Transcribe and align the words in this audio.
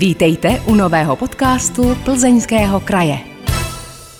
Vítejte 0.00 0.48
u 0.68 0.74
nového 0.74 1.16
podcastu 1.16 1.82
Plzeňského 2.04 2.80
kraje. 2.80 3.18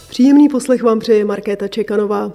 Příjemný 0.09 0.49
poslech 0.49 0.83
vám 0.83 0.99
přeje 0.99 1.25
Markéta 1.25 1.69
Čekanová. 1.69 2.33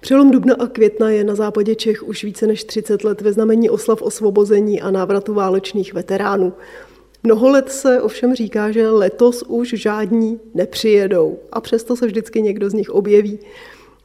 Přelom 0.00 0.30
dubna 0.30 0.54
a 0.58 0.66
května 0.66 1.10
je 1.10 1.24
na 1.24 1.34
západě 1.34 1.74
Čech 1.74 2.02
už 2.02 2.24
více 2.24 2.46
než 2.46 2.64
30 2.64 3.04
let 3.04 3.20
ve 3.20 3.32
znamení 3.32 3.70
oslav 3.70 4.02
osvobození 4.02 4.80
a 4.80 4.90
návratu 4.90 5.34
válečných 5.34 5.94
veteránů. 5.94 6.52
Mnoho 7.22 7.48
let 7.48 7.72
se 7.72 8.02
ovšem 8.02 8.34
říká, 8.34 8.70
že 8.70 8.90
letos 8.90 9.42
už 9.42 9.68
žádní 9.68 10.40
nepřijedou 10.54 11.38
a 11.52 11.60
přesto 11.60 11.96
se 11.96 12.06
vždycky 12.06 12.42
někdo 12.42 12.70
z 12.70 12.74
nich 12.74 12.90
objeví. 12.90 13.38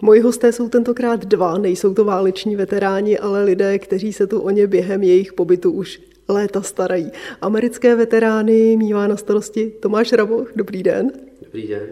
Moji 0.01 0.21
hosté 0.21 0.51
jsou 0.51 0.69
tentokrát 0.69 1.25
dva, 1.25 1.57
nejsou 1.57 1.93
to 1.93 2.05
váleční 2.05 2.55
veteráni, 2.55 3.19
ale 3.19 3.43
lidé, 3.43 3.79
kteří 3.79 4.13
se 4.13 4.27
tu 4.27 4.39
o 4.39 4.49
ně 4.49 4.67
během 4.67 5.03
jejich 5.03 5.33
pobytu 5.33 5.71
už 5.71 6.10
léta 6.31 6.61
starají. 6.61 7.11
Americké 7.41 7.95
veterány 7.95 8.77
mívá 8.77 9.07
na 9.07 9.17
starosti 9.17 9.69
Tomáš 9.79 10.13
Ravoch. 10.13 10.51
Dobrý 10.55 10.83
den. 10.83 11.11
Dobrý 11.45 11.67
den. 11.67 11.89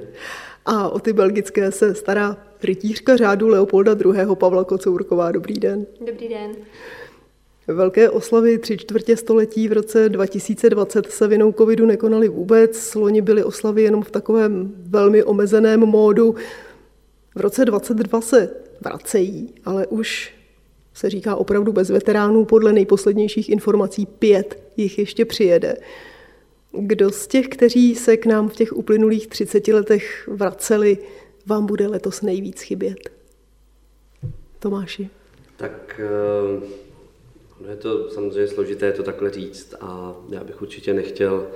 A 0.66 0.90
o 0.90 1.00
ty 1.00 1.14
belgické 1.14 1.72
se 1.72 1.96
stará 1.96 2.38
rytířka 2.64 3.18
řádu 3.18 3.48
Leopolda 3.48 3.96
II. 4.06 4.36
Pavla 4.36 4.64
Kocourková. 4.64 5.32
Dobrý 5.32 5.54
den. 5.54 5.86
Dobrý 6.08 6.28
den. 6.30 6.52
Velké 7.68 8.10
oslavy 8.10 8.58
tři 8.58 8.78
čtvrtě 8.78 9.18
století 9.18 9.68
v 9.68 9.74
roce 9.74 10.10
2020 10.10 11.12
se 11.12 11.28
vinou 11.28 11.52
covidu 11.52 11.86
nekonaly 11.86 12.30
vůbec. 12.30 12.96
Loni 12.96 13.22
byly 13.22 13.44
oslavy 13.44 13.82
jenom 13.82 14.04
v 14.04 14.12
takovém 14.12 14.74
velmi 14.78 15.24
omezeném 15.24 15.80
módu. 15.80 16.36
V 17.36 17.42
roce 17.42 17.66
2022 17.66 18.22
se 18.22 18.50
vracejí, 18.82 19.54
ale 19.66 19.88
už 19.88 20.39
se 21.00 21.10
říká 21.10 21.36
opravdu 21.36 21.74
bez 21.74 21.90
veteránů. 21.90 22.46
Podle 22.46 22.74
nejposlednějších 22.74 23.50
informací 23.50 24.06
pět 24.06 24.64
jich 24.78 25.00
ještě 25.00 25.26
přijede. 25.26 25.76
Kdo 26.72 27.10
z 27.10 27.28
těch, 27.28 27.48
kteří 27.48 27.96
se 27.96 28.18
k 28.18 28.26
nám 28.26 28.50
v 28.50 28.56
těch 28.56 28.74
uplynulých 28.74 29.28
30 29.28 29.68
letech 29.68 30.28
vraceli, 30.28 30.98
vám 31.46 31.66
bude 31.66 31.88
letos 31.88 32.22
nejvíc 32.22 32.62
chybět? 32.62 33.10
Tomáši. 34.60 35.10
Tak 35.58 36.02
uh, 37.64 37.70
je 37.70 37.76
to 37.76 38.10
samozřejmě 38.10 38.48
složité 38.48 38.92
to 38.92 39.04
takhle 39.04 39.30
říct 39.30 39.76
a 39.82 40.16
já 40.30 40.44
bych 40.44 40.62
určitě 40.62 40.94
nechtěl 40.94 41.48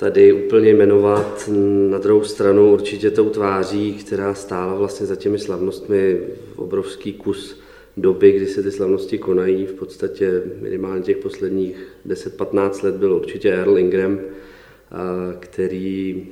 tady 0.00 0.32
úplně 0.32 0.74
jmenovat. 0.74 1.50
Na 1.90 1.98
druhou 1.98 2.24
stranu 2.24 2.72
určitě 2.72 3.10
tou 3.10 3.30
tváří, 3.30 3.94
která 3.94 4.34
stála 4.34 4.74
vlastně 4.74 5.06
za 5.06 5.16
těmi 5.16 5.38
slavnostmi 5.38 6.20
obrovský 6.56 7.12
kus 7.12 7.60
doby, 7.96 8.32
kdy 8.32 8.46
se 8.46 8.62
ty 8.62 8.70
slavnosti 8.70 9.18
konají, 9.18 9.66
v 9.66 9.72
podstatě 9.72 10.42
minimálně 10.60 11.02
těch 11.02 11.16
posledních 11.16 11.76
10-15 12.06 12.84
let 12.84 12.94
byl 12.94 13.12
určitě 13.12 13.52
Earl 13.52 13.78
Ingram, 13.78 14.18
který, 15.40 16.26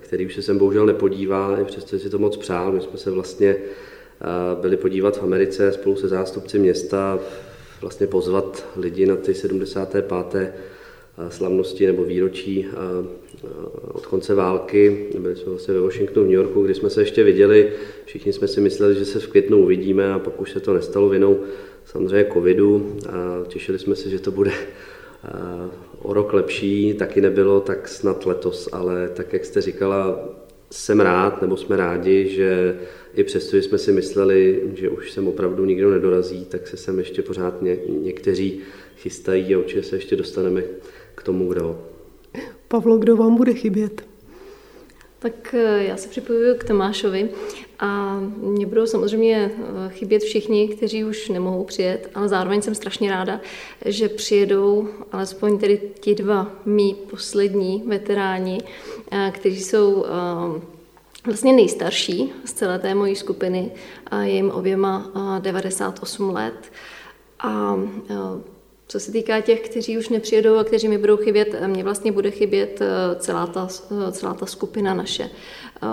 který 0.00 0.26
už 0.26 0.34
se 0.34 0.42
sem 0.42 0.58
bohužel 0.58 0.86
nepodívá, 0.86 1.60
i 1.60 1.64
přesto 1.64 1.98
si 1.98 2.10
to 2.10 2.18
moc 2.18 2.36
přál. 2.36 2.72
My 2.72 2.80
jsme 2.80 2.98
se 2.98 3.10
vlastně 3.10 3.56
byli 4.60 4.76
podívat 4.76 5.16
v 5.16 5.22
Americe 5.22 5.72
spolu 5.72 5.96
se 5.96 6.08
zástupci 6.08 6.58
města, 6.58 7.18
vlastně 7.80 8.06
pozvat 8.06 8.66
lidi 8.76 9.06
na 9.06 9.16
ty 9.16 9.34
75 9.34 10.12
slavnosti 11.28 11.86
nebo 11.86 12.04
výročí 12.04 12.66
od 13.92 14.06
konce 14.06 14.34
války. 14.34 15.06
Byli 15.18 15.36
jsme 15.36 15.50
vlastně 15.50 15.74
ve 15.74 15.80
Washingtonu, 15.80 16.26
v 16.26 16.28
New 16.28 16.36
Yorku, 16.36 16.62
kdy 16.62 16.74
jsme 16.74 16.90
se 16.90 17.00
ještě 17.00 17.24
viděli. 17.24 17.72
Všichni 18.04 18.32
jsme 18.32 18.48
si 18.48 18.60
mysleli, 18.60 18.94
že 18.94 19.04
se 19.04 19.20
v 19.20 19.26
květnu 19.26 19.62
uvidíme 19.62 20.12
a 20.12 20.18
pak 20.18 20.40
už 20.40 20.52
se 20.52 20.60
to 20.60 20.74
nestalo 20.74 21.08
vinou 21.08 21.40
samozřejmě 21.84 22.30
covidu. 22.32 22.96
A 23.08 23.44
těšili 23.48 23.78
jsme 23.78 23.96
se, 23.96 24.10
že 24.10 24.18
to 24.18 24.30
bude 24.30 24.52
o 26.02 26.12
rok 26.12 26.32
lepší, 26.32 26.94
taky 26.94 27.20
nebylo, 27.20 27.60
tak 27.60 27.88
snad 27.88 28.26
letos, 28.26 28.68
ale 28.72 29.10
tak, 29.14 29.32
jak 29.32 29.44
jste 29.44 29.60
říkala, 29.60 30.28
jsem 30.70 31.00
rád, 31.00 31.42
nebo 31.42 31.56
jsme 31.56 31.76
rádi, 31.76 32.28
že 32.28 32.78
i 33.14 33.24
přesto, 33.24 33.56
že 33.56 33.62
jsme 33.62 33.78
si 33.78 33.92
mysleli, 33.92 34.62
že 34.74 34.88
už 34.88 35.12
sem 35.12 35.28
opravdu 35.28 35.64
nikdo 35.64 35.90
nedorazí, 35.90 36.44
tak 36.44 36.68
se 36.68 36.76
sem 36.76 36.98
ještě 36.98 37.22
pořád 37.22 37.62
ně, 37.62 37.78
někteří 37.88 38.60
chystají 38.96 39.54
a 39.54 39.58
určitě 39.58 39.82
se 39.82 39.96
ještě 39.96 40.16
dostaneme 40.16 40.62
k 41.18 41.22
tomu, 41.22 41.48
kdo. 41.48 41.78
Pavlo, 42.68 42.98
kdo 42.98 43.16
vám 43.16 43.36
bude 43.36 43.54
chybět? 43.54 44.04
Tak 45.18 45.54
eh, 45.54 45.84
já 45.84 45.96
se 45.96 46.08
připojuju 46.08 46.54
k 46.54 46.64
Tomášovi 46.64 47.30
a 47.78 48.20
mě 48.36 48.66
budou 48.66 48.86
samozřejmě 48.86 49.50
eh, 49.54 49.88
chybět 49.88 50.22
všichni, 50.22 50.68
kteří 50.68 51.04
už 51.04 51.28
nemohou 51.28 51.64
přijet, 51.64 52.10
ale 52.14 52.28
zároveň 52.28 52.62
jsem 52.62 52.74
strašně 52.74 53.10
ráda, 53.10 53.40
že 53.84 54.08
přijedou 54.08 54.88
alespoň 55.12 55.58
tedy 55.58 55.80
ti 56.00 56.14
dva 56.14 56.52
mý 56.64 56.94
poslední 57.10 57.82
veteráni, 57.86 58.60
eh, 59.10 59.32
kteří 59.34 59.64
jsou 59.64 60.04
vlastně 61.26 61.52
nejstarší 61.52 62.32
z 62.44 62.52
celé 62.52 62.78
té 62.78 62.94
mojí 62.94 63.16
skupiny 63.16 63.72
a 64.06 64.22
je 64.22 64.34
jim 64.34 64.50
oběma 64.50 65.12
98 65.40 66.30
let. 66.30 66.72
A 67.38 67.78
co 68.88 69.00
se 69.00 69.12
týká 69.12 69.40
těch, 69.40 69.60
kteří 69.60 69.98
už 69.98 70.08
nepřijedou 70.08 70.56
a 70.56 70.64
kteří 70.64 70.88
mi 70.88 70.98
budou 70.98 71.16
chybět, 71.16 71.54
mě 71.66 71.84
vlastně 71.84 72.12
bude 72.12 72.30
chybět 72.30 72.80
eh, 72.80 73.16
celá 73.18 73.46
ta, 73.46 73.68
eh, 73.90 74.12
celá 74.12 74.34
ta 74.34 74.46
skupina 74.46 74.94
naše. 74.94 75.30
Eh, 75.82 75.88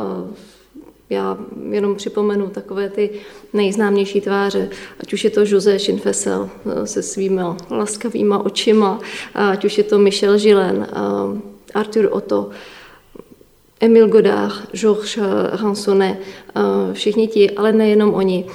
já 1.10 1.38
jenom 1.72 1.96
připomenu 1.96 2.50
takové 2.50 2.90
ty 2.90 3.10
nejznámější 3.54 4.22
tváře, 4.22 4.70
ať 5.00 5.14
už 5.14 5.24
je 5.24 5.30
to 5.30 5.42
José 5.46 5.80
Schinfessel 5.80 6.50
se 6.86 7.04
svými 7.04 7.42
laskavýma 7.70 8.46
očima, 8.46 9.00
ať 9.34 9.66
už 9.66 9.78
je 9.78 9.84
to 9.84 10.00
Michel 10.00 10.40
Gillen, 10.40 10.88
Arthur 11.74 12.10
Otto, 12.12 12.50
Emil 13.80 14.08
Godard, 14.08 14.54
Georges 14.72 15.18
Ransonnet, 15.62 16.18
všichni 16.94 17.28
ti, 17.28 17.52
ale 17.52 17.72
nejenom 17.72 18.14
oni. 18.14 18.46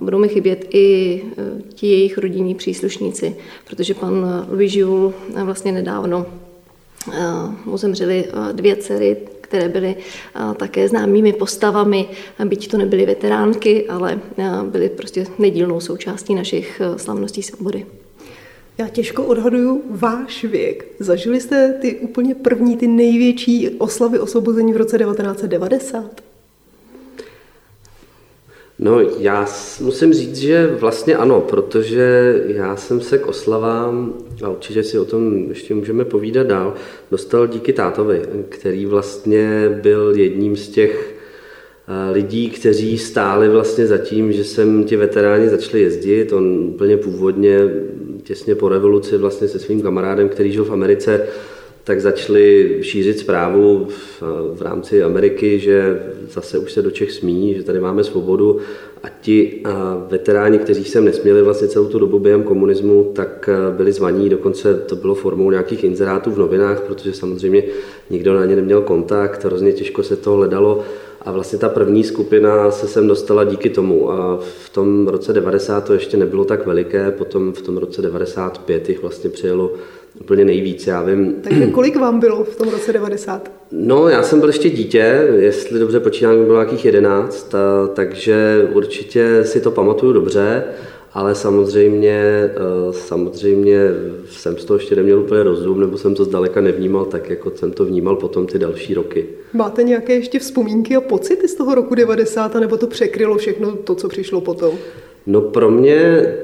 Budou 0.00 0.18
mi 0.18 0.28
chybět 0.28 0.66
i 0.70 1.22
e, 1.38 1.62
ti 1.74 1.86
jejich 1.86 2.18
rodinní 2.18 2.54
příslušníci, 2.54 3.36
protože 3.66 3.94
pan 3.94 4.46
Louis 4.50 4.74
Jules 4.74 5.14
vlastně 5.44 5.72
nedávno 5.72 6.26
mu 7.64 7.76
zemřeli 7.76 8.24
dvě 8.52 8.76
dcery, 8.76 9.16
které 9.40 9.68
byly 9.68 9.96
také 10.56 10.88
známými 10.88 11.32
postavami, 11.32 12.08
byť 12.44 12.70
to 12.70 12.78
nebyly 12.78 13.06
veteránky, 13.06 13.88
ale 13.88 14.20
byly 14.62 14.88
prostě 14.88 15.26
nedílnou 15.38 15.80
součástí 15.80 16.34
našich 16.34 16.82
slavností 16.96 17.42
svobody. 17.42 17.86
Já 18.78 18.88
těžko 18.88 19.24
odhaduju 19.24 19.82
váš 19.90 20.44
věk. 20.44 20.86
Zažili 20.98 21.40
jste 21.40 21.72
ty 21.80 21.96
úplně 21.96 22.34
první, 22.34 22.76
ty 22.76 22.86
největší 22.86 23.70
oslavy 23.78 24.18
osvobození 24.18 24.72
v 24.72 24.76
roce 24.76 24.98
1990? 24.98 26.22
No, 28.78 29.00
já 29.00 29.46
musím 29.80 30.12
říct, 30.12 30.36
že 30.36 30.66
vlastně 30.66 31.16
ano, 31.16 31.40
protože 31.40 32.34
já 32.46 32.76
jsem 32.76 33.00
se 33.00 33.18
k 33.18 33.26
oslavám, 33.26 34.14
a 34.44 34.48
určitě 34.48 34.82
si 34.82 34.98
o 34.98 35.04
tom 35.04 35.36
ještě 35.48 35.74
můžeme 35.74 36.04
povídat 36.04 36.46
dál, 36.46 36.74
dostal 37.10 37.46
díky 37.46 37.72
tátovi, 37.72 38.22
který 38.48 38.86
vlastně 38.86 39.68
byl 39.82 40.12
jedním 40.16 40.56
z 40.56 40.68
těch 40.68 41.17
lidí, 42.12 42.50
kteří 42.50 42.98
stáli 42.98 43.48
vlastně 43.48 43.86
za 43.86 43.98
tím, 43.98 44.32
že 44.32 44.44
jsem 44.44 44.84
ti 44.84 44.96
veteráni 44.96 45.48
začali 45.48 45.82
jezdit. 45.82 46.32
On 46.32 46.68
úplně 46.68 46.96
původně 46.96 47.58
těsně 48.22 48.54
po 48.54 48.68
revoluci 48.68 49.16
vlastně 49.16 49.48
se 49.48 49.58
svým 49.58 49.82
kamarádem, 49.82 50.28
který 50.28 50.52
žil 50.52 50.64
v 50.64 50.72
Americe, 50.72 51.26
tak 51.84 52.00
začali 52.00 52.78
šířit 52.82 53.18
zprávu 53.18 53.86
v, 53.88 54.22
v 54.54 54.62
rámci 54.62 55.02
Ameriky, 55.02 55.58
že 55.58 56.02
zase 56.32 56.58
už 56.58 56.72
se 56.72 56.82
do 56.82 56.90
Čech 56.90 57.12
smí, 57.12 57.54
že 57.54 57.62
tady 57.62 57.80
máme 57.80 58.04
svobodu 58.04 58.58
a 59.02 59.06
ti 59.20 59.60
a 59.64 60.06
veteráni, 60.10 60.58
kteří 60.58 60.84
sem 60.84 61.04
nesměli 61.04 61.42
vlastně 61.42 61.68
celou 61.68 61.86
tu 61.86 61.98
dobu 61.98 62.18
během 62.18 62.42
komunismu, 62.42 63.12
tak 63.14 63.50
byli 63.76 63.92
zvaní, 63.92 64.28
dokonce 64.28 64.74
to 64.74 64.96
bylo 64.96 65.14
formou 65.14 65.50
nějakých 65.50 65.84
inzerátů 65.84 66.30
v 66.30 66.38
novinách, 66.38 66.80
protože 66.80 67.12
samozřejmě 67.12 67.62
nikdo 68.10 68.34
na 68.34 68.44
ně 68.44 68.56
neměl 68.56 68.80
kontakt, 68.80 69.44
hrozně 69.44 69.72
těžko 69.72 70.02
se 70.02 70.16
to 70.16 70.32
hledalo 70.32 70.84
a 71.22 71.32
vlastně 71.32 71.58
ta 71.58 71.68
první 71.68 72.04
skupina 72.04 72.70
se 72.70 72.88
sem 72.88 73.08
dostala 73.08 73.44
díky 73.44 73.70
tomu. 73.70 74.12
A 74.12 74.38
v 74.64 74.70
tom 74.70 75.08
roce 75.08 75.32
90 75.32 75.84
to 75.84 75.92
ještě 75.92 76.16
nebylo 76.16 76.44
tak 76.44 76.66
veliké, 76.66 77.10
potom 77.10 77.52
v 77.52 77.62
tom 77.62 77.76
roce 77.76 78.02
95 78.02 78.88
jich 78.88 79.02
vlastně 79.02 79.30
přijelo 79.30 79.72
úplně 80.20 80.44
nejvíc, 80.44 80.86
já 80.86 81.02
vím. 81.02 81.34
Takže 81.42 81.66
kolik 81.72 81.96
vám 81.96 82.20
bylo 82.20 82.44
v 82.44 82.56
tom 82.56 82.68
roce 82.68 82.92
90? 82.92 83.50
No, 83.72 84.08
já 84.08 84.22
jsem 84.22 84.40
byl 84.40 84.48
ještě 84.48 84.70
dítě, 84.70 85.28
jestli 85.36 85.78
dobře 85.78 86.00
počítám, 86.00 86.44
bylo 86.44 86.58
nějakých 86.58 86.84
11, 86.84 87.54
a, 87.54 87.86
takže 87.86 88.68
určitě 88.74 89.44
si 89.44 89.60
to 89.60 89.70
pamatuju 89.70 90.12
dobře 90.12 90.64
ale 91.12 91.34
samozřejmě, 91.34 92.20
eh, 92.20 92.92
samozřejmě 92.92 93.78
jsem 94.30 94.58
z 94.58 94.64
toho 94.64 94.78
ještě 94.78 94.96
neměl 94.96 95.20
úplně 95.20 95.42
rozum, 95.42 95.80
nebo 95.80 95.98
jsem 95.98 96.14
to 96.14 96.24
zdaleka 96.24 96.60
nevnímal 96.60 97.04
tak, 97.04 97.30
jako 97.30 97.50
jsem 97.54 97.72
to 97.72 97.84
vnímal 97.84 98.16
potom 98.16 98.46
ty 98.46 98.58
další 98.58 98.94
roky. 98.94 99.26
Máte 99.52 99.82
nějaké 99.82 100.14
ještě 100.14 100.38
vzpomínky 100.38 100.96
a 100.96 101.00
pocity 101.00 101.48
z 101.48 101.54
toho 101.54 101.74
roku 101.74 101.94
90, 101.94 102.54
nebo 102.54 102.76
to 102.76 102.86
překrylo 102.86 103.36
všechno 103.36 103.76
to, 103.76 103.94
co 103.94 104.08
přišlo 104.08 104.40
potom? 104.40 104.74
No 105.26 105.40
pro 105.40 105.70
mě 105.70 106.34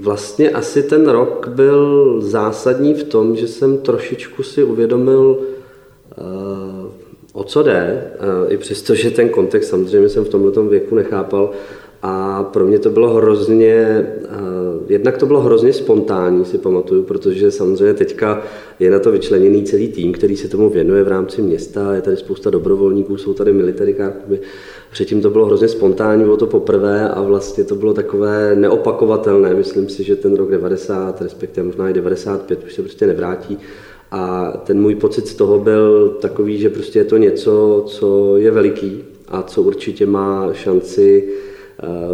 vlastně 0.00 0.50
asi 0.50 0.82
ten 0.82 1.08
rok 1.08 1.48
byl 1.48 2.16
zásadní 2.20 2.94
v 2.94 3.04
tom, 3.04 3.36
že 3.36 3.48
jsem 3.48 3.78
trošičku 3.78 4.42
si 4.42 4.64
uvědomil, 4.64 5.38
uh, 6.18 6.90
o 7.32 7.44
co 7.44 7.62
jde, 7.62 8.10
uh, 8.44 8.52
i 8.52 8.56
přesto, 8.56 8.94
že 8.94 9.10
ten 9.10 9.28
kontext 9.28 9.70
samozřejmě 9.70 10.08
jsem 10.08 10.24
v 10.24 10.28
tomto 10.28 10.62
věku 10.62 10.94
nechápal, 10.94 11.50
a 12.02 12.42
pro 12.42 12.66
mě 12.66 12.78
to 12.78 12.90
bylo 12.90 13.14
hrozně, 13.14 14.06
uh, 14.22 14.82
jednak 14.88 15.18
to 15.18 15.26
bylo 15.26 15.40
hrozně 15.40 15.72
spontánní, 15.72 16.44
si 16.44 16.58
pamatuju, 16.58 17.02
protože 17.02 17.50
samozřejmě 17.50 17.94
teďka 17.94 18.42
je 18.78 18.90
na 18.90 18.98
to 18.98 19.10
vyčleněný 19.10 19.64
celý 19.64 19.88
tým, 19.88 20.12
který 20.12 20.36
se 20.36 20.48
tomu 20.48 20.70
věnuje 20.70 21.04
v 21.04 21.08
rámci 21.08 21.42
města, 21.42 21.94
je 21.94 22.02
tady 22.02 22.16
spousta 22.16 22.50
dobrovolníků, 22.50 23.16
jsou 23.16 23.34
tady 23.34 23.52
military 23.52 23.94
kluby. 23.94 24.40
Předtím 24.92 25.22
to 25.22 25.30
bylo 25.30 25.46
hrozně 25.46 25.68
spontánní, 25.68 26.24
bylo 26.24 26.36
to 26.36 26.46
poprvé 26.46 27.08
a 27.08 27.22
vlastně 27.22 27.64
to 27.64 27.74
bylo 27.74 27.94
takové 27.94 28.56
neopakovatelné. 28.56 29.54
Myslím 29.54 29.88
si, 29.88 30.04
že 30.04 30.16
ten 30.16 30.34
rok 30.34 30.50
90, 30.50 31.22
respektive 31.22 31.66
možná 31.66 31.88
i 31.88 31.92
95, 31.92 32.64
už 32.64 32.74
se 32.74 32.82
prostě 32.82 33.06
nevrátí. 33.06 33.58
A 34.10 34.52
ten 34.64 34.80
můj 34.80 34.94
pocit 34.94 35.26
z 35.28 35.34
toho 35.34 35.58
byl 35.58 36.08
takový, 36.08 36.58
že 36.58 36.70
prostě 36.70 36.98
je 36.98 37.04
to 37.04 37.16
něco, 37.16 37.84
co 37.86 38.36
je 38.36 38.50
veliký 38.50 39.04
a 39.28 39.42
co 39.42 39.62
určitě 39.62 40.06
má 40.06 40.52
šanci 40.52 41.28
Eh, 41.28 41.59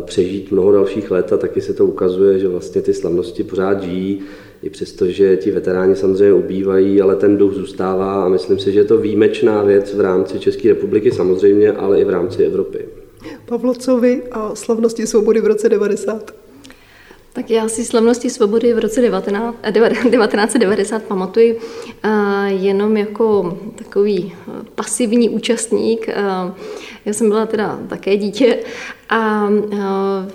přežít 0.04 0.52
mnoho 0.52 0.72
dalších 0.72 1.10
let 1.10 1.32
a 1.32 1.36
taky 1.36 1.60
se 1.60 1.74
to 1.74 1.86
ukazuje, 1.86 2.38
že 2.38 2.48
vlastně 2.48 2.82
ty 2.82 2.94
slavnosti 2.94 3.44
pořád 3.44 3.82
žijí, 3.82 4.20
i 4.62 4.70
přesto, 4.70 5.06
že 5.06 5.36
ti 5.36 5.50
veteráni 5.50 5.96
samozřejmě 5.96 6.32
ubývají, 6.32 7.00
ale 7.00 7.16
ten 7.16 7.38
duch 7.38 7.54
zůstává 7.54 8.24
a 8.24 8.28
myslím 8.28 8.58
si, 8.58 8.72
že 8.72 8.80
je 8.80 8.84
to 8.84 8.98
výjimečná 8.98 9.62
věc 9.62 9.94
v 9.94 10.00
rámci 10.00 10.38
České 10.38 10.68
republiky 10.68 11.12
samozřejmě, 11.12 11.72
ale 11.72 12.00
i 12.00 12.04
v 12.04 12.10
rámci 12.10 12.44
Evropy. 12.44 12.78
Pavlocovi 13.46 14.22
a 14.30 14.54
slavnosti 14.54 15.06
svobody 15.06 15.40
v 15.40 15.46
roce 15.46 15.68
90. 15.68 16.34
Tak 17.32 17.50
já 17.50 17.68
si 17.68 17.84
slavnosti 17.84 18.30
svobody 18.30 18.72
v 18.72 18.78
roce 18.78 19.00
19, 19.00 19.56
1990 19.72 21.02
pamatuji 21.08 21.58
uh, 22.04 22.10
jenom 22.46 22.96
jako 22.96 23.58
takový 23.74 24.34
uh, 24.48 24.54
pasivní 24.74 25.28
účastník. 25.28 26.08
Já 27.04 27.12
jsem 27.12 27.28
byla 27.28 27.46
teda 27.46 27.80
také 27.88 28.16
dítě 28.16 28.58
a 29.08 29.48
uh, 29.48 29.78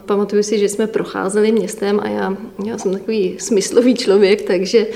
pamatuju 0.05 0.43
si, 0.43 0.59
že 0.59 0.69
jsme 0.69 0.87
procházeli 0.87 1.51
městem 1.51 1.99
a 2.03 2.07
já, 2.07 2.37
já 2.65 2.77
jsem 2.77 2.93
takový 2.93 3.35
smyslový 3.39 3.95
člověk, 3.95 4.41
takže 4.41 4.87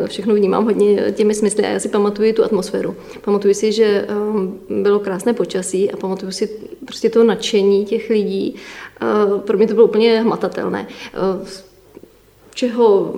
to 0.00 0.06
všechno 0.06 0.34
vnímám 0.34 0.64
hodně 0.64 1.12
těmi 1.12 1.34
smysly 1.34 1.64
a 1.64 1.68
já 1.68 1.80
si 1.80 1.88
pamatuju 1.88 2.32
tu 2.32 2.44
atmosféru. 2.44 2.96
Pamatuju 3.24 3.54
si, 3.54 3.72
že 3.72 4.06
um, 4.30 4.60
bylo 4.82 4.98
krásné 4.98 5.32
počasí 5.32 5.90
a 5.90 5.96
pamatuju 5.96 6.32
si 6.32 6.50
prostě 6.84 7.10
to 7.10 7.24
nadšení 7.24 7.84
těch 7.84 8.10
lidí. 8.10 8.54
Uh, 9.02 9.40
pro 9.40 9.58
mě 9.58 9.66
to 9.66 9.74
bylo 9.74 9.86
úplně 9.86 10.20
hmatatelné. 10.20 10.86
Uh, 11.36 11.48
čeho 12.54 13.14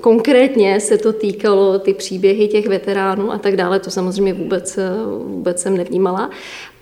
konkrétně 0.00 0.80
se 0.80 0.98
to 0.98 1.12
týkalo, 1.12 1.78
ty 1.78 1.94
příběhy 1.94 2.48
těch 2.48 2.66
veteránů 2.66 3.32
a 3.32 3.38
tak 3.38 3.56
dále, 3.56 3.80
to 3.80 3.90
samozřejmě 3.90 4.34
vůbec, 4.34 4.78
vůbec 5.24 5.62
jsem 5.62 5.76
nevnímala 5.76 6.30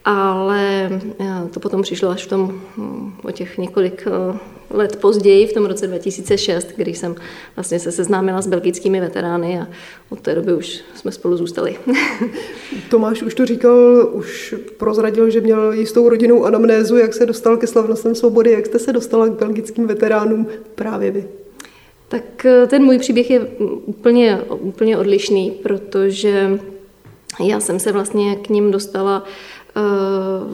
ale 0.07 0.91
eh, 1.21 1.49
to 1.51 1.61
potom 1.61 1.83
přišlo 1.83 2.11
až 2.11 2.25
v 2.25 2.29
tom, 2.29 2.63
hm, 2.77 3.13
o 3.23 3.31
těch 3.31 3.59
několik 3.59 4.05
eh, 4.07 4.39
let 4.71 4.97
později, 4.97 5.47
v 5.47 5.53
tom 5.53 5.67
roce 5.67 5.87
2006, 5.87 6.69
kdy 6.77 6.95
jsem 6.95 7.15
vlastně 7.57 7.79
se 7.79 7.93
seznámila 7.93 8.43
s 8.43 8.47
belgickými 8.47 9.01
veterány 9.01 9.61
a 9.61 9.69
od 10.11 10.21
té 10.21 10.35
doby 10.35 10.55
už 10.55 10.81
jsme 10.95 11.13
spolu 11.13 11.37
zůstali. 11.37 11.77
Tomáš 12.91 13.23
už 13.23 13.35
to 13.35 13.47
říkal, 13.47 14.09
už 14.13 14.55
prozradil, 14.77 15.31
že 15.31 15.41
měl 15.41 15.73
jistou 15.73 16.09
rodinnou 16.09 16.45
anamnézu, 16.45 16.97
jak 16.97 17.15
se 17.15 17.27
dostal 17.27 17.57
ke 17.57 17.67
slavnostem 17.67 18.15
svobody, 18.15 18.51
jak 18.51 18.67
jste 18.67 18.79
se 18.79 18.93
dostala 18.93 19.29
k 19.29 19.39
belgickým 19.39 19.87
veteránům 19.87 20.47
právě 20.75 21.11
vy? 21.11 21.29
Tak 22.09 22.45
eh, 22.45 22.67
ten 22.67 22.83
můj 22.83 22.99
příběh 22.99 23.31
je 23.31 23.41
úplně, 23.87 24.41
úplně 24.49 24.99
odlišný, 24.99 25.51
protože 25.51 26.59
já 27.45 27.61
jsem 27.61 27.81
se 27.81 27.93
vlastně 27.93 28.37
k 28.37 28.49
ním 28.49 28.71
dostala 28.71 29.25
Eh, 29.25 29.56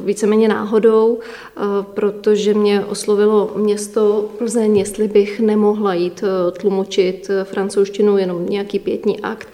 víceméně 0.05 0.49
náhodou, 0.49 1.19
eh, 1.21 1.61
protože 1.95 2.55
mě 2.55 2.85
oslovilo 2.85 3.53
město 3.57 4.29
Plzeň, 4.39 4.79
jestli 4.79 5.09
bych 5.09 5.41
nemohla 5.41 5.95
jít 5.95 6.25
eh, 6.25 6.51
tlumočit 6.51 7.31
francouzštinu 7.45 8.19
jenom 8.19 8.47
nějaký 8.47 8.79
pětní 8.79 9.21
akt. 9.21 9.49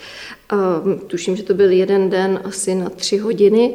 Tuším, 1.06 1.37
že 1.37 1.43
to 1.43 1.55
byl 1.55 1.70
jeden 1.70 2.11
den 2.11 2.41
asi 2.44 2.75
na 2.75 2.91
tři 2.91 3.19
hodiny. 3.19 3.75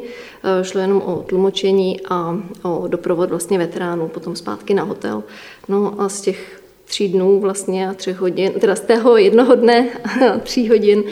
Šlo 0.62 0.80
jenom 0.80 1.02
o 1.02 1.24
tlumočení 1.26 2.00
a 2.08 2.38
o 2.62 2.88
doprovod 2.88 3.30
vlastně 3.30 3.58
veteránů, 3.58 4.08
potom 4.08 4.36
zpátky 4.36 4.74
na 4.74 4.82
hotel. 4.82 5.22
No 5.68 5.94
a 6.00 6.08
z 6.08 6.20
těch 6.20 6.62
tří 6.84 7.08
dnů 7.08 7.40
vlastně 7.40 7.88
a 7.88 7.94
tři 7.94 8.12
hodin, 8.12 8.52
teda 8.52 8.76
z 8.76 8.80
tého 8.80 9.16
jednoho 9.16 9.54
dne 9.54 9.88
a 10.04 10.38
tří 10.38 10.68
hodin 10.68 11.04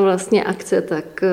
vlastně 0.00 0.44
akce, 0.44 0.80
tak 0.80 1.24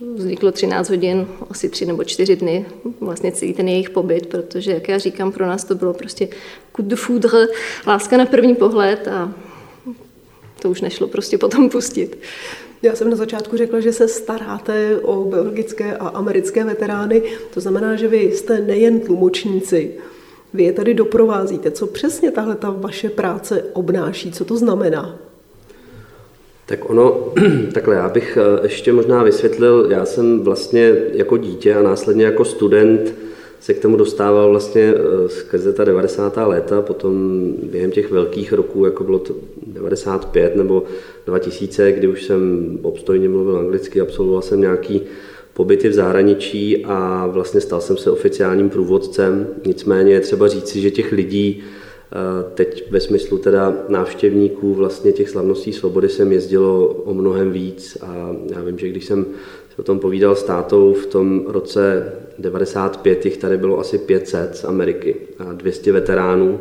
vzniklo 0.00 0.52
13 0.52 0.90
hodin, 0.90 1.26
asi 1.50 1.68
tři 1.68 1.86
nebo 1.86 2.04
čtyři 2.04 2.36
dny, 2.36 2.66
vlastně 3.00 3.32
celý 3.32 3.54
ten 3.54 3.68
jejich 3.68 3.90
pobyt, 3.90 4.26
protože, 4.26 4.72
jak 4.72 4.88
já 4.88 4.98
říkám, 4.98 5.32
pro 5.32 5.46
nás 5.46 5.64
to 5.64 5.74
bylo 5.74 5.94
prostě 5.94 6.28
coup 6.76 6.86
de 6.86 6.96
foudre, 6.96 7.46
láska 7.86 8.16
na 8.16 8.26
první 8.26 8.54
pohled 8.54 9.08
a 9.08 9.34
to 10.62 10.70
už 10.70 10.80
nešlo 10.80 11.08
prostě 11.08 11.38
potom 11.38 11.70
pustit. 11.70 12.18
Já 12.82 12.94
jsem 12.94 13.10
na 13.10 13.16
začátku 13.16 13.56
řekla, 13.56 13.80
že 13.80 13.92
se 13.92 14.08
staráte 14.08 14.96
o 15.02 15.24
belgické 15.24 15.96
a 15.96 16.08
americké 16.08 16.64
veterány. 16.64 17.22
To 17.54 17.60
znamená, 17.60 17.96
že 17.96 18.08
vy 18.08 18.18
jste 18.18 18.60
nejen 18.60 19.00
tlumočníci, 19.00 19.94
vy 20.54 20.62
je 20.62 20.72
tady 20.72 20.94
doprovázíte. 20.94 21.70
Co 21.70 21.86
přesně 21.86 22.30
tahle 22.30 22.54
ta 22.54 22.70
vaše 22.70 23.10
práce 23.10 23.62
obnáší? 23.72 24.32
Co 24.32 24.44
to 24.44 24.56
znamená? 24.56 25.27
Tak 26.68 26.90
ono, 26.90 27.32
takhle 27.72 27.94
já 27.94 28.08
bych 28.08 28.38
eh, 28.40 28.60
ještě 28.62 28.92
možná 28.92 29.22
vysvětlil, 29.22 29.86
já 29.90 30.04
jsem 30.04 30.40
vlastně 30.40 30.96
jako 31.12 31.36
dítě 31.36 31.74
a 31.74 31.82
následně 31.82 32.24
jako 32.24 32.44
student 32.44 33.14
se 33.60 33.74
k 33.74 33.82
tomu 33.82 33.96
dostával 33.96 34.50
vlastně 34.50 34.94
eh, 34.96 35.28
skrze 35.28 35.72
ta 35.72 35.84
90. 35.84 36.36
léta, 36.36 36.82
potom 36.82 37.14
během 37.62 37.90
těch 37.90 38.10
velkých 38.10 38.52
roků, 38.52 38.84
jako 38.84 39.04
bylo 39.04 39.18
to 39.18 39.34
95 39.66 40.56
nebo 40.56 40.82
2000, 41.26 41.92
kdy 41.92 42.08
už 42.08 42.24
jsem 42.24 42.70
obstojně 42.82 43.28
mluvil 43.28 43.58
anglicky, 43.58 44.00
absolvoval 44.00 44.42
jsem 44.42 44.60
nějaký 44.60 45.02
pobyty 45.54 45.88
v 45.88 45.92
zahraničí 45.92 46.84
a 46.84 47.26
vlastně 47.26 47.60
stal 47.60 47.80
jsem 47.80 47.96
se 47.96 48.10
oficiálním 48.10 48.70
průvodcem. 48.70 49.46
Nicméně 49.66 50.12
je 50.12 50.20
třeba 50.20 50.48
říci, 50.48 50.80
že 50.80 50.90
těch 50.90 51.12
lidí, 51.12 51.62
Teď 52.54 52.90
ve 52.90 53.00
smyslu 53.00 53.38
teda 53.38 53.76
návštěvníků 53.88 54.74
vlastně 54.74 55.12
těch 55.12 55.30
slavností 55.30 55.72
svobody 55.72 56.08
jsem 56.08 56.32
jezdilo 56.32 56.86
o 56.88 57.14
mnohem 57.14 57.52
víc 57.52 57.98
a 58.00 58.36
já 58.54 58.62
vím, 58.62 58.78
že 58.78 58.88
když 58.88 59.04
jsem 59.04 59.26
o 59.78 59.82
tom 59.82 59.98
povídal 59.98 60.34
s 60.34 60.42
tátou 60.42 60.92
v 60.92 61.06
tom 61.06 61.46
roce 61.46 62.12
95, 62.38 63.24
jich 63.24 63.36
tady 63.36 63.56
bylo 63.56 63.78
asi 63.78 63.98
500 63.98 64.56
z 64.56 64.64
Ameriky 64.64 65.16
a 65.38 65.52
200 65.52 65.92
veteránů 65.92 66.60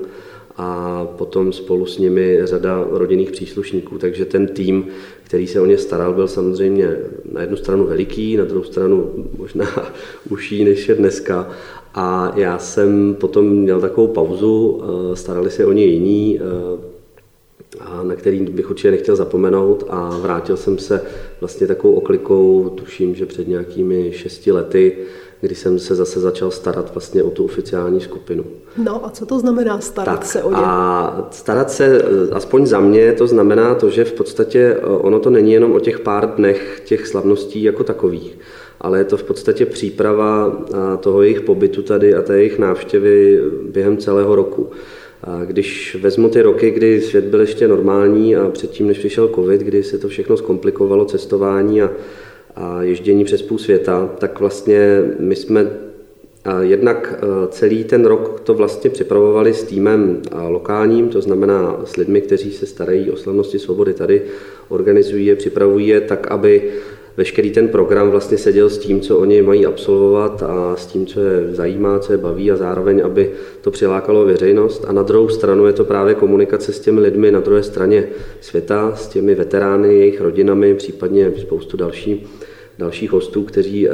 a 0.58 1.06
potom 1.18 1.54
spolu 1.54 1.86
s 1.86 1.98
nimi 1.98 2.40
řada 2.44 2.86
rodinných 2.90 3.32
příslušníků. 3.32 3.98
Takže 3.98 4.26
ten 4.26 4.48
tým, 4.48 4.88
který 5.24 5.48
se 5.48 5.62
o 5.62 5.66
ně 5.66 5.78
staral, 5.78 6.14
byl 6.14 6.28
samozřejmě 6.28 6.98
na 7.32 7.42
jednu 7.42 7.58
stranu 7.58 7.86
veliký, 7.86 8.38
na 8.38 8.46
druhou 8.46 8.64
stranu 8.64 9.26
možná 9.38 9.66
užší 10.30 10.64
než 10.66 10.90
je 10.90 10.96
dneska, 10.96 11.50
a 11.94 12.34
já 12.36 12.58
jsem 12.58 13.16
potom 13.20 13.46
měl 13.46 13.82
takovou 13.82 14.08
pauzu, 14.08 14.82
eh, 14.84 15.16
starali 15.16 15.52
se 15.52 15.66
o 15.66 15.72
ně 15.72 15.86
jiní, 15.86 16.40
eh, 16.40 16.98
a 17.80 18.04
na 18.04 18.16
který 18.16 18.40
bych 18.40 18.70
určitě 18.70 18.92
nechtěl 18.92 19.16
zapomenout 19.16 19.84
a 19.90 20.18
vrátil 20.18 20.58
jsem 20.58 20.78
se 20.78 21.02
vlastně 21.40 21.68
takovou 21.68 21.94
oklikou, 21.94 22.70
tuším, 22.70 23.16
že 23.16 23.26
před 23.26 23.48
nějakými 23.48 24.12
šesti 24.14 24.52
lety, 24.52 24.98
kdy 25.42 25.56
jsem 25.56 25.80
se 25.80 25.96
zase 25.96 26.20
začal 26.20 26.52
starat 26.52 26.94
vlastně 26.94 27.24
o 27.24 27.30
tu 27.30 27.46
oficiální 27.46 28.02
skupinu. 28.02 28.46
No 28.84 29.06
a 29.06 29.10
co 29.10 29.26
to 29.26 29.40
znamená 29.40 29.80
starat 29.80 30.20
tak, 30.20 30.26
se 30.26 30.44
o 30.44 30.50
ně? 30.50 30.58
A 30.60 31.28
starat 31.32 31.72
se, 31.72 32.02
eh, 32.02 32.32
aspoň 32.32 32.66
za 32.66 32.80
mě, 32.80 33.14
to 33.14 33.28
znamená 33.28 33.76
to, 33.76 33.90
že 33.90 34.06
v 34.06 34.14
podstatě 34.14 34.78
ono 34.84 35.20
to 35.20 35.30
není 35.30 35.54
jenom 35.54 35.72
o 35.72 35.80
těch 35.80 36.00
pár 36.00 36.36
dnech 36.36 36.82
těch 36.86 37.08
slavností 37.08 37.64
jako 37.64 37.84
takových, 37.84 38.40
ale 38.82 38.98
je 38.98 39.04
to 39.04 39.18
v 39.18 39.24
podstatě 39.24 39.66
příprava 39.66 40.58
toho 41.00 41.22
jejich 41.22 41.42
pobytu 41.42 41.82
tady 41.82 42.16
a 42.16 42.22
té 42.22 42.38
jejich 42.38 42.60
návštěvy 42.60 43.42
během 43.72 43.98
celého 43.98 44.36
roku. 44.36 44.70
A 45.24 45.46
když 45.46 45.98
vezmu 46.02 46.30
ty 46.30 46.42
roky, 46.42 46.72
kdy 46.72 47.02
svět 47.02 47.26
byl 47.26 47.42
ještě 47.42 47.68
normální 47.68 48.36
a 48.36 48.50
předtím, 48.50 48.88
než 48.88 48.98
přišel 48.98 49.28
covid, 49.28 49.62
kdy 49.62 49.84
se 49.84 49.98
to 49.98 50.08
všechno 50.08 50.38
zkomplikovalo, 50.38 51.06
cestování 51.06 51.82
a, 51.82 51.90
a 52.60 52.84
ježdění 52.84 53.24
přes 53.24 53.42
půl 53.42 53.58
světa, 53.58 54.10
tak 54.18 54.40
vlastně 54.40 55.02
my 55.20 55.36
jsme 55.36 55.68
jednak 56.62 57.24
celý 57.50 57.84
ten 57.84 58.06
rok 58.06 58.40
to 58.40 58.54
vlastně 58.54 58.90
připravovali 58.90 59.54
s 59.54 59.64
týmem 59.64 60.22
lokálním, 60.48 61.10
to 61.10 61.22
znamená 61.22 61.82
s 61.86 61.98
lidmi, 61.98 62.22
kteří 62.22 62.52
se 62.52 62.66
starají 62.66 63.12
o 63.12 63.18
slavnosti 63.18 63.60
svobody 63.60 63.94
tady, 63.94 64.22
organizují 64.70 65.26
je, 65.26 65.36
připravují 65.36 65.88
je 65.88 66.02
tak, 66.02 66.28
aby 66.28 66.72
veškerý 67.18 67.52
ten 67.52 67.68
program 67.68 68.10
vlastně 68.10 68.38
seděl 68.38 68.70
s 68.70 68.78
tím, 68.78 69.02
co 69.02 69.18
oni 69.18 69.42
mají 69.42 69.66
absolvovat 69.66 70.44
a 70.44 70.76
s 70.76 70.86
tím, 70.86 71.06
co 71.06 71.20
je 71.20 71.48
zajímá, 71.52 72.00
co 72.00 72.12
je 72.12 72.18
baví 72.18 72.52
a 72.52 72.56
zároveň, 72.56 73.02
aby 73.06 73.32
to 73.62 73.72
přilákalo 73.72 74.26
veřejnost. 74.26 74.86
A 74.88 74.92
na 74.92 75.04
druhou 75.04 75.30
stranu 75.30 75.66
je 75.66 75.74
to 75.74 75.86
právě 75.86 76.16
komunikace 76.16 76.74
s 76.74 76.80
těmi 76.80 77.00
lidmi 77.00 77.32
na 77.32 77.40
druhé 77.40 77.64
straně 77.64 78.08
světa, 78.42 78.96
s 78.96 79.08
těmi 79.08 79.36
veterány, 79.36 79.96
jejich 79.96 80.22
rodinami, 80.22 80.76
případně 80.76 81.32
spoustu 81.38 81.78
další, 81.78 82.28
dalších 82.80 83.12
hostů, 83.12 83.44
kteří 83.44 83.88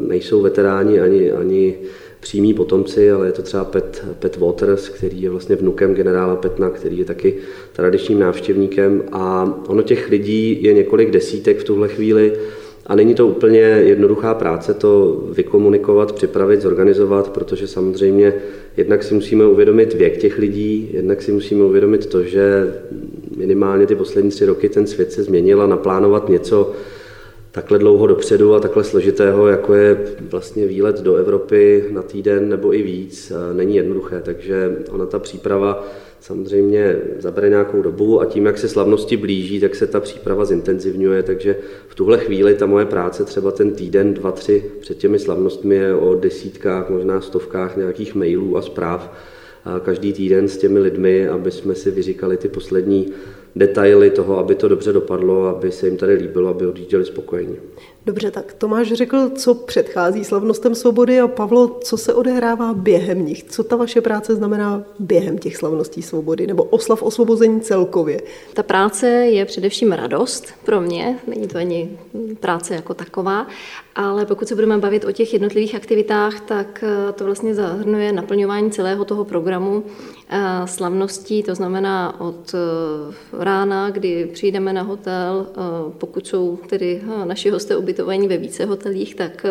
nejsou 0.00 0.42
veteráni 0.42 1.00
ani, 1.00 1.32
ani 1.32 1.78
přímí 2.20 2.54
potomci, 2.54 3.12
ale 3.12 3.26
je 3.26 3.32
to 3.32 3.42
třeba 3.42 3.64
Pet, 3.64 4.04
Pet 4.18 4.36
Waters, 4.36 4.88
který 4.88 5.22
je 5.22 5.30
vlastně 5.30 5.56
vnukem 5.56 5.94
generála 5.94 6.36
Petna, 6.36 6.70
který 6.70 6.98
je 6.98 7.04
taky 7.04 7.34
tradičním 7.72 8.18
návštěvníkem. 8.18 9.02
A 9.12 9.54
ono 9.68 9.82
těch 9.82 10.10
lidí 10.10 10.58
je 10.62 10.72
několik 10.72 11.10
desítek 11.10 11.58
v 11.58 11.64
tuhle 11.64 11.88
chvíli 11.88 12.32
a 12.86 12.94
není 12.94 13.14
to 13.14 13.26
úplně 13.26 13.58
jednoduchá 13.60 14.34
práce 14.34 14.74
to 14.74 15.22
vykomunikovat, 15.32 16.12
připravit, 16.12 16.60
zorganizovat, 16.60 17.30
protože 17.30 17.66
samozřejmě 17.66 18.34
jednak 18.76 19.02
si 19.02 19.14
musíme 19.14 19.46
uvědomit 19.46 19.94
věk 19.94 20.16
těch 20.16 20.38
lidí, 20.38 20.90
jednak 20.92 21.22
si 21.22 21.32
musíme 21.32 21.64
uvědomit 21.64 22.06
to, 22.06 22.22
že 22.22 22.74
minimálně 23.36 23.86
ty 23.86 23.94
poslední 23.94 24.30
tři 24.30 24.46
roky 24.46 24.68
ten 24.68 24.86
svět 24.86 25.12
se 25.12 25.22
změnil 25.22 25.62
a 25.62 25.66
naplánovat 25.66 26.28
něco, 26.28 26.72
takhle 27.54 27.78
dlouho 27.78 28.06
dopředu 28.06 28.54
a 28.54 28.60
takhle 28.60 28.84
složitého, 28.84 29.48
jako 29.48 29.74
je 29.74 30.16
vlastně 30.30 30.66
výlet 30.66 31.00
do 31.00 31.14
Evropy 31.14 31.84
na 31.90 32.02
týden 32.02 32.48
nebo 32.48 32.74
i 32.74 32.82
víc, 32.82 33.32
není 33.52 33.76
jednoduché. 33.76 34.20
Takže 34.24 34.76
ona 34.90 35.06
ta 35.06 35.18
příprava 35.18 35.86
samozřejmě 36.20 36.96
zabere 37.18 37.48
nějakou 37.48 37.82
dobu 37.82 38.20
a 38.20 38.24
tím, 38.24 38.46
jak 38.46 38.58
se 38.58 38.68
slavnosti 38.68 39.16
blíží, 39.16 39.60
tak 39.60 39.74
se 39.74 39.86
ta 39.86 40.00
příprava 40.00 40.44
zintenzivňuje, 40.44 41.22
takže 41.22 41.56
v 41.88 41.94
tuhle 41.94 42.18
chvíli 42.18 42.54
ta 42.54 42.66
moje 42.66 42.86
práce, 42.86 43.24
třeba 43.24 43.50
ten 43.50 43.72
týden, 43.72 44.14
dva, 44.14 44.32
tři 44.32 44.64
před 44.80 44.98
těmi 44.98 45.18
slavnostmi 45.18 45.74
je 45.74 45.94
o 45.94 46.14
desítkách, 46.14 46.90
možná 46.90 47.20
stovkách 47.20 47.76
nějakých 47.76 48.14
mailů 48.14 48.56
a 48.56 48.62
zpráv 48.62 49.12
každý 49.84 50.12
týden 50.12 50.48
s 50.48 50.56
těmi 50.56 50.78
lidmi, 50.78 51.28
aby 51.28 51.50
jsme 51.50 51.74
si 51.74 51.90
vyříkali 51.90 52.36
ty 52.36 52.48
poslední 52.48 53.12
detaily 53.56 54.10
toho, 54.10 54.38
aby 54.38 54.54
to 54.54 54.68
dobře 54.68 54.92
dopadlo, 54.92 55.46
aby 55.46 55.72
se 55.72 55.86
jim 55.86 55.96
tady 55.96 56.14
líbilo, 56.14 56.48
aby 56.48 56.66
odjížděli 56.66 57.04
spokojení. 57.04 57.56
Dobře, 58.06 58.30
tak 58.30 58.52
Tomáš 58.52 58.92
řekl, 58.92 59.30
co 59.30 59.54
předchází 59.54 60.24
slavnostem 60.24 60.74
svobody 60.74 61.20
a 61.20 61.28
Pavlo, 61.28 61.68
co 61.68 61.96
se 61.96 62.14
odehrává 62.14 62.74
během 62.74 63.26
nich. 63.26 63.44
Co 63.44 63.64
ta 63.64 63.76
vaše 63.76 64.00
práce 64.00 64.34
znamená 64.34 64.82
během 64.98 65.38
těch 65.38 65.56
slavností 65.56 66.02
svobody 66.02 66.46
nebo 66.46 66.64
oslav 66.64 67.02
osvobození 67.02 67.60
celkově? 67.60 68.20
Ta 68.54 68.62
práce 68.62 69.06
je 69.08 69.44
především 69.44 69.92
radost 69.92 70.46
pro 70.64 70.80
mě, 70.80 71.18
není 71.26 71.48
to 71.48 71.58
ani 71.58 71.98
práce 72.40 72.74
jako 72.74 72.94
taková, 72.94 73.46
ale 73.94 74.26
pokud 74.26 74.48
se 74.48 74.54
budeme 74.54 74.78
bavit 74.78 75.04
o 75.04 75.12
těch 75.12 75.32
jednotlivých 75.32 75.74
aktivitách, 75.74 76.40
tak 76.40 76.84
eh, 76.86 77.12
to 77.12 77.24
vlastně 77.24 77.54
zahrnuje 77.54 78.12
naplňování 78.12 78.70
celého 78.70 79.04
toho 79.04 79.24
programu 79.24 79.84
eh, 80.28 80.40
slavností, 80.64 81.42
to 81.42 81.54
znamená 81.54 82.20
od 82.20 82.54
eh, 82.54 83.44
rána, 83.44 83.90
kdy 83.90 84.30
přijdeme 84.32 84.72
na 84.72 84.82
hotel, 84.82 85.46
pokud 85.98 86.26
jsou 86.26 86.58
tedy 86.68 87.02
naši 87.24 87.50
hosté 87.50 87.76
ubytovaní 87.94 88.28
ve 88.28 88.36
více 88.36 88.64
hotelích, 88.64 89.14
tak 89.14 89.46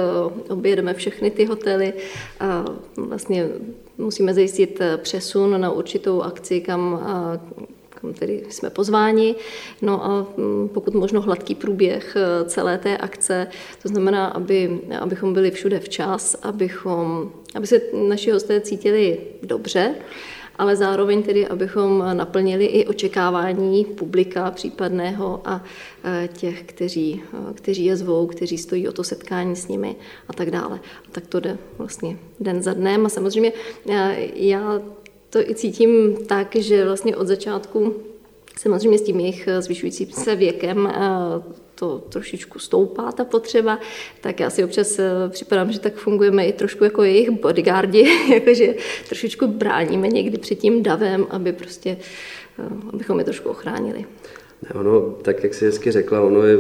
objedeme 0.50 0.94
všechny 0.94 1.32
ty 1.32 1.46
hotely 1.46 1.94
a 2.40 2.66
vlastně 2.98 3.50
musíme 3.98 4.34
zajistit 4.34 4.80
přesun 4.98 5.62
na 5.62 5.72
určitou 5.72 6.22
akci, 6.22 6.62
kam 6.62 7.00
kam 8.04 8.14
tedy 8.14 8.44
jsme 8.50 8.70
pozváni. 8.70 9.36
No 9.82 10.06
a 10.06 10.28
mm, 10.38 10.70
pokud 10.74 10.94
možno 10.94 11.22
hladký 11.22 11.56
průběh 11.56 12.16
eh, 12.16 12.46
celé 12.46 12.78
té 12.78 12.98
akce, 12.98 13.48
to 13.82 13.88
znamená, 13.88 14.28
aby, 14.28 14.80
abychom 15.00 15.34
byli 15.34 15.52
všude 15.52 15.80
včas, 15.80 16.36
abychom, 16.42 17.32
aby 17.56 17.68
se 17.68 17.82
naši 17.94 18.32
hosté 18.32 18.62
cítili 18.62 19.18
dobře, 19.44 19.96
ale 20.64 20.76
zároveň 20.76 21.24
tedy, 21.24 21.48
abychom 21.48 22.04
naplnili 22.14 22.66
i 22.66 22.88
očekávání 22.88 23.86
publika 23.86 24.52
případného 24.52 25.42
a 25.46 25.64
eh, 26.04 26.30
těch, 26.34 26.64
kteří, 26.64 27.24
eh, 27.34 27.54
kteří 27.54 27.86
je 27.86 27.96
zvou, 27.96 28.28
kteří 28.28 28.58
stojí 28.58 28.88
o 28.88 28.92
to 28.92 29.04
setkání 29.04 29.56
s 29.56 29.68
nimi 29.68 29.96
a 30.28 30.34
tak 30.34 30.52
dále. 30.52 30.80
A 31.08 31.12
tak 31.12 31.28
to 31.28 31.40
jde 31.40 31.58
vlastně 31.78 32.18
den 32.40 32.64
za 32.64 32.74
dnem 32.74 33.06
a 33.06 33.10
samozřejmě 33.10 33.54
já 34.36 34.82
to 35.30 35.40
i 35.40 35.56
cítím 35.56 36.18
tak, 36.28 36.56
že 36.56 36.86
vlastně 36.86 37.16
od 37.16 37.28
začátku 37.28 37.94
samozřejmě 38.58 38.98
s 39.00 39.02
tím 39.04 39.20
jejich 39.20 39.50
zvyšujícím 39.60 40.12
se 40.12 40.36
věkem 40.36 40.94
to 41.84 42.00
trošičku 42.10 42.60
stoupá 42.60 43.12
ta 43.12 43.26
potřeba, 43.26 43.80
tak 44.22 44.40
já 44.40 44.50
si 44.50 44.64
občas 44.64 45.00
eh, 45.00 45.12
připadám, 45.30 45.72
že 45.72 45.80
tak 45.80 45.96
fungujeme 45.96 46.46
i 46.46 46.54
trošku 46.54 46.84
jako 46.84 47.04
jejich 47.04 47.30
bodyguardi, 47.30 48.10
jakože 48.34 48.74
trošičku 49.10 49.48
bráníme 49.48 50.08
někdy 50.08 50.38
před 50.38 50.56
tím 50.56 50.84
davem, 50.84 51.28
aby 51.30 51.54
prostě, 51.54 51.98
eh, 52.60 52.64
abychom 52.94 53.20
je 53.20 53.26
trošku 53.26 53.50
ochránili. 53.50 54.06
Ono, 54.74 55.02
tak 55.22 55.44
jak 55.44 55.54
si 55.54 55.66
hezky 55.66 55.92
řekla, 55.92 56.22
ono 56.22 56.44
je 56.44 56.58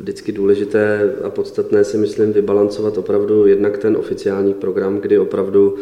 vždycky 0.00 0.32
důležité 0.32 1.14
a 1.24 1.30
podstatné 1.30 1.84
si 1.84 1.96
myslím 1.96 2.32
vybalancovat 2.32 2.98
opravdu 2.98 3.46
jednak 3.46 3.78
ten 3.78 3.96
oficiální 3.96 4.54
program, 4.54 5.00
kdy 5.00 5.18
opravdu 5.18 5.78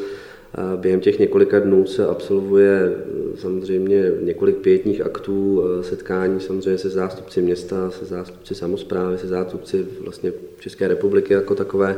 Během 0.77 1.01
těch 1.01 1.19
několika 1.19 1.59
dnů 1.59 1.87
se 1.87 2.07
absolvuje 2.07 2.93
eh, 2.97 3.37
samozřejmě 3.37 4.13
několik 4.23 4.57
pětních 4.57 5.01
aktů, 5.01 5.63
eh, 5.65 5.83
setkání 5.83 6.41
samozřejmě 6.41 6.79
se 6.79 6.89
zástupci 6.89 7.43
města, 7.43 7.91
se 7.91 8.05
zástupci 8.05 8.55
samozprávy, 8.55 9.19
se 9.19 9.27
zástupci 9.27 9.87
vlastně 10.05 10.33
České 10.59 10.89
republiky 10.89 11.35
jako 11.35 11.55
takové. 11.55 11.97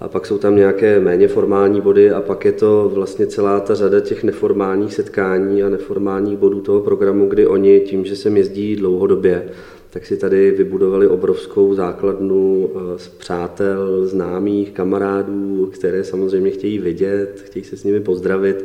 A 0.00 0.08
pak 0.08 0.26
jsou 0.26 0.38
tam 0.38 0.56
nějaké 0.56 1.00
méně 1.00 1.28
formální 1.28 1.80
body 1.80 2.10
a 2.10 2.20
pak 2.20 2.44
je 2.44 2.52
to 2.52 2.90
vlastně 2.94 3.26
celá 3.26 3.60
ta 3.60 3.74
řada 3.74 4.00
těch 4.00 4.24
neformálních 4.24 4.94
setkání 4.94 5.62
a 5.62 5.68
neformálních 5.68 6.38
bodů 6.38 6.60
toho 6.60 6.80
programu, 6.80 7.26
kdy 7.28 7.46
oni 7.46 7.80
tím, 7.80 8.04
že 8.04 8.16
se 8.16 8.28
jezdí 8.28 8.76
dlouhodobě, 8.76 9.48
tak 9.94 10.06
si 10.06 10.16
tady 10.16 10.50
vybudovali 10.50 11.08
obrovskou 11.08 11.74
základnu 11.74 12.70
eh, 12.74 12.98
z 12.98 13.08
přátel, 13.08 14.06
známých, 14.06 14.70
kamarádů, 14.70 15.70
které 15.74 16.04
samozřejmě 16.04 16.50
chtějí 16.50 16.78
vidět, 16.78 17.42
chtějí 17.44 17.64
se 17.64 17.76
s 17.76 17.84
nimi 17.84 18.00
pozdravit. 18.00 18.64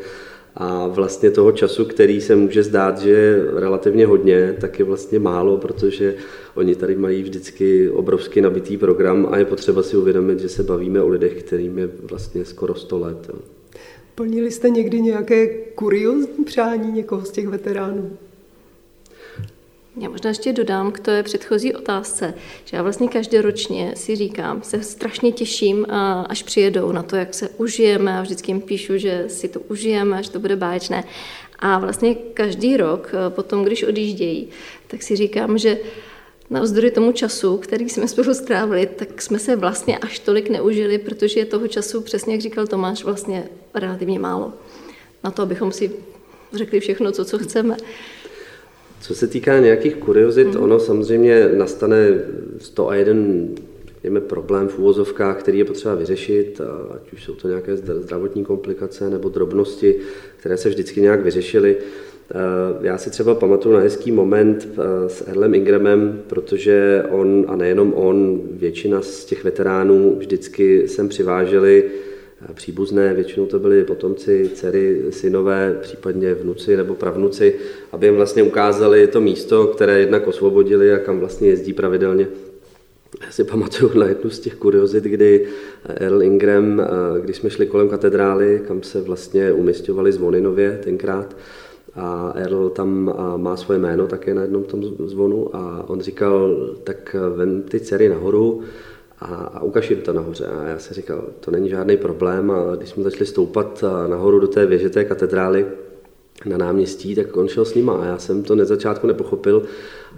A 0.56 0.88
vlastně 0.88 1.32
toho 1.32 1.52
času, 1.52 1.86
který 1.86 2.22
se 2.22 2.36
může 2.36 2.64
zdát, 2.64 3.00
že 3.00 3.10
je 3.10 3.46
relativně 3.54 4.06
hodně, 4.06 4.56
tak 4.62 4.80
je 4.80 4.86
vlastně 4.86 5.20
málo, 5.20 5.58
protože 5.58 6.16
oni 6.56 6.76
tady 6.76 6.96
mají 6.96 7.24
vždycky 7.24 7.90
obrovský 7.90 8.42
nabitý 8.42 8.78
program 8.78 9.28
a 9.32 9.38
je 9.38 9.46
potřeba 9.46 9.84
si 9.84 9.98
uvědomit, 9.98 10.40
že 10.40 10.50
se 10.50 10.64
bavíme 10.64 11.02
o 11.02 11.08
lidech, 11.08 11.44
kterým 11.44 11.78
je 11.78 11.90
vlastně 12.04 12.46
skoro 12.46 12.76
100 12.76 13.00
let. 13.00 13.32
Plnili 14.16 14.52
jste 14.52 14.70
někdy 14.70 15.02
nějaké 15.02 15.48
kuriozní 15.76 16.46
přání 16.46 16.92
někoho 16.92 17.26
z 17.26 17.32
těch 17.32 17.48
veteránů? 17.48 18.18
Já 19.98 20.10
možná 20.10 20.28
ještě 20.28 20.54
dodám 20.54 20.92
k 20.92 21.00
té 21.00 21.24
předchozí 21.24 21.74
otázce, 21.74 22.34
že 22.66 22.78
já 22.78 22.84
vlastně 22.84 23.08
každoročně 23.08 23.94
si 23.96 24.16
říkám, 24.16 24.64
se 24.64 24.84
strašně 24.84 25.32
těším, 25.32 25.86
až 26.30 26.44
přijedou 26.44 26.92
na 26.92 27.04
to, 27.04 27.16
jak 27.16 27.34
se 27.34 27.50
užijeme 27.50 28.20
a 28.20 28.22
vždycky 28.22 28.52
jim 28.52 28.62
píšu, 28.62 28.98
že 28.98 29.26
si 29.28 29.48
to 29.48 29.60
užijeme, 29.60 30.18
až 30.18 30.30
to 30.30 30.40
bude 30.40 30.56
báječné. 30.56 31.04
A 31.60 31.80
vlastně 31.80 32.16
každý 32.16 32.78
rok 32.78 33.12
eh, 33.14 33.30
potom, 33.30 33.64
když 33.64 33.84
odjíždějí, 33.84 34.50
tak 34.88 35.04
si 35.04 35.16
říkám, 35.16 35.58
že 35.58 35.78
navzdory 36.50 36.92
tomu 36.92 37.12
času, 37.12 37.58
který 37.58 37.90
jsme 37.90 38.08
spolu 38.08 38.34
strávili, 38.34 38.86
tak 38.96 39.22
jsme 39.22 39.40
se 39.40 39.56
vlastně 39.56 39.98
až 39.98 40.20
tolik 40.20 40.50
neužili, 40.50 40.98
protože 40.98 41.40
je 41.40 41.46
toho 41.46 41.68
času, 41.68 42.02
přesně 42.02 42.34
jak 42.34 42.42
říkal 42.42 42.68
Tomáš, 42.68 43.04
vlastně 43.04 43.50
relativně 43.74 44.20
málo. 44.20 44.54
Na 45.24 45.32
to, 45.32 45.42
abychom 45.42 45.72
si 45.72 45.92
řekli 46.54 46.80
všechno, 46.80 47.12
co, 47.12 47.26
co 47.26 47.40
chceme. 47.40 47.78
Co 49.02 49.16
se 49.16 49.28
týká 49.28 49.60
nějakých 49.60 49.96
kuriozit, 49.96 50.48
hmm. 50.48 50.64
ono 50.64 50.80
samozřejmě 50.80 51.50
nastane 51.54 52.22
101 52.58 53.16
řekněme, 54.00 54.22
problém 54.22 54.68
v 54.68 54.80
úvozovkách, 54.80 55.40
který 55.40 55.60
je 55.60 55.66
potřeba 55.66 55.96
vyřešit, 55.96 56.62
ať 56.96 57.14
už 57.14 57.24
jsou 57.24 57.36
to 57.36 57.48
nějaké 57.48 57.78
zdravotní 57.78 58.46
komplikace 58.46 59.10
nebo 59.10 59.30
drobnosti, 59.30 59.96
které 60.38 60.58
se 60.58 60.70
vždycky 60.70 61.02
nějak 61.02 61.24
vyřešily. 61.24 61.78
Já 62.82 62.98
si 62.98 63.10
třeba 63.10 63.36
pamatuju 63.36 63.76
na 63.76 63.82
hezký 63.82 64.12
moment 64.12 64.68
s 65.08 65.28
Erlem 65.28 65.54
Ingramem, 65.54 66.22
protože 66.28 67.04
on, 67.10 67.46
a 67.48 67.56
nejenom 67.56 67.94
on, 67.96 68.42
většina 68.52 69.02
z 69.02 69.26
těch 69.26 69.44
veteránů 69.44 70.16
vždycky 70.20 70.88
sem 70.88 71.10
přiváželi 71.10 71.84
příbuzné, 72.54 73.14
většinou 73.14 73.46
to 73.46 73.60
byli 73.60 73.84
potomci, 73.84 74.50
dcery, 74.54 75.02
synové, 75.10 75.78
případně 75.82 76.34
vnuci 76.34 76.78
nebo 76.78 76.96
pravnuci, 76.96 77.56
aby 77.92 78.08
jim 78.08 78.16
vlastně 78.16 78.44
ukázali 78.44 79.08
to 79.08 79.22
místo, 79.22 79.68
které 79.68 80.00
jednak 80.00 80.28
osvobodili 80.28 80.94
a 80.94 81.00
kam 81.00 81.20
vlastně 81.20 81.50
jezdí 81.50 81.74
pravidelně. 81.74 82.28
Já 83.26 83.32
si 83.32 83.44
pamatuju 83.44 84.00
na 84.00 84.06
jednu 84.06 84.30
z 84.30 84.40
těch 84.40 84.56
kuriozit, 84.56 85.04
kdy 85.04 85.46
Earl 85.86 86.24
Ingram, 86.24 86.82
když 87.22 87.38
jsme 87.38 87.50
šli 87.50 87.66
kolem 87.66 87.90
katedrály, 87.90 88.62
kam 88.68 88.84
se 88.84 89.02
vlastně 89.02 89.54
umistovali 89.54 90.12
zvony 90.12 90.42
nově 90.42 90.80
tenkrát, 90.84 91.36
a 91.96 92.34
Earl 92.36 92.70
tam 92.70 93.16
má 93.38 93.56
svoje 93.56 93.80
jméno 93.80 94.08
také 94.08 94.34
na 94.34 94.42
jednom 94.42 94.64
tom 94.64 94.84
zvonu 94.84 95.56
a 95.56 95.90
on 95.90 96.02
říkal, 96.02 96.56
tak 96.84 97.16
vem 97.36 97.62
ty 97.62 97.80
dcery 97.80 98.10
nahoru 98.10 98.62
a, 99.22 99.26
a 99.26 99.64
ukaž 99.64 99.90
jim 99.90 100.02
to 100.02 100.14
nahoře. 100.14 100.46
A 100.46 100.68
já 100.68 100.80
si 100.80 100.94
říkal, 100.94 101.24
to 101.40 101.52
není 101.52 101.70
žádný 101.70 101.98
problém 101.98 102.52
a 102.52 102.76
když 102.76 102.90
jsme 102.90 103.04
začali 103.04 103.26
stoupat 103.26 103.84
nahoru 104.08 104.40
do 104.40 104.48
té 104.48 104.66
věže 104.66 104.90
té 104.90 105.06
katedrály, 105.06 105.66
na 106.46 106.58
náměstí, 106.58 107.16
tak 107.16 107.38
on 107.38 107.48
šel 107.48 107.66
s 107.66 107.76
nima 107.76 107.94
a 107.94 108.06
já 108.06 108.18
jsem 108.18 108.44
to 108.44 108.56
na 108.56 108.66
začátku 108.66 109.08
nepochopil 109.08 109.64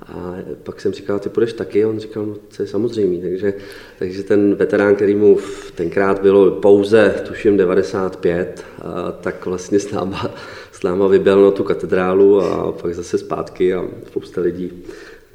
a 0.01 0.36
pak 0.63 0.81
jsem 0.81 0.93
říkal, 0.93 1.20
ty 1.20 1.29
půjdeš 1.29 1.53
taky? 1.53 1.84
A 1.84 1.89
on 1.89 2.00
říkal, 2.00 2.25
no 2.25 2.36
to 2.58 2.63
je 2.63 2.67
samozřejmé. 2.67 3.22
Takže, 3.22 3.53
takže 4.00 4.24
ten 4.24 4.55
veterán, 4.55 4.96
který 4.96 5.15
mu 5.15 5.38
tenkrát 5.75 6.22
bylo 6.22 6.51
pouze, 6.51 7.15
tuším, 7.27 7.58
95, 7.58 8.65
a 8.81 9.12
tak 9.12 9.46
vlastně 9.46 9.79
s 9.79 9.91
náma, 9.91 10.36
s 10.72 10.84
náma 10.84 11.08
vyběl 11.08 11.41
na 11.43 11.51
tu 11.51 11.63
katedrálu 11.63 12.41
a 12.41 12.72
pak 12.72 12.96
zase 12.96 13.17
zpátky 13.17 13.74
a 13.74 13.88
spousta 14.08 14.41
lidí 14.41 14.84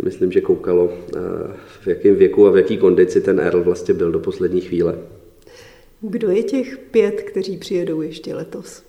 myslím, 0.03 0.33
že 0.33 0.41
koukalo, 0.41 0.93
v 1.81 1.87
jakém 1.87 2.17
věku 2.17 2.47
a 2.47 2.51
v 2.51 2.57
jaký 2.57 2.79
kondici 2.79 3.21
ten 3.21 3.41
Earl 3.41 3.65
vlastně 3.65 3.95
byl 3.95 4.13
do 4.13 4.19
poslední 4.19 4.61
chvíle. 4.61 4.99
Kdo 6.01 6.31
je 6.31 6.43
těch 6.43 6.79
pět, 6.79 7.23
kteří 7.23 7.57
přijedou 7.57 8.01
ještě 8.01 8.35
letos? 8.35 8.83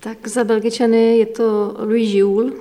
Tak 0.00 0.28
za 0.28 0.44
Belgičany 0.44 1.18
je 1.18 1.26
to 1.26 1.76
Louis 1.78 2.14
Jules, 2.14 2.54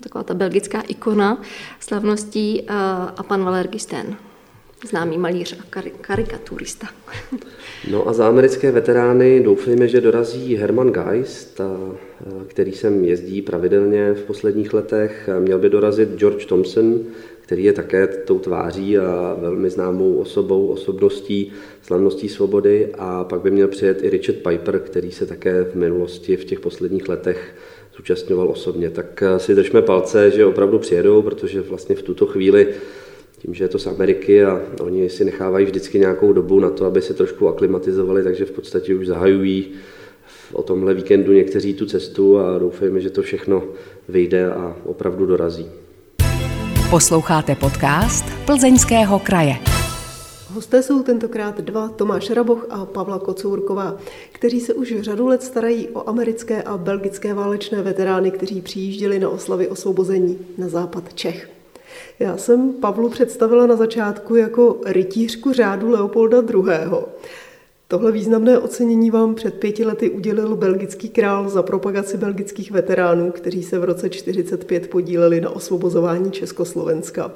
taková 0.00 0.24
ta 0.24 0.34
belgická 0.34 0.80
ikona 0.80 1.42
slavností 1.80 2.62
a, 2.68 3.04
a 3.16 3.22
pan 3.22 3.44
Valer 3.44 3.68
Gisten, 3.68 4.16
známý 4.86 5.18
malíř 5.18 5.56
a 5.60 5.64
karikaturista. 6.00 6.86
No 7.90 8.08
a 8.08 8.12
za 8.12 8.28
americké 8.28 8.70
veterány 8.70 9.40
doufejme, 9.40 9.88
že 9.88 10.00
dorazí 10.00 10.56
Herman 10.56 10.90
Geist, 10.90 11.60
který 12.46 12.72
sem 12.72 13.04
jezdí 13.04 13.42
pravidelně 13.42 14.14
v 14.14 14.22
posledních 14.22 14.74
letech. 14.74 15.28
Měl 15.38 15.58
by 15.58 15.70
dorazit 15.70 16.08
George 16.16 16.46
Thompson, 16.46 17.00
který 17.40 17.64
je 17.64 17.72
také 17.72 18.06
tou 18.06 18.38
tváří 18.38 18.98
a 18.98 19.36
velmi 19.40 19.70
známou 19.70 20.14
osobou, 20.14 20.66
osobností, 20.66 21.52
slavností 21.82 22.28
svobody. 22.28 22.88
A 22.98 23.24
pak 23.24 23.40
by 23.40 23.50
měl 23.50 23.68
přijet 23.68 24.02
i 24.02 24.10
Richard 24.10 24.36
Piper, 24.36 24.78
který 24.78 25.12
se 25.12 25.26
také 25.26 25.64
v 25.64 25.74
minulosti, 25.74 26.36
v 26.36 26.44
těch 26.44 26.60
posledních 26.60 27.08
letech 27.08 27.54
zúčastňoval 27.96 28.48
osobně. 28.48 28.90
Tak 28.90 29.22
si 29.36 29.54
držme 29.54 29.82
palce, 29.82 30.30
že 30.30 30.46
opravdu 30.46 30.78
přijedou, 30.78 31.22
protože 31.22 31.60
vlastně 31.60 31.94
v 31.94 32.02
tuto 32.02 32.26
chvíli 32.26 32.74
tím, 33.44 33.54
že 33.54 33.64
je 33.64 33.68
to 33.68 33.78
z 33.78 33.86
Ameriky 33.86 34.44
a 34.44 34.60
oni 34.80 35.10
si 35.10 35.24
nechávají 35.24 35.66
vždycky 35.66 35.98
nějakou 35.98 36.32
dobu 36.32 36.60
na 36.60 36.70
to, 36.70 36.86
aby 36.86 37.02
se 37.02 37.14
trošku 37.14 37.48
aklimatizovali, 37.48 38.22
takže 38.22 38.44
v 38.44 38.50
podstatě 38.50 38.94
už 38.94 39.06
zahajují 39.06 39.72
o 40.52 40.62
tomhle 40.62 40.94
víkendu 40.94 41.32
někteří 41.32 41.74
tu 41.74 41.86
cestu 41.86 42.38
a 42.38 42.58
doufejme, 42.58 43.00
že 43.00 43.10
to 43.10 43.22
všechno 43.22 43.64
vyjde 44.08 44.52
a 44.52 44.76
opravdu 44.84 45.26
dorazí. 45.26 45.66
Posloucháte 46.90 47.54
podcast 47.54 48.24
Plzeňského 48.46 49.18
kraje. 49.18 49.54
Hosté 50.54 50.82
jsou 50.82 51.02
tentokrát 51.02 51.60
dva, 51.60 51.88
Tomáš 51.88 52.30
Raboch 52.30 52.66
a 52.70 52.84
Pavla 52.84 53.18
Kocourková, 53.18 53.98
kteří 54.32 54.60
se 54.60 54.74
už 54.74 54.94
řadu 55.00 55.26
let 55.26 55.42
starají 55.42 55.88
o 55.88 56.08
americké 56.08 56.62
a 56.62 56.76
belgické 56.76 57.34
válečné 57.34 57.82
veterány, 57.82 58.30
kteří 58.30 58.60
přijížděli 58.60 59.18
na 59.18 59.28
oslavy 59.28 59.68
osvobození 59.68 60.38
na 60.58 60.68
západ 60.68 61.14
Čech. 61.14 61.48
Já 62.18 62.36
jsem 62.36 62.72
Pavlu 62.72 63.08
představila 63.08 63.66
na 63.66 63.76
začátku 63.76 64.36
jako 64.36 64.80
rytířku 64.86 65.52
řádu 65.52 65.90
Leopolda 65.90 66.38
II. 66.38 66.64
Tohle 67.88 68.12
významné 68.12 68.58
ocenění 68.58 69.10
vám 69.10 69.34
před 69.34 69.54
pěti 69.54 69.84
lety 69.84 70.10
udělil 70.10 70.56
belgický 70.56 71.08
král 71.08 71.48
za 71.48 71.62
propagaci 71.62 72.16
belgických 72.16 72.70
veteránů, 72.70 73.30
kteří 73.30 73.62
se 73.62 73.78
v 73.78 73.84
roce 73.84 74.08
1945 74.08 74.90
podíleli 74.90 75.40
na 75.40 75.50
osvobozování 75.50 76.30
Československa. 76.30 77.32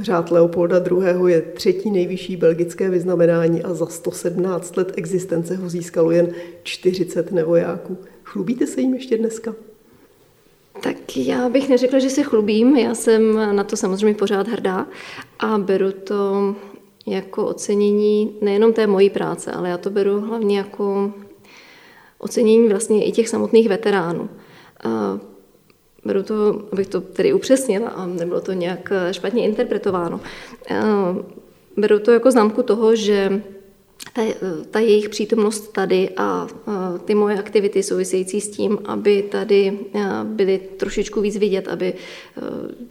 Řád 0.00 0.30
Leopolda 0.30 0.84
II. 0.90 1.32
je 1.32 1.42
třetí 1.42 1.90
nejvyšší 1.90 2.36
belgické 2.36 2.90
vyznamenání 2.90 3.62
a 3.62 3.74
za 3.74 3.86
117 3.86 4.76
let 4.76 4.92
existence 4.96 5.56
ho 5.56 5.68
získalo 5.68 6.10
jen 6.10 6.28
40 6.62 7.32
nevojáků. 7.32 7.98
Chlubíte 8.24 8.66
se 8.66 8.80
jim 8.80 8.94
ještě 8.94 9.18
dneska? 9.18 9.54
Tak 10.80 11.16
já 11.16 11.48
bych 11.48 11.68
neřekla, 11.68 11.98
že 11.98 12.10
se 12.10 12.22
chlubím, 12.22 12.76
já 12.76 12.94
jsem 12.94 13.56
na 13.56 13.64
to 13.64 13.76
samozřejmě 13.76 14.14
pořád 14.14 14.48
hrdá 14.48 14.86
a 15.38 15.58
beru 15.58 15.92
to 15.92 16.54
jako 17.06 17.46
ocenění 17.46 18.36
nejenom 18.40 18.72
té 18.72 18.86
mojí 18.86 19.10
práce, 19.10 19.52
ale 19.52 19.68
já 19.68 19.78
to 19.78 19.90
beru 19.90 20.20
hlavně 20.20 20.58
jako 20.58 21.12
ocenění 22.18 22.68
vlastně 22.68 23.04
i 23.04 23.12
těch 23.12 23.28
samotných 23.28 23.68
veteránů. 23.68 24.28
A 24.84 25.18
beru 26.04 26.22
to, 26.22 26.62
abych 26.72 26.88
to 26.88 27.00
tedy 27.00 27.32
upřesnila 27.32 27.88
a 27.88 28.06
nebylo 28.06 28.40
to 28.40 28.52
nějak 28.52 28.92
špatně 29.10 29.44
interpretováno. 29.44 30.20
A 30.70 31.16
beru 31.76 31.98
to 31.98 32.10
jako 32.10 32.30
známku 32.30 32.62
toho, 32.62 32.96
že 32.96 33.42
ta, 34.12 34.22
ta 34.70 34.80
jejich 34.80 35.08
přítomnost 35.08 35.72
tady 35.72 36.10
a, 36.16 36.48
ty 37.04 37.14
moje 37.14 37.38
aktivity 37.38 37.82
související 37.82 38.40
s 38.40 38.50
tím, 38.50 38.78
aby 38.84 39.22
tady 39.22 39.78
byly 40.24 40.60
trošičku 40.76 41.20
víc 41.20 41.36
vidět, 41.36 41.68
aby 41.68 41.94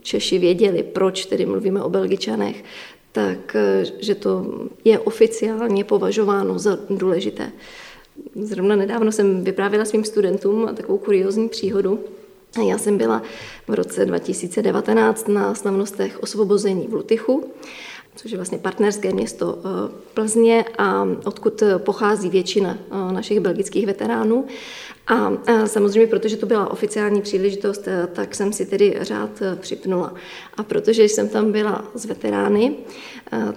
Češi 0.00 0.38
věděli, 0.38 0.82
proč 0.82 1.26
tedy 1.26 1.46
mluvíme 1.46 1.82
o 1.82 1.90
Belgičanech, 1.90 2.64
tak 3.12 3.56
že 4.00 4.14
to 4.14 4.46
je 4.84 4.98
oficiálně 4.98 5.84
považováno 5.84 6.58
za 6.58 6.78
důležité. 6.90 7.52
Zrovna 8.34 8.76
nedávno 8.76 9.12
jsem 9.12 9.44
vyprávěla 9.44 9.84
svým 9.84 10.04
studentům 10.04 10.68
takovou 10.76 10.98
kuriozní 10.98 11.48
příhodu. 11.48 12.00
Já 12.68 12.78
jsem 12.78 12.98
byla 12.98 13.22
v 13.68 13.74
roce 13.74 14.06
2019 14.06 15.28
na 15.28 15.54
slavnostech 15.54 16.22
osvobození 16.22 16.86
v 16.86 16.94
Lutychu 16.94 17.44
což 18.20 18.30
je 18.30 18.38
vlastně 18.38 18.58
partnerské 18.58 19.12
město 19.12 19.58
eh, 19.58 19.92
Plzně 20.14 20.64
a 20.78 21.06
odkud 21.24 21.62
pochází 21.78 22.28
většina 22.28 22.78
eh, 22.78 23.12
našich 23.12 23.40
belgických 23.40 23.86
veteránů. 23.86 24.46
A 25.06 25.32
samozřejmě, 25.66 26.06
protože 26.06 26.36
to 26.36 26.46
byla 26.46 26.70
oficiální 26.70 27.22
příležitost, 27.22 27.88
eh, 27.88 28.08
tak 28.12 28.34
jsem 28.34 28.52
si 28.52 28.66
tedy 28.66 28.98
řád 29.00 29.30
připnula. 29.54 30.14
A 30.56 30.62
protože 30.62 31.04
jsem 31.04 31.28
tam 31.28 31.52
byla 31.52 31.84
s 31.94 32.04
veterány, 32.04 32.74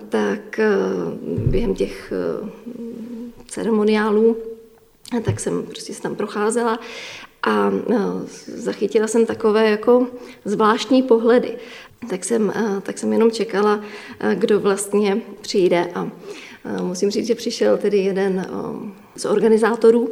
tak 0.09 0.59
během 1.23 1.75
těch 1.75 2.13
ceremoniálů, 3.47 4.37
tak 5.23 5.39
jsem 5.39 5.63
prostě 5.63 5.93
se 5.93 6.01
tam 6.01 6.15
procházela 6.15 6.79
a 7.43 7.71
zachytila 8.45 9.07
jsem 9.07 9.25
takové 9.25 9.69
jako 9.69 10.07
zvláštní 10.45 11.03
pohledy. 11.03 11.57
Tak 12.09 12.25
jsem, 12.25 12.53
eh, 12.55 12.81
tak 12.81 12.97
jsem 12.97 13.13
jenom 13.13 13.31
čekala, 13.31 13.79
eh, 14.19 14.35
kdo 14.35 14.59
vlastně 14.59 15.21
přijde 15.41 15.89
a 15.95 16.09
musím 16.81 17.11
říct, 17.11 17.27
že 17.27 17.35
přišel 17.35 17.77
tedy 17.77 17.97
jeden 17.97 18.47
z 19.15 19.25
organizátorů 19.25 20.09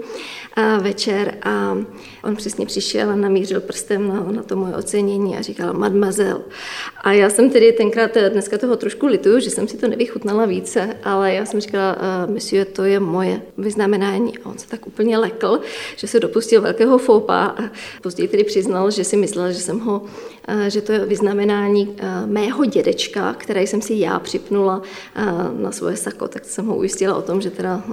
večer 0.81 1.37
a 1.43 1.77
on 2.23 2.35
přesně 2.35 2.65
přišel 2.65 3.09
a 3.09 3.15
namířil 3.15 3.61
prstem 3.61 4.07
na, 4.07 4.23
na 4.31 4.43
to 4.43 4.55
moje 4.55 4.75
ocenění 4.75 5.37
a 5.37 5.41
říkal 5.41 5.73
mademoiselle. 5.73 6.41
A 7.01 7.11
já 7.11 7.29
jsem 7.29 7.49
tedy 7.49 7.71
tenkrát, 7.71 8.17
dneska 8.31 8.57
toho 8.57 8.75
trošku 8.75 9.07
lituju, 9.07 9.39
že 9.39 9.49
jsem 9.49 9.67
si 9.67 9.77
to 9.77 9.87
nevychutnala 9.87 10.45
více, 10.45 10.97
ale 11.03 11.33
já 11.33 11.45
jsem 11.45 11.61
říkala, 11.61 11.97
monsieur, 12.25 12.67
to 12.67 12.83
je 12.83 12.99
moje 12.99 13.41
vyznamenání. 13.57 14.37
A 14.37 14.49
on 14.49 14.57
se 14.57 14.67
tak 14.67 14.87
úplně 14.87 15.17
lekl, 15.17 15.59
že 15.95 16.07
se 16.07 16.19
dopustil 16.19 16.61
velkého 16.61 16.97
foupa 16.97 17.45
a 17.45 17.69
později 18.01 18.27
tedy 18.27 18.43
přiznal, 18.43 18.91
že 18.91 19.03
si 19.03 19.17
myslel, 19.17 19.51
že 19.51 19.59
jsem 19.59 19.79
ho 19.79 20.01
že 20.67 20.81
to 20.81 20.91
je 20.91 21.05
vyznamenání 21.05 21.95
mého 22.25 22.65
dědečka, 22.65 23.33
které 23.33 23.63
jsem 23.63 23.81
si 23.81 23.93
já 23.93 24.19
připnula 24.19 24.81
na 25.57 25.71
svoje 25.71 25.97
sako, 25.97 26.27
tak 26.41 26.49
jsem 26.49 26.65
ho 26.65 26.75
ujistila 26.75 27.15
o 27.15 27.21
tom, 27.21 27.41
že 27.41 27.51
teda 27.51 27.83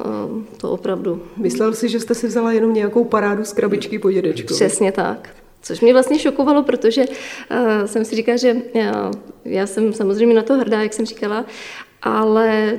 to 0.57 0.71
opravdu... 0.71 1.23
Myslel 1.37 1.75
si, 1.75 1.89
že 1.89 2.01
jste 2.01 2.15
si 2.15 2.27
vzala 2.27 2.53
jenom 2.53 2.75
nějakou 2.75 3.05
parádu 3.05 3.45
z 3.45 3.53
krabičky 3.53 3.99
po 3.99 4.11
dědečku. 4.11 4.55
Přesně 4.55 4.93
tak. 4.93 5.29
Což 5.63 5.81
mě 5.81 5.93
vlastně 5.93 6.19
šokovalo, 6.19 6.63
protože 6.63 7.05
uh, 7.07 7.87
jsem 7.87 8.05
si 8.05 8.17
říkala, 8.17 8.37
že 8.37 8.57
já, 8.75 9.11
já 9.45 9.67
jsem 9.67 9.93
samozřejmě 9.93 10.35
na 10.35 10.43
to 10.43 10.55
hrdá, 10.55 10.83
jak 10.83 10.93
jsem 10.93 11.07
říkala, 11.07 11.47
ale 12.03 12.79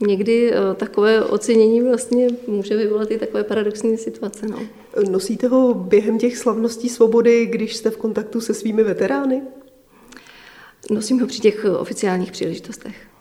někdy 0.00 0.52
takové 0.76 1.24
ocenění 1.24 1.82
vlastně 1.82 2.28
může 2.46 2.76
vyvolat 2.76 3.10
i 3.10 3.18
takové 3.18 3.44
paradoxní 3.44 3.98
situace. 3.98 4.46
No. 4.46 4.58
Nosíte 5.10 5.48
ho 5.48 5.74
během 5.74 6.18
těch 6.18 6.36
slavností 6.38 6.88
svobody, 6.88 7.46
když 7.46 7.76
jste 7.76 7.90
v 7.90 7.96
kontaktu 7.96 8.40
se 8.40 8.54
svými 8.54 8.82
veterány? 8.82 9.42
Nosím 10.90 11.20
ho 11.20 11.26
při 11.26 11.40
těch 11.40 11.66
oficiálních 11.78 12.32
příležitostech. 12.32 13.11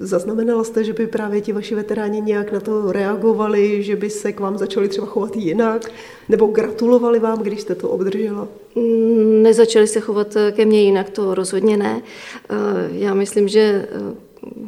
Zaznamenala 0.00 0.64
jste, 0.64 0.84
že 0.84 0.92
by 0.92 1.06
právě 1.06 1.40
ti 1.40 1.52
vaši 1.52 1.74
veteráni 1.74 2.20
nějak 2.20 2.52
na 2.52 2.60
to 2.60 2.92
reagovali, 2.92 3.82
že 3.82 3.96
by 3.96 4.10
se 4.10 4.32
k 4.32 4.40
vám 4.40 4.58
začali 4.58 4.88
třeba 4.88 5.06
chovat 5.06 5.36
jinak, 5.36 5.90
nebo 6.28 6.46
gratulovali 6.46 7.18
vám, 7.18 7.42
když 7.42 7.60
jste 7.60 7.74
to 7.74 7.88
obdržela? 7.88 8.48
Mm, 8.74 9.42
nezačali 9.42 9.86
se 9.86 10.00
chovat 10.00 10.36
ke 10.52 10.64
mně 10.64 10.82
jinak, 10.82 11.10
to 11.10 11.34
rozhodně 11.34 11.76
ne. 11.76 12.02
Eh, 12.50 12.54
já 12.92 13.14
myslím, 13.14 13.48
že 13.48 13.60
eh, 13.60 14.14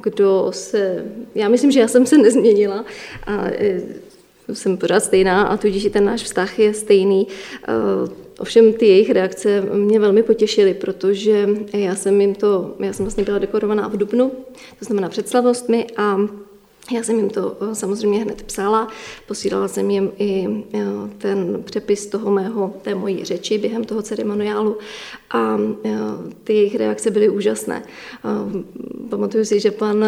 kdo 0.03 0.47
se... 0.51 1.05
Já 1.35 1.49
myslím, 1.49 1.71
že 1.71 1.81
já 1.81 1.89
jsem 1.89 2.07
se 2.07 2.19
nezměnila 2.19 2.85
a 3.27 3.45
eh, 3.47 3.81
jsem 4.53 4.77
pořád 4.77 5.01
stejná 5.01 5.43
a 5.43 5.57
tudíž 5.57 5.85
i 5.85 5.91
ten 5.91 6.05
náš 6.05 6.23
vztah 6.23 6.59
je 6.59 6.75
stejný. 6.75 7.27
Ovšem 8.39 8.73
ty 8.73 8.87
jejich 8.87 9.11
reakce 9.11 9.61
mě 9.61 10.01
velmi 10.01 10.23
potěšily, 10.23 10.75
protože 10.75 11.49
já 11.73 11.95
jsem 11.95 12.21
jim 12.21 12.35
to, 12.35 12.75
já 12.79 12.93
jsem 12.93 13.05
vlastně 13.05 13.25
byla 13.25 13.39
dekorovaná 13.39 13.89
v 13.89 13.97
Dubnu, 13.97 14.33
to 14.79 14.85
znamená 14.85 15.09
před 15.09 15.29
slavostmi 15.29 15.87
a 15.97 16.19
já 16.93 17.03
jsem 17.03 17.17
jim 17.17 17.31
to 17.31 17.57
eh, 17.61 17.75
samozřejmě 17.75 18.19
hned 18.19 18.43
psala, 18.43 18.89
posílala 19.27 19.69
jsem 19.69 19.91
jim 19.91 20.13
i 20.19 20.49
eh, 20.75 20.85
ten 21.19 21.63
přepis 21.65 22.07
toho 22.07 22.31
mého, 22.31 22.75
té 22.83 22.95
mojí 22.95 23.25
řeči 23.25 23.59
během 23.59 23.85
toho 23.85 24.03
ceremoniálu 24.03 24.79
a 25.31 25.59
eh, 25.85 25.91
ty 26.45 26.55
jejich 26.55 26.75
reakce 26.75 27.11
byly 27.11 27.29
úžasné. 27.29 27.83
Pamatuju 29.11 29.45
si, 29.45 29.61
že 29.61 29.71
pan, 29.71 30.05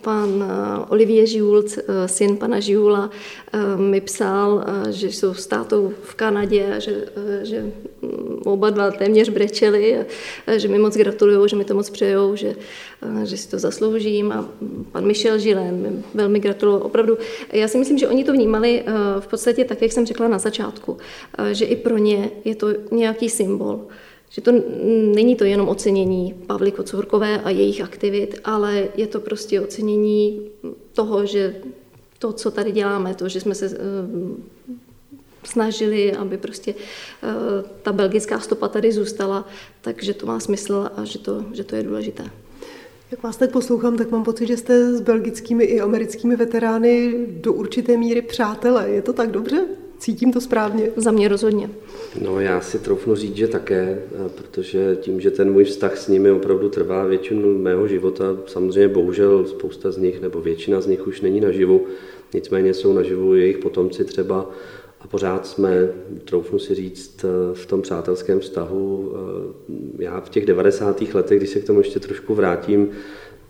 pan 0.00 0.44
Olivier 0.88 1.26
Žůl, 1.26 1.64
syn 2.06 2.36
pana 2.36 2.60
Žůla, 2.60 3.10
mi 3.76 4.00
psal, 4.00 4.64
že 4.90 5.06
jsou 5.06 5.34
s 5.34 5.46
tátou 5.46 5.92
v 6.02 6.14
Kanadě 6.14 6.74
a 6.76 6.78
že, 6.78 7.04
že 7.42 7.72
oba 8.44 8.70
dva 8.70 8.90
téměř 8.90 9.28
brečeli, 9.28 10.06
že 10.56 10.68
mi 10.68 10.78
moc 10.78 10.96
gratulují, 10.96 11.48
že 11.48 11.56
mi 11.56 11.64
to 11.64 11.74
moc 11.74 11.90
přejou, 11.90 12.36
že, 12.36 12.56
že 13.24 13.36
si 13.36 13.48
to 13.48 13.58
zasloužím. 13.58 14.32
A 14.32 14.48
pan 14.92 15.06
Michel 15.06 15.38
Žilen 15.38 15.76
mi 15.76 16.02
velmi 16.14 16.40
gratulují. 16.40 16.82
Opravdu, 16.82 17.18
já 17.52 17.68
si 17.68 17.78
myslím, 17.78 17.98
že 17.98 18.08
oni 18.08 18.24
to 18.24 18.32
vnímali 18.32 18.84
v 19.20 19.26
podstatě 19.26 19.64
tak, 19.64 19.82
jak 19.82 19.92
jsem 19.92 20.06
řekla 20.06 20.28
na 20.28 20.38
začátku, 20.38 20.96
že 21.52 21.64
i 21.64 21.76
pro 21.76 21.98
ně 21.98 22.30
je 22.44 22.54
to 22.54 22.68
nějaký 22.90 23.30
symbol. 23.30 23.80
Že 24.30 24.40
to 24.40 24.52
není 25.14 25.36
to 25.36 25.44
jenom 25.44 25.68
ocenění 25.68 26.34
Pavly 26.46 26.72
Kocourkové 26.72 27.40
a 27.40 27.50
jejich 27.50 27.80
aktivit, 27.80 28.40
ale 28.44 28.88
je 28.96 29.06
to 29.06 29.20
prostě 29.20 29.60
ocenění 29.60 30.40
toho, 30.92 31.26
že 31.26 31.56
to, 32.18 32.32
co 32.32 32.50
tady 32.50 32.72
děláme, 32.72 33.14
to, 33.14 33.28
že 33.28 33.40
jsme 33.40 33.54
se 33.54 33.78
snažili, 35.44 36.12
aby 36.12 36.38
prostě 36.38 36.74
uh, 36.74 36.80
ta 37.82 37.92
belgická 37.92 38.40
stopa 38.40 38.68
tady 38.68 38.92
zůstala, 38.92 39.48
takže 39.80 40.14
to 40.14 40.26
má 40.26 40.40
smysl 40.40 40.90
a 40.96 41.04
že 41.04 41.18
to, 41.18 41.44
že 41.52 41.64
to 41.64 41.76
je 41.76 41.82
důležité. 41.82 42.24
Jak 43.10 43.22
vás 43.22 43.36
tak 43.36 43.50
poslouchám, 43.50 43.96
tak 43.96 44.10
mám 44.10 44.24
pocit, 44.24 44.46
že 44.46 44.56
jste 44.56 44.96
s 44.96 45.00
belgickými 45.00 45.64
i 45.64 45.80
americkými 45.80 46.36
veterány 46.36 47.26
do 47.28 47.52
určité 47.52 47.96
míry 47.96 48.22
přátelé. 48.22 48.90
Je 48.90 49.02
to 49.02 49.12
tak 49.12 49.30
dobře? 49.30 49.66
Cítím 49.98 50.32
to 50.32 50.40
správně? 50.40 50.90
Za 50.96 51.10
mě 51.10 51.28
rozhodně. 51.28 51.70
No 52.22 52.40
já 52.40 52.60
si 52.60 52.78
troufnu 52.78 53.14
říct, 53.14 53.36
že 53.36 53.48
také, 53.48 54.02
protože 54.34 54.98
tím, 55.00 55.20
že 55.20 55.30
ten 55.30 55.52
můj 55.52 55.64
vztah 55.64 55.98
s 55.98 56.08
nimi 56.08 56.30
opravdu 56.30 56.68
trvá 56.68 57.04
většinu 57.04 57.58
mého 57.58 57.88
života, 57.88 58.24
samozřejmě 58.46 58.88
bohužel 58.88 59.46
spousta 59.46 59.90
z 59.90 59.96
nich, 59.96 60.20
nebo 60.20 60.40
většina 60.40 60.80
z 60.80 60.86
nich 60.86 61.06
už 61.06 61.20
není 61.20 61.40
naživu, 61.40 61.86
nicméně 62.34 62.74
jsou 62.74 62.92
naživu 62.92 63.34
jejich 63.34 63.58
potomci 63.58 64.04
třeba 64.04 64.50
a 65.00 65.06
pořád 65.08 65.46
jsme, 65.46 65.88
troufnu 66.24 66.58
si 66.58 66.74
říct, 66.74 67.24
v 67.52 67.66
tom 67.66 67.82
přátelském 67.82 68.40
vztahu. 68.40 69.12
Já 69.98 70.20
v 70.20 70.28
těch 70.28 70.46
90. 70.46 71.14
letech, 71.14 71.38
když 71.38 71.50
se 71.50 71.60
k 71.60 71.66
tomu 71.66 71.78
ještě 71.78 72.00
trošku 72.00 72.34
vrátím, 72.34 72.90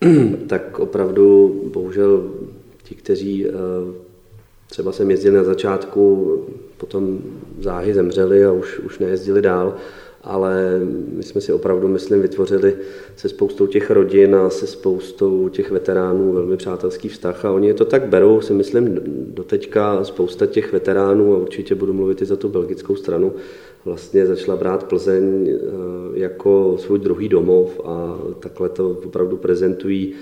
tak 0.47 0.79
opravdu 0.79 1.55
bohužel 1.73 2.31
ti, 2.83 2.95
kteří 2.95 3.47
eh, 3.47 3.51
třeba 4.71 4.93
jsem 4.93 5.11
jezdil 5.11 5.33
na 5.33 5.45
začátku, 5.45 6.35
potom 6.77 7.19
záhy 7.61 7.95
zemřeli 7.95 8.45
a 8.45 8.53
už, 8.53 8.79
už 8.79 8.99
nejezdili 8.99 9.43
dál, 9.43 9.75
ale 10.23 10.81
my 11.13 11.23
jsme 11.23 11.41
si 11.41 11.53
opravdu, 11.53 11.89
myslím, 11.89 12.23
vytvořili 12.23 12.77
se 13.17 13.29
spoustou 13.29 13.67
těch 13.67 13.91
rodin 13.91 14.35
a 14.35 14.51
se 14.51 14.67
spoustou 14.67 15.49
těch 15.49 15.71
veteránů 15.71 16.33
velmi 16.33 16.57
přátelský 16.57 17.09
vztah 17.09 17.45
a 17.45 17.53
oni 17.53 17.75
to 17.75 17.85
tak 17.85 18.07
berou, 18.07 18.41
si 18.41 18.53
myslím, 18.53 19.01
doteďka 19.35 20.05
spousta 20.05 20.47
těch 20.47 20.73
veteránů 20.73 21.35
a 21.35 21.39
určitě 21.39 21.75
budu 21.75 21.93
mluvit 21.93 22.23
i 22.23 22.25
za 22.25 22.37
tu 22.37 22.49
belgickou 22.49 22.97
stranu, 22.97 23.33
vlastně 23.85 24.27
začala 24.27 24.57
brát 24.57 24.85
Plzeň 24.85 25.49
eh, 25.49 25.59
jako 26.15 26.77
svůj 26.79 26.99
druhý 26.99 27.29
domov 27.29 27.81
a 27.85 28.19
takhle 28.41 28.69
to 28.69 28.91
opravdu 28.91 29.37
prezentují 29.37 30.15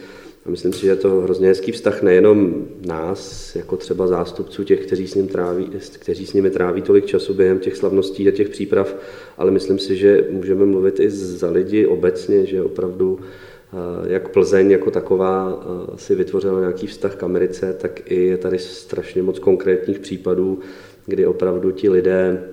a 0.46 0.50
myslím 0.50 0.72
si, 0.72 0.80
že 0.80 0.88
je 0.88 0.96
to 0.96 1.10
hrozně 1.10 1.48
hezký 1.48 1.72
vztah 1.72 2.02
nejenom 2.02 2.66
nás, 2.86 3.56
jako 3.56 3.76
třeba 3.76 4.06
zástupců 4.06 4.64
těch, 4.64 4.86
kteří 4.86 5.08
s, 5.08 5.14
ním 5.14 5.28
tráví, 5.28 5.70
kteří 5.98 6.26
s 6.26 6.32
nimi 6.32 6.50
tráví 6.50 6.82
tolik 6.82 7.06
času 7.06 7.34
během 7.34 7.58
těch 7.58 7.76
slavností 7.76 8.28
a 8.28 8.30
těch 8.30 8.48
příprav, 8.48 8.96
ale 9.36 9.50
myslím 9.50 9.78
si, 9.78 9.96
že 9.96 10.24
můžeme 10.30 10.66
mluvit 10.66 11.00
i 11.00 11.10
za 11.10 11.50
lidi 11.50 11.86
obecně, 11.86 12.46
že 12.46 12.62
opravdu 12.62 13.18
eh, 13.20 14.12
jak 14.12 14.28
Plzeň 14.28 14.70
jako 14.70 14.90
taková 14.90 15.62
eh, 15.62 15.98
si 15.98 16.14
vytvořila 16.14 16.60
nějaký 16.60 16.86
vztah 16.86 17.16
k 17.16 17.22
Americe, 17.22 17.76
tak 17.80 18.10
i 18.10 18.24
je 18.24 18.36
tady 18.36 18.58
strašně 18.58 19.22
moc 19.22 19.38
konkrétních 19.38 19.98
případů, 19.98 20.58
kdy 21.06 21.26
opravdu 21.26 21.70
ti 21.70 21.90
lidé 21.90 22.44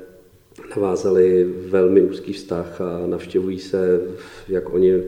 navázali 0.75 1.47
velmi 1.69 2.01
úzký 2.01 2.33
vztah 2.33 2.81
a 2.81 3.07
navštěvují 3.07 3.59
se, 3.59 4.01
jak 4.49 4.73
oni 4.73 5.03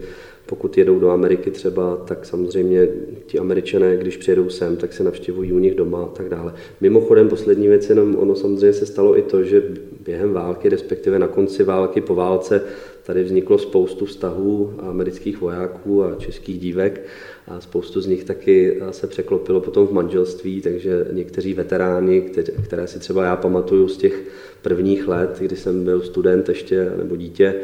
pokud 0.45 0.77
jedou 0.77 0.99
do 0.99 1.10
Ameriky 1.10 1.51
třeba, 1.51 1.95
tak 1.95 2.25
samozřejmě 2.25 2.88
ti 3.25 3.39
američané, 3.39 3.97
když 3.97 4.17
přijedou 4.17 4.49
sem, 4.49 4.75
tak 4.75 4.93
se 4.93 5.03
navštěvují 5.03 5.53
u 5.53 5.60
nich 5.60 5.75
doma 5.75 6.03
a 6.03 6.08
tak 6.08 6.29
dále. 6.29 6.53
Mimochodem, 6.81 7.29
poslední 7.29 7.67
věc, 7.67 7.89
jenom 7.89 8.15
ono 8.15 8.36
samozřejmě 8.36 8.73
se 8.73 8.86
stalo 8.86 9.17
i 9.17 9.21
to, 9.21 9.43
že 9.43 9.63
během 10.05 10.34
války, 10.34 10.69
respektive 10.69 11.19
na 11.19 11.27
konci 11.27 11.63
války, 11.63 12.01
po 12.01 12.15
válce, 12.15 12.62
tady 13.05 13.23
vzniklo 13.23 13.58
spoustu 13.58 14.05
vztahů 14.05 14.73
amerických 14.79 15.41
vojáků 15.41 16.03
a 16.03 16.15
českých 16.15 16.60
dívek 16.60 17.01
a 17.47 17.62
spoustu 17.62 18.01
z 18.01 18.08
nich 18.08 18.23
taky 18.23 18.81
se 18.91 19.08
překlopilo 19.08 19.62
potom 19.62 19.88
v 19.88 19.91
manželství, 19.91 20.62
takže 20.62 21.05
někteří 21.12 21.53
veteráni, 21.53 22.21
které, 22.65 22.88
si 22.88 22.99
třeba 22.99 23.23
já 23.23 23.36
pamatuju 23.36 23.88
z 23.88 23.97
těch 23.97 24.23
prvních 24.62 25.08
let, 25.08 25.38
kdy 25.39 25.55
jsem 25.55 25.84
byl 25.84 26.01
student 26.01 26.49
ještě 26.49 26.91
nebo 26.97 27.15
dítě, 27.15 27.55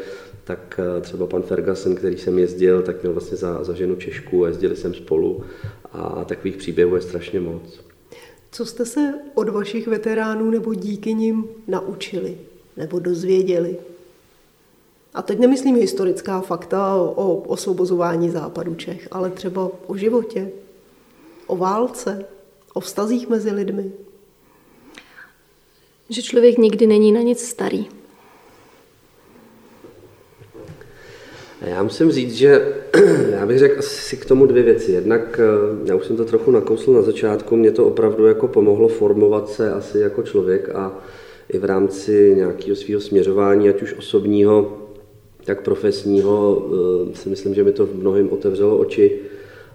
tak 0.43 0.79
eh, 0.79 1.01
třeba 1.01 1.27
pan 1.27 1.41
Ferguson, 1.41 1.95
který 1.95 2.17
jsem 2.17 2.39
jezdil, 2.39 2.81
tak 2.81 3.01
měl 3.01 3.13
vlastně 3.13 3.37
za, 3.37 3.63
za 3.63 3.73
ženu 3.73 3.95
Češku 3.95 4.45
a 4.45 4.47
jezdili 4.47 4.75
jsem 4.75 4.93
spolu 4.93 5.43
a 5.91 6.23
takových 6.25 6.57
příběhů 6.57 6.95
je 6.95 7.01
strašně 7.01 7.39
moc. 7.39 7.79
Co 8.51 8.65
jste 8.65 8.85
se 8.85 9.13
od 9.33 9.49
vašich 9.49 9.87
veteránů 9.87 10.49
nebo 10.49 10.73
díky 10.73 11.13
nim 11.13 11.47
naučili 11.67 12.37
nebo 12.77 12.99
dozvěděli? 12.99 13.77
A 15.13 15.21
teď 15.21 15.39
nemyslím 15.39 15.75
historická 15.75 16.41
fakta 16.41 16.95
o 16.95 17.35
osvobozování 17.35 18.29
západu 18.29 18.75
Čech, 18.75 19.07
ale 19.11 19.29
třeba 19.29 19.71
o 19.87 19.97
životě, 19.97 20.51
o 21.47 21.57
válce, 21.57 22.25
o 22.73 22.79
vztazích 22.79 23.29
mezi 23.29 23.51
lidmi. 23.51 23.91
Že 26.09 26.21
člověk 26.21 26.57
nikdy 26.57 26.87
není 26.87 27.11
na 27.11 27.21
nic 27.21 27.39
starý. 27.39 28.00
Já 31.61 31.83
musím 31.83 32.11
říct, 32.11 32.33
že 32.35 32.73
já 33.31 33.45
bych 33.45 33.59
řekl 33.59 33.79
asi 33.79 34.17
k 34.17 34.25
tomu 34.25 34.45
dvě 34.45 34.63
věci. 34.63 34.91
Jednak, 34.91 35.39
eh, 35.43 35.89
já 35.89 35.95
už 35.95 36.05
jsem 36.05 36.17
to 36.17 36.25
trochu 36.25 36.51
nakousl 36.51 36.93
na 36.93 37.01
začátku, 37.01 37.55
mě 37.55 37.71
to 37.71 37.85
opravdu 37.85 38.25
jako 38.25 38.47
pomohlo 38.47 38.87
formovat 38.87 39.49
se 39.49 39.71
asi 39.71 39.99
jako 39.99 40.23
člověk 40.23 40.69
a 40.69 40.97
i 41.49 41.57
v 41.57 41.65
rámci 41.65 42.33
nějakého 42.35 42.75
svého 42.75 43.01
směřování, 43.01 43.69
ať 43.69 43.81
už 43.81 43.95
osobního, 43.97 44.77
tak 45.45 45.61
profesního, 45.61 46.67
eh, 47.11 47.15
si 47.15 47.29
myslím, 47.29 47.53
že 47.53 47.63
mi 47.63 47.71
to 47.71 47.85
v 47.85 47.95
mnohým 47.95 48.31
otevřelo 48.31 48.77
oči 48.77 49.19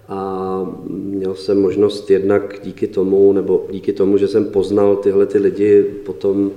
a 0.07 0.77
měl 0.89 1.35
jsem 1.35 1.61
možnost 1.61 2.11
jednak 2.11 2.59
díky 2.63 2.87
tomu, 2.87 3.33
nebo 3.33 3.65
díky 3.71 3.93
tomu, 3.93 4.17
že 4.17 4.27
jsem 4.27 4.45
poznal 4.45 4.95
tyhle 4.95 5.25
ty 5.25 5.37
lidi, 5.37 5.83
potom 6.05 6.51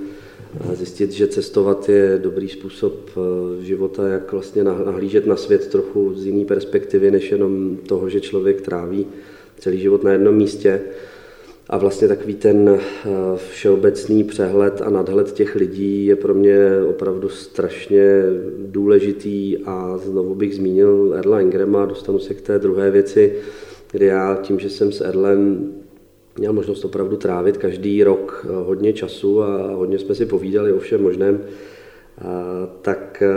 zjistit, 0.73 1.11
že 1.11 1.27
cestovat 1.27 1.89
je 1.89 2.19
dobrý 2.23 2.49
způsob 2.49 3.09
eh, 3.09 3.63
života, 3.63 4.07
jak 4.07 4.31
vlastně 4.31 4.63
nahlížet 4.63 5.25
na 5.25 5.35
svět 5.35 5.67
trochu 5.67 6.13
z 6.15 6.25
jiné 6.25 6.45
perspektivy, 6.45 7.11
než 7.11 7.31
jenom 7.31 7.77
toho, 7.87 8.09
že 8.09 8.21
člověk 8.21 8.61
tráví 8.61 9.07
celý 9.59 9.79
život 9.79 10.03
na 10.03 10.11
jednom 10.11 10.35
místě. 10.35 10.81
A 11.69 11.77
vlastně 11.77 12.07
takový 12.07 12.35
ten 12.35 12.69
eh, 12.69 13.09
všeobecný 13.51 14.23
přehled 14.23 14.81
a 14.81 14.89
nadhled 14.89 15.31
těch 15.31 15.55
lidí 15.55 16.05
je 16.05 16.15
pro 16.15 16.33
mě 16.33 16.57
opravdu 16.89 17.29
strašně 17.29 18.23
důležitý 18.57 19.57
a 19.65 19.97
znovu 19.97 20.35
bych 20.35 20.55
zmínil 20.55 21.13
Erla 21.17 21.41
Ingrama, 21.41 21.85
dostanu 21.85 22.19
se 22.19 22.33
k 22.33 22.41
té 22.41 22.59
druhé 22.59 22.91
věci, 22.91 23.33
kdy 23.91 24.05
já 24.05 24.39
tím, 24.41 24.59
že 24.59 24.69
jsem 24.69 24.91
s 24.91 25.01
Erlem 25.01 25.71
měl 26.37 26.53
možnost 26.53 26.85
opravdu 26.85 27.17
trávit 27.17 27.57
každý 27.57 28.03
rok 28.03 28.45
eh, 28.45 28.53
hodně 28.53 28.93
času 28.93 29.43
a 29.43 29.73
hodně 29.75 29.99
jsme 29.99 30.15
si 30.15 30.25
povídali 30.25 30.73
o 30.73 30.79
všem 30.79 31.03
možném, 31.03 31.41
a 32.21 32.67
tak 32.81 33.23
eh, 33.25 33.29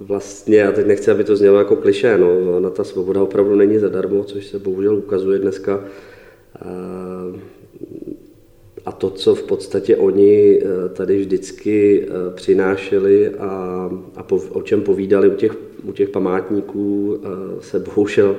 vlastně, 0.00 0.58
já 0.58 0.72
teď 0.72 0.86
nechci, 0.86 1.10
aby 1.10 1.24
to 1.24 1.36
znělo 1.36 1.58
jako 1.58 1.76
kliše, 1.76 2.18
no, 2.18 2.60
na 2.60 2.70
ta 2.70 2.84
svoboda 2.84 3.22
opravdu 3.22 3.56
není 3.56 3.78
zadarmo, 3.78 4.24
což 4.24 4.46
se 4.46 4.58
bohužel 4.58 4.96
ukazuje 4.96 5.38
dneska. 5.38 5.84
A 8.84 8.92
to, 8.92 9.10
co 9.10 9.34
v 9.34 9.42
podstatě 9.42 9.96
oni 9.96 10.62
eh, 10.62 10.88
tady 10.88 11.18
vždycky 11.18 12.06
přinášeli 12.34 13.28
a, 13.28 13.90
a 14.16 14.22
po, 14.22 14.40
o 14.50 14.62
čem 14.62 14.82
povídali 14.82 15.28
u 15.28 15.34
těch, 15.34 15.56
u 15.84 15.92
těch 15.92 16.08
památníků, 16.08 17.18
se 17.60 17.78
bohužel 17.78 18.36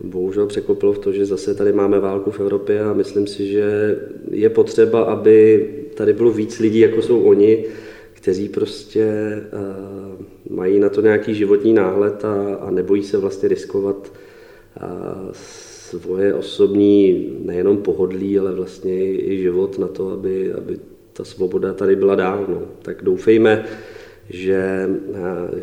bohužel 0.00 0.46
překvapilo 0.46 0.92
v 0.92 0.98
to, 0.98 1.12
že 1.12 1.26
zase 1.26 1.54
tady 1.54 1.72
máme 1.72 2.00
válku 2.00 2.30
v 2.30 2.40
Evropě 2.40 2.80
a 2.80 2.92
myslím 2.92 3.26
si, 3.26 3.46
že 3.46 3.98
je 4.30 4.50
potřeba, 4.50 5.02
aby 5.02 5.68
tady 5.94 6.12
bylo 6.12 6.30
víc 6.30 6.58
lidí, 6.58 6.78
jako 6.78 7.02
jsou 7.02 7.22
oni, 7.22 7.64
kteří 8.12 8.48
prostě 8.48 9.06
uh, 9.52 10.56
mají 10.56 10.78
na 10.78 10.88
to 10.88 11.00
nějaký 11.00 11.34
životní 11.34 11.72
náhled 11.72 12.24
a, 12.24 12.54
a 12.54 12.70
nebojí 12.70 13.02
se 13.02 13.18
vlastně 13.18 13.48
riskovat 13.48 14.12
uh, 14.82 15.32
svoje 15.32 16.34
osobní 16.34 17.28
nejenom 17.44 17.76
pohodlí, 17.76 18.38
ale 18.38 18.52
vlastně 18.52 19.12
i 19.12 19.38
život 19.38 19.78
na 19.78 19.88
to, 19.88 20.10
aby, 20.10 20.52
aby 20.52 20.78
ta 21.12 21.24
svoboda 21.24 21.72
tady 21.72 21.96
byla 21.96 22.14
dál. 22.14 22.46
No. 22.48 22.62
Tak 22.82 23.02
doufejme, 23.02 23.64
že, 24.30 24.88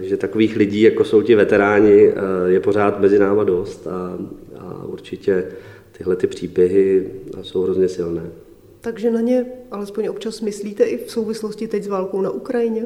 že 0.01 0.17
takových 0.17 0.55
lidí, 0.55 0.81
jako 0.81 1.03
jsou 1.03 1.21
ti 1.21 1.35
veteráni, 1.35 2.11
je 2.45 2.59
pořád 2.59 2.99
mezi 2.99 3.19
náma 3.19 3.43
dost 3.43 3.87
a, 3.87 4.17
a 4.59 4.85
určitě 4.85 5.47
tyhle 5.97 6.15
ty 6.15 6.27
příběhy 6.27 7.11
jsou 7.41 7.61
hrozně 7.61 7.87
silné. 7.87 8.29
Takže 8.81 9.11
na 9.11 9.21
ně 9.21 9.45
alespoň 9.71 10.07
občas 10.07 10.41
myslíte 10.41 10.83
i 10.83 11.05
v 11.05 11.11
souvislosti 11.11 11.67
teď 11.67 11.83
s 11.83 11.87
válkou 11.87 12.21
na 12.21 12.29
Ukrajině? 12.29 12.85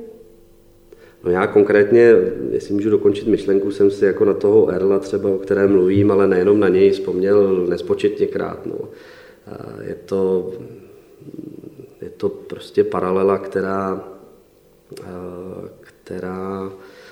No 1.23 1.31
já 1.31 1.47
konkrétně, 1.47 2.15
jestli 2.51 2.73
můžu 2.73 2.89
dokončit 2.89 3.27
myšlenku, 3.27 3.71
jsem 3.71 3.91
si 3.91 4.05
jako 4.05 4.25
na 4.25 4.33
toho 4.33 4.69
Erla 4.69 4.99
třeba, 4.99 5.29
o 5.29 5.37
kterém 5.37 5.71
mluvím, 5.71 6.11
ale 6.11 6.27
nejenom 6.27 6.59
na 6.59 6.69
něj 6.69 6.91
vzpomněl 6.91 7.65
nespočetněkrát. 7.69 8.65
No. 8.65 8.75
Je 9.87 9.95
to, 10.05 10.51
je 12.01 12.09
to 12.09 12.29
prostě 12.29 12.83
paralela, 12.83 13.37
která, 13.37 14.09
která 15.81 16.71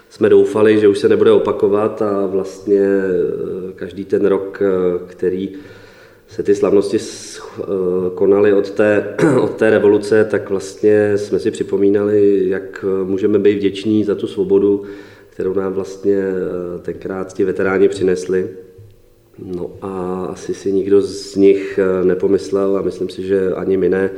jsme 0.09 0.29
doufali, 0.29 0.79
že 0.79 0.87
už 0.87 0.99
se 0.99 1.09
nebude 1.09 1.31
opakovat 1.31 2.01
a 2.01 2.25
vlastně 2.25 2.81
každý 3.75 4.05
ten 4.05 4.25
rok, 4.25 4.61
který 5.07 5.55
se 6.27 6.43
ty 6.43 6.55
slavnosti 6.55 6.97
eh, 6.97 7.63
konaly 8.15 8.53
od 8.53 8.71
té, 8.71 9.15
od 9.41 9.55
té 9.55 9.69
revoluce, 9.69 10.27
tak 10.31 10.49
vlastně 10.49 11.17
jsme 11.17 11.39
si 11.39 11.51
připomínali, 11.51 12.49
jak 12.49 12.85
můžeme 13.03 13.39
být 13.39 13.55
vděční 13.55 14.03
za 14.03 14.15
tu 14.15 14.27
svobodu, 14.27 14.83
kterou 15.29 15.53
nám 15.53 15.73
vlastně 15.73 16.15
eh, 16.15 16.79
tenkrát 16.81 17.33
ti 17.33 17.43
veteráni 17.43 17.89
přinesli. 17.89 18.49
No 19.45 19.71
a 19.81 20.25
asi 20.31 20.53
si 20.53 20.71
nikdo 20.71 21.01
z 21.01 21.35
nich 21.35 21.79
eh, 21.79 22.05
nepomyslel 22.05 22.77
a 22.77 22.81
myslím 22.81 23.09
si, 23.09 23.23
že 23.23 23.53
ani 23.53 23.77
my 23.77 23.89
ne, 23.89 24.09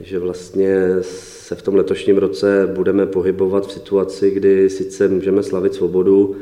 že 0.00 0.18
vlastně 0.18 0.78
se 1.00 1.54
v 1.54 1.62
tom 1.62 1.74
letošním 1.74 2.18
roce 2.18 2.68
budeme 2.74 3.06
pohybovat 3.06 3.66
v 3.66 3.72
situaci, 3.72 4.30
kdy 4.30 4.70
sice 4.70 5.08
můžeme 5.08 5.42
slavit 5.42 5.74
svobodu, 5.74 6.36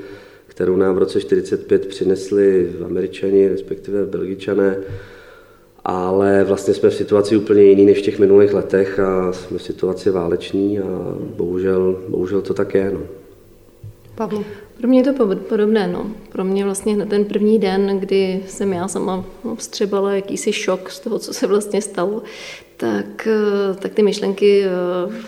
kterou 0.47 0.77
nám 0.77 0.95
v 0.95 0.99
roce 0.99 1.19
1945 1.19 1.87
přinesli 1.87 2.73
američani, 2.85 3.49
respektive 3.49 4.07
belgičané, 4.07 4.77
ale 5.85 6.45
vlastně 6.45 6.75
jsme 6.75 6.91
v 6.91 6.95
situaci 6.95 7.37
úplně 7.37 7.63
jiný 7.63 7.87
než 7.87 7.99
v 7.99 8.03
těch 8.03 8.19
minulých 8.19 8.55
letech 8.55 8.99
a 8.99 9.33
jsme 9.33 9.59
v 9.59 9.63
situaci 9.63 10.11
váleční 10.11 10.79
a 10.81 11.17
bohužel, 11.37 12.03
bohužel 12.09 12.43
to 12.43 12.55
tak 12.55 12.75
je. 12.75 12.91
No. 12.95 13.01
Pavlu. 14.15 14.45
Pro 14.79 14.89
mě 14.89 15.01
je 15.01 15.13
to 15.13 15.37
podobné. 15.37 15.89
No. 15.89 16.11
Pro 16.29 16.45
mě 16.45 16.65
vlastně 16.65 16.95
hned 16.95 17.09
ten 17.09 17.25
první 17.25 17.59
den, 17.59 17.99
kdy 18.01 18.43
jsem 18.49 18.73
já 18.73 18.89
sama 18.89 19.25
vstřebala 19.55 20.13
jakýsi 20.13 20.53
šok 20.53 20.91
z 20.91 21.01
toho, 21.01 21.19
co 21.19 21.35
se 21.35 21.47
vlastně 21.47 21.83
stalo, 21.83 22.23
tak, 22.77 23.29
tak 23.79 23.95
ty 23.95 24.03
myšlenky 24.03 24.65
eh, 24.65 24.71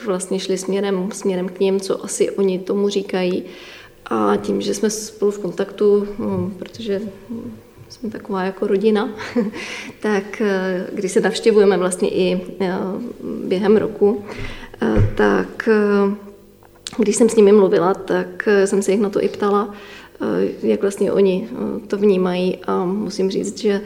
vlastně 0.07 0.41
šly 0.41 0.59
směrem, 0.59 1.09
směrem 1.13 1.49
k 1.49 1.61
ním, 1.61 1.81
co 1.81 2.05
asi 2.05 2.31
oni 2.31 2.59
tomu 2.59 2.89
říkají. 2.89 3.45
A 4.11 4.37
tím, 4.37 4.61
že 4.61 4.75
jsme 4.75 4.91
spolu 4.91 5.31
v 5.31 5.39
kontaktu, 5.39 6.09
hm, 6.19 6.55
protože 6.59 7.01
jsme 7.89 8.11
taková 8.11 8.43
jako 8.43 8.67
rodina, 8.67 9.09
tak 10.01 10.41
eh, 10.41 10.87
když 10.93 11.13
se 11.13 11.21
navštěvujeme 11.21 11.77
vlastně 11.77 12.09
i 12.09 12.41
eh, 12.61 12.75
během 13.45 13.77
roku, 13.77 14.25
eh, 14.83 15.13
tak 15.15 15.69
když 16.99 17.17
jsem 17.17 17.29
s 17.29 17.37
nimi 17.37 17.53
mluvila, 17.53 17.95
tak 17.95 18.49
jsem 18.65 18.83
se 18.83 18.93
jich 18.93 19.01
na 19.01 19.11
to 19.11 19.23
i 19.23 19.29
ptala, 19.29 19.75
jak 20.63 20.81
vlastně 20.81 21.13
oni 21.13 21.49
to 21.87 21.97
vnímají 21.97 22.59
a 22.67 22.85
musím 22.85 23.31
říct, 23.31 23.59
že 23.59 23.81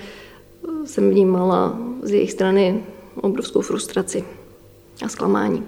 jsem 0.84 1.10
vnímala 1.10 1.78
z 2.02 2.10
jejich 2.10 2.32
strany 2.32 2.84
obrovskou 3.20 3.60
frustraci 3.60 4.24
a 5.04 5.08
zklamání. 5.08 5.64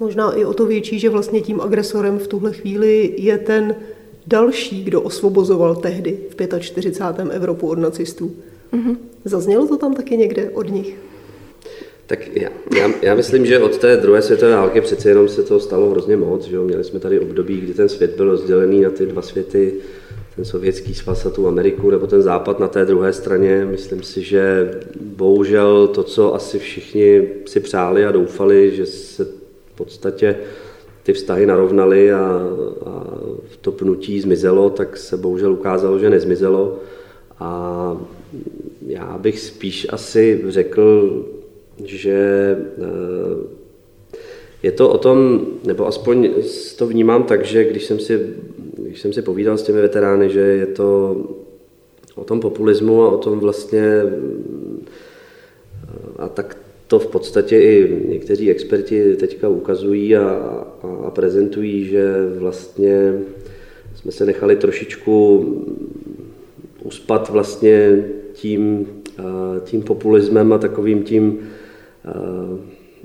Možná 0.00 0.32
i 0.32 0.44
o 0.44 0.54
to 0.54 0.66
větší, 0.66 0.98
že 0.98 1.10
vlastně 1.10 1.40
tím 1.40 1.60
agresorem 1.60 2.18
v 2.18 2.28
tuhle 2.28 2.52
chvíli 2.52 3.14
je 3.18 3.38
ten 3.38 3.76
další, 4.26 4.84
kdo 4.84 5.02
osvobozoval 5.02 5.76
tehdy 5.76 6.18
v 6.30 6.60
45. 6.60 7.30
Evropu 7.30 7.68
od 7.68 7.78
nacistů. 7.78 8.32
Mm-hmm. 8.72 8.96
Zaznělo 9.24 9.66
to 9.66 9.76
tam 9.76 9.94
taky 9.94 10.16
někde 10.16 10.50
od 10.50 10.70
nich? 10.70 10.96
Tak 12.16 12.36
já, 12.36 12.48
já, 12.76 12.90
já 13.02 13.14
myslím, 13.14 13.46
že 13.46 13.58
od 13.58 13.78
té 13.78 13.96
druhé 13.96 14.22
světové 14.22 14.56
války 14.56 14.80
přece 14.80 15.08
jenom 15.08 15.28
se 15.28 15.42
to 15.42 15.60
stalo 15.60 15.90
hrozně 15.90 16.16
moc. 16.16 16.44
Že 16.44 16.56
jo? 16.56 16.64
Měli 16.64 16.84
jsme 16.84 17.00
tady 17.00 17.20
období, 17.20 17.60
kdy 17.60 17.74
ten 17.74 17.88
svět 17.88 18.14
byl 18.16 18.30
rozdělený 18.30 18.80
na 18.80 18.90
ty 18.90 19.06
dva 19.06 19.22
světy, 19.22 19.74
ten 20.36 20.44
sovětský 20.44 20.94
svaz 20.94 21.26
a 21.26 21.30
tu 21.30 21.48
Ameriku, 21.48 21.90
nebo 21.90 22.06
ten 22.06 22.22
západ 22.22 22.60
na 22.60 22.68
té 22.68 22.84
druhé 22.84 23.12
straně. 23.12 23.66
Myslím 23.70 24.02
si, 24.02 24.22
že 24.22 24.70
bohužel 25.00 25.88
to, 25.88 26.02
co 26.02 26.34
asi 26.34 26.58
všichni 26.58 27.28
si 27.46 27.60
přáli 27.60 28.04
a 28.04 28.12
doufali, 28.12 28.76
že 28.76 28.86
se 28.86 29.24
v 29.24 29.76
podstatě 29.76 30.36
ty 31.02 31.12
vztahy 31.12 31.46
narovnaly 31.46 32.12
a, 32.12 32.40
a 32.86 33.18
to 33.60 33.72
pnutí 33.72 34.20
zmizelo, 34.20 34.70
tak 34.70 34.96
se 34.96 35.16
bohužel 35.16 35.52
ukázalo, 35.52 35.98
že 35.98 36.10
nezmizelo. 36.10 36.78
A 37.38 37.96
já 38.86 39.18
bych 39.18 39.40
spíš 39.40 39.86
asi 39.90 40.42
řekl, 40.48 41.10
že 41.84 42.56
eh, 42.78 43.64
je 44.62 44.72
to 44.72 44.90
o 44.90 44.98
tom, 44.98 45.46
nebo 45.64 45.86
aspoň 45.86 46.30
to 46.76 46.86
vnímám 46.86 47.22
tak, 47.22 47.44
že 47.44 47.64
když 47.64 47.84
jsem 47.84 47.98
si, 47.98 48.34
když 48.76 49.00
jsem 49.00 49.12
si 49.12 49.22
povídal 49.22 49.58
s 49.58 49.62
těmi 49.62 49.80
veterány, 49.80 50.30
že 50.30 50.40
je 50.40 50.66
to 50.66 51.16
o 52.14 52.24
tom 52.24 52.40
populismu 52.40 53.02
a 53.02 53.10
o 53.10 53.18
tom 53.18 53.38
vlastně 53.40 54.02
a 56.18 56.28
tak 56.28 56.56
to 56.86 56.98
v 56.98 57.06
podstatě 57.06 57.60
i 57.60 58.02
někteří 58.08 58.50
experti 58.50 59.16
teďka 59.16 59.48
ukazují 59.48 60.16
a, 60.16 60.28
a 61.06 61.10
prezentují, 61.10 61.84
že 61.84 62.14
vlastně 62.38 63.14
jsme 63.94 64.12
se 64.12 64.26
nechali 64.26 64.56
trošičku 64.56 65.44
uspat 66.82 67.30
vlastně 67.30 68.04
tím, 68.32 68.86
tím 69.64 69.82
populismem 69.82 70.52
a 70.52 70.58
takovým 70.58 71.02
tím 71.02 71.38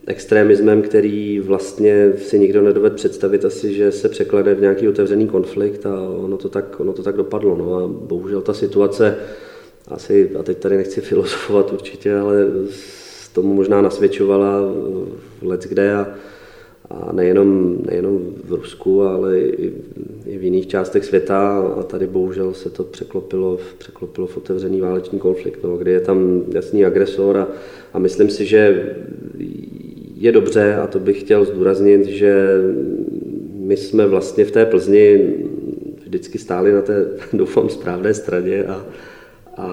extremismem, 0.08 0.82
který 0.82 1.40
vlastně 1.40 2.14
si 2.18 2.40
nikdo 2.40 2.62
nedoved 2.62 2.94
představit 2.94 3.46
asi, 3.46 3.74
že 3.74 3.92
se 3.92 4.10
překlade 4.10 4.56
v 4.56 4.62
nějaký 4.62 4.88
otevřený 4.88 5.28
konflikt 5.28 5.86
a 5.86 6.02
ono 6.02 6.38
to 6.38 6.50
tak, 6.50 6.80
ono 6.80 6.94
to 6.94 7.04
tak 7.04 7.16
dopadlo. 7.16 7.58
No 7.58 7.76
a 7.76 7.88
bohužel 7.88 8.42
ta 8.42 8.54
situace, 8.54 9.16
asi, 9.88 10.32
a 10.40 10.44
teď 10.44 10.58
tady 10.58 10.78
nechci 10.78 11.02
filozofovat 11.10 11.74
určitě, 11.74 12.16
ale 12.16 12.48
tomu 13.34 13.54
možná 13.54 13.82
nasvědčovala 13.82 14.62
v 15.42 15.48
let 15.48 15.66
kde 15.70 15.94
a, 15.94 16.08
a 16.90 17.12
nejenom, 17.14 17.78
nejenom 17.90 18.20
v 18.44 18.54
Rusku, 18.54 19.02
ale 19.02 19.40
i, 19.40 19.74
i 20.26 20.38
v 20.38 20.44
jiných 20.44 20.68
částech 20.68 21.06
světa. 21.06 21.60
A 21.80 21.84
tady 21.84 22.08
bohužel 22.08 22.54
se 22.54 22.70
to 22.70 22.84
překlopilo, 22.84 23.58
překlopilo 23.78 24.28
v 24.28 24.38
otevřený 24.38 24.82
válečný 24.82 25.20
konflikt, 25.20 25.64
no, 25.64 25.78
kdy 25.78 25.92
je 25.92 26.00
tam 26.00 26.44
jasný 26.54 26.86
agresor 26.86 27.38
a, 27.38 27.48
a 27.94 28.00
myslím 28.00 28.30
si, 28.30 28.46
že 28.46 28.94
je 30.16 30.32
dobře, 30.32 30.76
a 30.76 30.88
to 30.88 31.00
bych 31.00 31.20
chtěl 31.20 31.46
zdůraznit, 31.46 32.06
že 32.06 32.48
my 33.54 33.78
jsme 33.78 34.08
vlastně 34.08 34.46
v 34.46 34.52
té 34.52 34.66
Plzni 34.66 35.34
vždycky 36.06 36.38
stáli 36.38 36.72
na 36.72 36.82
té, 36.82 37.06
doufám, 37.34 37.70
správné 37.70 38.14
straně 38.14 38.64
a, 38.64 38.86
a 39.58 39.68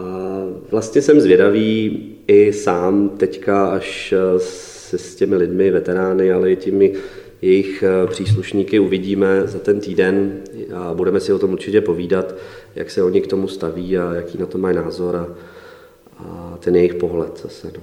vlastně 0.71 1.03
jsem 1.03 1.21
zvědavý 1.21 2.03
i 2.27 2.53
sám 2.53 3.09
teďka, 3.09 3.67
až 3.67 4.15
se 4.87 4.99
s 4.99 5.15
těmi 5.15 5.37
lidmi, 5.37 5.71
veterány, 5.71 6.33
ale 6.33 6.53
i 6.53 6.57
těmi 6.57 6.95
jejich 7.43 7.83
eh, 7.83 8.07
příslušníky 8.07 8.79
uvidíme 8.79 9.43
za 9.45 9.59
ten 9.59 9.81
týden 9.81 10.43
a 10.75 10.95
budeme 10.95 11.21
si 11.21 11.33
o 11.33 11.39
tom 11.39 11.53
určitě 11.53 11.81
povídat, 11.81 12.35
jak 12.75 12.91
se 12.91 13.03
oni 13.03 13.21
k 13.21 13.27
tomu 13.27 13.49
staví 13.49 13.99
a 13.99 14.15
jaký 14.15 14.39
na 14.39 14.47
to 14.47 14.59
mají 14.59 14.77
názor 14.77 15.17
a, 15.17 15.29
a 16.19 16.59
ten 16.61 16.77
jejich 16.77 16.95
pohled 16.95 17.41
zase. 17.43 17.73
No. 17.77 17.83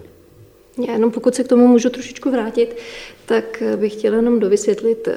Já 0.88 0.94
jenom 0.94 1.12
pokud 1.12 1.36
se 1.36 1.44
k 1.44 1.48
tomu 1.48 1.68
můžu 1.68 1.89
trošičku 1.89 2.32
vrátit, 2.32 2.78
tak 3.26 3.63
bych 3.76 3.94
chtěla 3.94 4.16
jenom 4.16 4.39
dovysvětlit, 4.39 5.08
eh, 5.08 5.13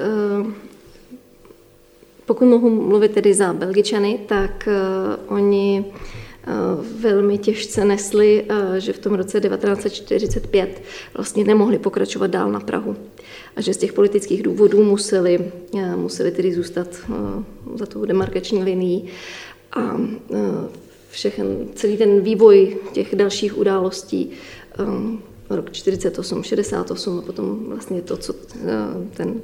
pokud 2.25 2.45
mohu 2.45 2.69
mluvit 2.69 3.11
tedy 3.11 3.33
za 3.33 3.53
Belgičany, 3.53 4.19
tak 4.27 4.67
eh, 4.67 5.17
oni 5.27 5.85
velmi 6.99 7.37
těžce 7.37 7.85
nesli, 7.85 8.45
že 8.77 8.93
v 8.93 8.99
tom 8.99 9.13
roce 9.13 9.41
1945 9.41 10.81
vlastně 11.13 11.43
nemohli 11.43 11.79
pokračovat 11.79 12.27
dál 12.27 12.51
na 12.51 12.59
Prahu 12.59 12.95
a 13.55 13.61
že 13.61 13.73
z 13.73 13.77
těch 13.77 13.93
politických 13.93 14.43
důvodů 14.43 14.83
museli, 14.83 15.51
museli 15.95 16.31
tedy 16.31 16.53
zůstat 16.53 16.87
za 17.75 17.85
tou 17.85 18.05
demarkační 18.05 18.63
linií. 18.63 19.07
A 19.71 19.97
všechen, 21.09 21.67
celý 21.75 21.97
ten 21.97 22.21
vývoj 22.21 22.77
těch 22.93 23.15
dalších 23.15 23.57
událostí, 23.57 24.31
rok 25.49 25.71
48, 25.71 26.43
68 26.43 27.19
a 27.19 27.21
potom 27.21 27.65
vlastně 27.67 28.01
to, 28.01 28.17
co 28.17 28.33
ten 29.13 29.41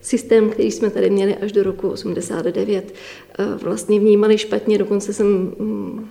systém, 0.00 0.50
který 0.50 0.70
jsme 0.70 0.90
tady 0.90 1.10
měli 1.10 1.36
až 1.36 1.52
do 1.52 1.62
roku 1.62 1.88
89, 1.88 2.94
vlastně 3.62 4.00
vnímali 4.00 4.38
špatně. 4.38 4.78
Dokonce 4.78 5.12
jsem 5.12 5.26
mm, 5.26 6.08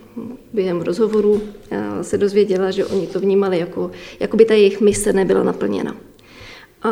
během 0.52 0.80
rozhovoru 0.80 1.40
se 2.02 2.18
dozvěděla, 2.18 2.70
že 2.70 2.86
oni 2.86 3.06
to 3.06 3.20
vnímali 3.20 3.58
jako, 3.58 3.90
jako 4.20 4.36
by 4.36 4.44
ta 4.44 4.54
jejich 4.54 4.80
mise 4.80 5.12
nebyla 5.12 5.42
naplněna. 5.42 5.96
A 6.82 6.90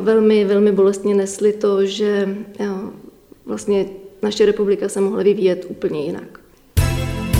velmi, 0.00 0.44
velmi 0.44 0.72
bolestně 0.72 1.14
nesli 1.14 1.52
to, 1.52 1.86
že 1.86 2.36
vlastně 3.46 3.86
naše 4.22 4.46
republika 4.46 4.88
se 4.88 5.00
mohla 5.00 5.22
vyvíjet 5.22 5.66
úplně 5.68 6.04
jinak. 6.04 6.40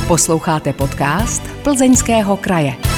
Posloucháte 0.09 0.73
podcast 0.73 1.43
Plzeňského 1.63 2.37
kraje. 2.37 2.96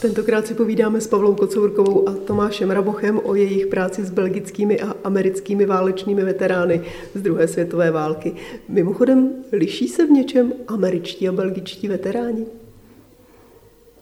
Tentokrát 0.00 0.46
si 0.46 0.54
povídáme 0.54 1.00
s 1.00 1.06
Pavlou 1.06 1.34
Kocourkovou 1.34 2.08
a 2.08 2.14
Tomášem 2.14 2.70
Rabochem 2.70 3.20
o 3.24 3.34
jejich 3.34 3.66
práci 3.66 4.04
s 4.04 4.10
belgickými 4.10 4.80
a 4.80 4.94
americkými 5.04 5.66
válečnými 5.66 6.24
veterány 6.24 6.82
z 7.14 7.22
druhé 7.22 7.48
světové 7.48 7.90
války. 7.90 8.34
Mimochodem, 8.68 9.44
liší 9.52 9.88
se 9.88 10.06
v 10.06 10.10
něčem 10.10 10.52
američtí 10.68 11.28
a 11.28 11.32
belgičtí 11.32 11.88
veteráni? 11.88 12.46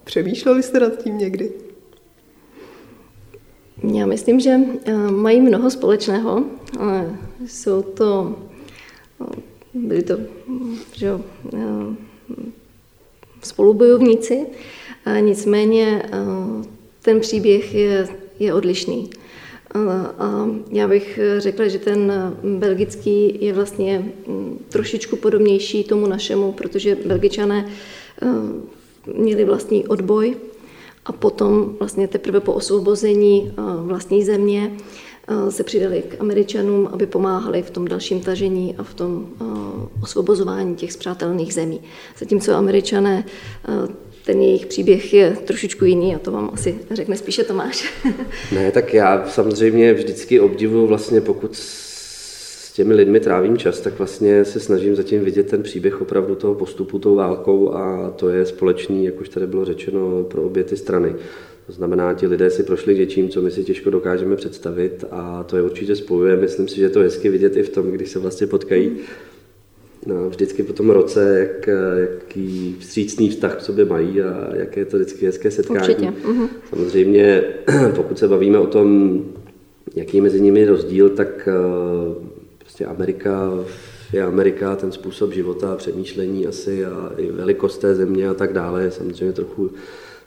Přemýšleli 0.05 0.63
jste 0.63 0.81
nad 0.81 1.03
tím 1.03 1.19
někdy? 1.19 1.53
Já 3.95 4.07
myslím, 4.07 4.41
že 4.41 4.51
eh, 4.85 4.93
mají 5.11 5.41
mnoho 5.41 5.71
společného. 5.71 6.45
Jsou 7.47 7.83
to, 7.83 8.37
eh, 9.21 9.41
byli 9.75 10.03
to 10.03 10.19
že, 10.93 11.11
eh, 11.55 11.97
spolubojovníci, 13.43 14.47
nicméně 15.21 16.03
ten 17.03 17.21
příběh 17.21 17.75
je, 17.75 18.09
je 18.39 18.55
odlišný. 18.55 19.11
A 20.19 20.47
já 20.71 20.89
bych 20.89 21.19
řekla, 21.39 21.69
že 21.69 21.79
ten 21.79 22.13
belgický 22.59 23.39
je 23.45 23.53
vlastně 23.53 24.13
mm, 24.27 24.59
trošičku 24.69 25.17
podobnější 25.17 25.85
tomu 25.85 26.07
našemu, 26.07 26.53
protože 26.53 26.97
belgičané 27.07 27.69
měli 29.17 29.45
vlastní 29.45 29.87
odboj 29.87 30.37
a 31.07 31.13
potom 31.13 31.77
vlastně 31.79 32.09
teprve 32.09 32.41
po 32.41 32.53
osvobození 32.53 33.53
vlastní 33.77 34.25
země 34.25 34.73
se 35.49 35.65
přidali 35.65 36.03
k 36.03 36.21
Američanům, 36.21 36.89
aby 36.93 37.07
pomáhali 37.07 37.63
v 37.63 37.71
tom 37.71 37.89
dalším 37.89 38.21
tažení 38.21 38.75
a 38.79 38.83
v 38.83 38.95
tom 38.95 39.29
osvobozování 40.03 40.75
těch 40.75 40.93
zpřátelných 40.93 41.55
zemí. 41.55 41.81
Zatímco 42.19 42.55
Američané 42.55 43.25
ten 44.25 44.41
jejich 44.41 44.67
příběh 44.67 45.15
je 45.15 45.37
trošičku 45.45 45.85
jiný 45.85 46.15
a 46.15 46.19
to 46.19 46.33
vám 46.33 46.51
asi 46.53 46.79
řekne 46.91 47.17
spíše 47.17 47.45
Tomáš. 47.45 47.93
ne, 48.55 48.71
tak 48.73 48.95
já 48.95 49.27
samozřejmě 49.29 49.95
vždycky 49.95 50.41
obdivuju 50.41 50.87
vlastně, 50.87 51.21
pokud 51.21 51.57
s 51.57 52.73
těmi 52.73 52.95
lidmi 52.95 53.21
trávím 53.21 53.59
čas, 53.59 53.81
tak 53.81 53.99
vlastně 53.99 54.45
se 54.45 54.61
snažím 54.61 54.97
zatím 54.97 55.25
vidět 55.25 55.51
ten 55.51 55.63
příběh 55.63 56.01
opravdu 56.01 56.35
toho 56.35 56.55
postupu 56.55 56.99
tou 56.99 57.15
válkou 57.15 57.73
a 57.73 58.11
to 58.11 58.29
je 58.29 58.47
společný, 58.47 59.05
jak 59.05 59.21
už 59.21 59.29
tady 59.29 59.47
bylo 59.47 59.65
řečeno, 59.65 60.23
pro 60.23 60.43
obě 60.43 60.65
ty 60.65 60.77
strany. 60.77 61.15
To 61.67 61.73
znamená, 61.73 62.15
ti 62.15 62.27
lidé 62.27 62.51
si 62.51 62.63
prošli 62.63 62.99
něčím, 62.99 63.29
co 63.29 63.43
my 63.43 63.51
si 63.51 63.65
těžko 63.65 63.91
dokážeme 63.91 64.37
představit 64.37 65.05
a 65.11 65.45
to 65.45 65.57
je 65.57 65.63
určitě 65.63 65.97
spojuje. 65.97 66.37
Myslím 66.37 66.69
si, 66.69 66.77
že 66.77 66.89
to 66.89 66.99
je 66.99 67.05
hezky 67.05 67.29
vidět 67.29 67.57
i 67.57 67.63
v 67.63 67.69
tom, 67.69 67.91
když 67.91 68.09
se 68.09 68.19
vlastně 68.19 68.47
potkají 68.47 68.97
vždycky 70.29 70.63
po 70.63 70.73
tom 70.73 70.91
roce, 70.91 71.39
jak, 71.39 71.69
jaký 72.01 72.77
vstřícný 72.79 73.31
vztah 73.31 73.57
k 73.57 73.61
sobě 73.61 73.85
mají 73.85 74.23
a 74.23 74.51
jaké 74.55 74.81
je 74.81 74.85
to 74.85 74.97
vždycky 74.97 75.27
hezké 75.27 75.51
setkání. 75.51 75.81
Určitě. 75.81 76.13
Mhm. 76.29 76.49
Samozřejmě, 76.71 77.45
pokud 77.97 78.19
se 78.19 78.29
bavíme 78.29 78.59
o 78.59 78.67
tom, 78.67 79.21
jaký 79.95 80.17
je 80.17 80.23
mezi 80.23 80.41
nimi 80.41 80.65
rozdíl, 80.65 81.09
tak 81.09 81.49
eh, 81.49 81.53
prostě 82.59 82.85
Amerika 82.85 83.51
je 84.13 84.23
Amerika, 84.23 84.77
ten 84.77 84.93
způsob 84.93 85.33
života, 85.33 85.77
přemýšlení 85.77 86.47
asi 86.47 86.85
a 86.85 87.13
i 87.17 87.33
velikost 87.33 87.79
té 87.79 87.95
země 87.95 88.29
a 88.29 88.35
tak 88.35 88.53
dále 88.53 88.83
je 88.83 88.91
samozřejmě 88.91 89.33
trochu, 89.33 89.71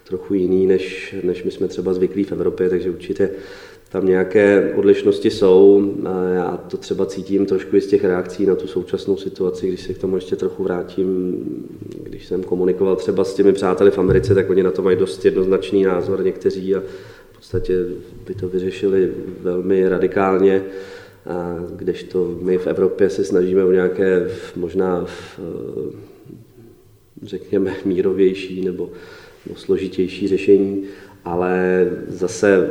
trochu 0.03 0.33
jiný, 0.33 0.67
než, 0.67 1.15
než 1.23 1.43
my 1.43 1.51
jsme 1.51 1.67
třeba 1.67 1.93
zvyklí 1.93 2.23
v 2.23 2.31
Evropě, 2.31 2.69
takže 2.69 2.89
určitě 2.89 3.29
tam 3.89 4.06
nějaké 4.06 4.73
odlišnosti 4.76 5.30
jsou. 5.30 5.91
Já 6.36 6.58
to 6.58 6.78
třeba 6.78 7.06
cítím 7.06 7.45
trošku 7.45 7.76
i 7.76 7.82
z 7.82 7.88
těch 7.88 8.04
reakcí 8.04 8.45
na 8.45 8.56
tu 8.56 8.67
současnou 8.67 9.17
situaci, 9.17 9.67
když 9.67 9.82
se 9.82 9.93
k 9.93 9.97
tomu 9.97 10.15
ještě 10.15 10.36
trochu 10.36 10.63
vrátím. 10.63 11.36
Když 12.04 12.26
jsem 12.26 12.43
komunikoval 12.43 12.95
třeba 12.95 13.23
s 13.23 13.34
těmi 13.34 13.54
přáteli 13.54 13.91
v 13.91 13.97
Americe, 13.97 14.36
tak 14.36 14.50
oni 14.50 14.63
na 14.63 14.71
to 14.71 14.82
mají 14.82 14.97
dost 14.97 15.26
jednoznačný 15.26 15.84
názor 15.84 16.23
někteří 16.23 16.76
a 16.76 16.80
v 17.32 17.36
podstatě 17.36 17.86
by 18.28 18.34
to 18.34 18.50
vyřešili 18.50 19.12
velmi 19.41 19.89
radikálně. 19.89 20.63
A 21.26 21.65
kdežto 21.76 22.38
my 22.41 22.58
v 22.58 22.67
Evropě 22.67 23.10
se 23.10 23.23
snažíme 23.23 23.65
o 23.65 23.71
nějaké 23.71 24.32
možná 24.56 25.06
řekněme 27.23 27.73
mírovější 27.86 28.65
nebo, 28.65 28.89
nebo 29.45 29.60
složitější 29.60 30.28
řešení 30.28 30.84
ale 31.27 31.87
zase 32.07 32.69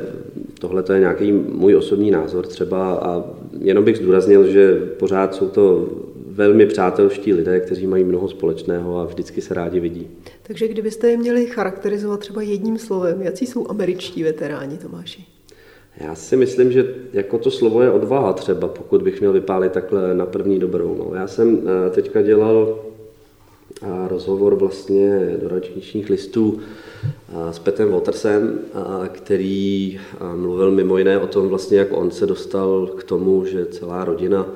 tohle 0.60 0.84
je 0.92 1.00
nějaký 1.00 1.32
můj 1.32 1.76
osobní 1.76 2.10
názor 2.10 2.46
třeba 2.46 2.94
a 2.94 3.24
jenom 3.60 3.84
bych 3.84 3.96
zdůraznil, 3.96 4.46
že 4.46 4.76
pořád 4.98 5.34
jsou 5.34 5.48
to 5.48 5.88
velmi 6.26 6.66
přátelští 6.66 7.34
lidé, 7.34 7.60
kteří 7.60 7.86
mají 7.86 8.04
mnoho 8.04 8.28
společného 8.28 8.98
a 8.98 9.04
vždycky 9.04 9.40
se 9.40 9.54
rádi 9.54 9.80
vidí. 9.80 10.08
Takže 10.42 10.68
kdybyste 10.68 11.10
je 11.10 11.16
měli 11.16 11.46
charakterizovat 11.46 12.20
třeba 12.20 12.42
jedním 12.42 12.78
slovem, 12.78 13.22
jaký 13.22 13.46
jsou 13.46 13.70
američtí 13.70 14.22
veteráni, 14.22 14.76
Tomáši? 14.76 15.24
Já 16.00 16.14
si 16.14 16.36
myslím, 16.36 16.72
že 16.72 16.94
jako 17.12 17.38
to 17.38 17.50
slovo 17.50 17.82
je 17.82 17.90
odvaha 17.90 18.32
třeba, 18.32 18.68
pokud 18.68 19.02
bych 19.02 19.20
měl 19.20 19.32
vypálit 19.32 19.72
takhle 19.72 20.14
na 20.14 20.26
první 20.26 20.58
dobrou. 20.58 20.96
No, 20.98 21.14
já 21.14 21.26
jsem 21.26 21.60
eh, 21.86 21.90
teďka 21.90 22.22
dělal 22.22 22.78
eh, 23.82 24.08
rozhovor 24.08 24.54
vlastně 24.54 25.36
do 25.42 25.48
ročničních 25.48 26.10
listů 26.10 26.60
s 27.50 27.58
Petem 27.58 27.90
Watersem, 27.90 28.58
který 29.12 30.00
mluvil 30.34 30.70
mimo 30.70 30.98
jiné 30.98 31.18
o 31.18 31.26
tom, 31.26 31.48
vlastně, 31.48 31.78
jak 31.78 31.88
on 31.90 32.10
se 32.10 32.26
dostal 32.26 32.86
k 32.86 33.04
tomu, 33.04 33.44
že 33.44 33.66
celá 33.66 34.04
rodina 34.04 34.46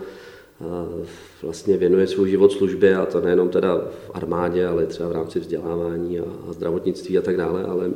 vlastně 1.42 1.76
věnuje 1.76 2.06
svůj 2.06 2.30
život 2.30 2.52
službě 2.52 2.96
a 2.96 3.06
to 3.06 3.20
nejenom 3.20 3.48
teda 3.48 3.76
v 3.76 4.10
armádě, 4.14 4.66
ale 4.66 4.86
třeba 4.86 5.08
v 5.08 5.12
rámci 5.12 5.40
vzdělávání 5.40 6.20
a 6.20 6.52
zdravotnictví 6.52 7.18
a 7.18 7.22
tak 7.22 7.36
dále, 7.36 7.64
ale 7.64 7.90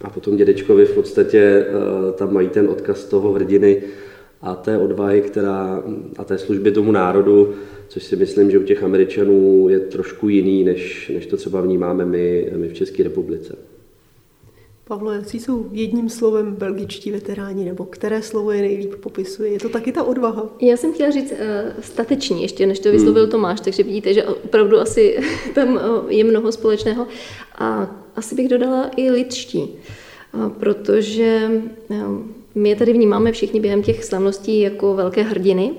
a 0.00 0.10
potom 0.10 0.36
dědečkovi 0.36 0.84
v 0.84 0.94
podstatě 0.94 1.66
tam 2.14 2.34
mají 2.34 2.48
ten 2.48 2.68
odkaz 2.68 3.04
toho 3.04 3.32
hrdiny 3.32 3.82
a 4.42 4.54
té 4.54 4.78
odvahy, 4.78 5.20
která, 5.20 5.82
a 6.18 6.24
té 6.24 6.38
služby 6.38 6.70
tomu 6.70 6.92
národu, 6.92 7.54
což 7.88 8.02
si 8.02 8.16
myslím, 8.16 8.50
že 8.50 8.58
u 8.58 8.62
těch 8.62 8.82
Američanů 8.82 9.68
je 9.68 9.80
trošku 9.80 10.28
jiný, 10.28 10.64
než, 10.64 11.10
než 11.14 11.26
to 11.26 11.36
třeba 11.36 11.60
vnímáme 11.60 12.04
my, 12.04 12.52
my 12.56 12.68
v 12.68 12.74
České 12.74 13.02
republice. 13.02 13.56
Pavlo, 14.88 15.12
jaký 15.12 15.40
jsou 15.40 15.66
jedním 15.72 16.08
slovem 16.08 16.54
belgičtí 16.54 17.10
veteráni, 17.10 17.64
nebo 17.64 17.84
které 17.84 18.22
slovo 18.22 18.50
je 18.50 18.62
nejlíp 18.62 18.94
popisuje? 18.94 19.52
Je 19.52 19.58
to 19.58 19.68
taky 19.68 19.92
ta 19.92 20.02
odvaha? 20.02 20.48
Já 20.60 20.76
jsem 20.76 20.92
chtěla 20.92 21.10
říct 21.10 21.32
uh, 21.32 21.38
stateční 21.80 22.42
ještě, 22.42 22.66
než 22.66 22.78
to 22.78 22.92
vyslovil 22.92 23.22
hmm. 23.22 23.30
Tomáš, 23.30 23.60
takže 23.60 23.82
vidíte, 23.82 24.14
že 24.14 24.24
opravdu 24.24 24.78
asi 24.78 25.18
tam 25.54 25.74
uh, 25.74 25.80
je 26.12 26.24
mnoho 26.24 26.52
společného. 26.52 27.06
A 27.58 27.96
asi 28.16 28.34
bych 28.34 28.48
dodala 28.48 28.90
i 28.96 29.10
lidští, 29.10 29.68
uh, 30.34 30.48
protože 30.48 31.50
uh, 31.88 31.96
my 32.54 32.68
je 32.68 32.76
tady 32.76 32.92
vnímáme 32.92 33.32
všichni 33.32 33.60
během 33.60 33.82
těch 33.82 34.04
slavností 34.04 34.60
jako 34.60 34.94
velké 34.94 35.22
hrdiny, 35.22 35.72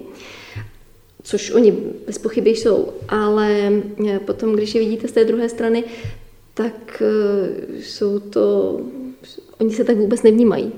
což 1.26 1.52
oni 1.52 1.72
bez 2.06 2.18
pochyby 2.18 2.50
jsou, 2.50 2.94
ale 3.10 3.72
potom, 4.26 4.54
když 4.54 4.76
je 4.76 4.82
vidíte 4.82 5.08
z 5.08 5.12
té 5.12 5.26
druhé 5.26 5.50
strany, 5.50 5.84
tak 6.54 7.02
eh, 7.02 7.82
jsou 7.82 8.20
to, 8.20 8.80
oni 9.60 9.74
se 9.74 9.84
tak 9.84 9.98
vůbec 9.98 10.24
nevnímají. 10.24 10.72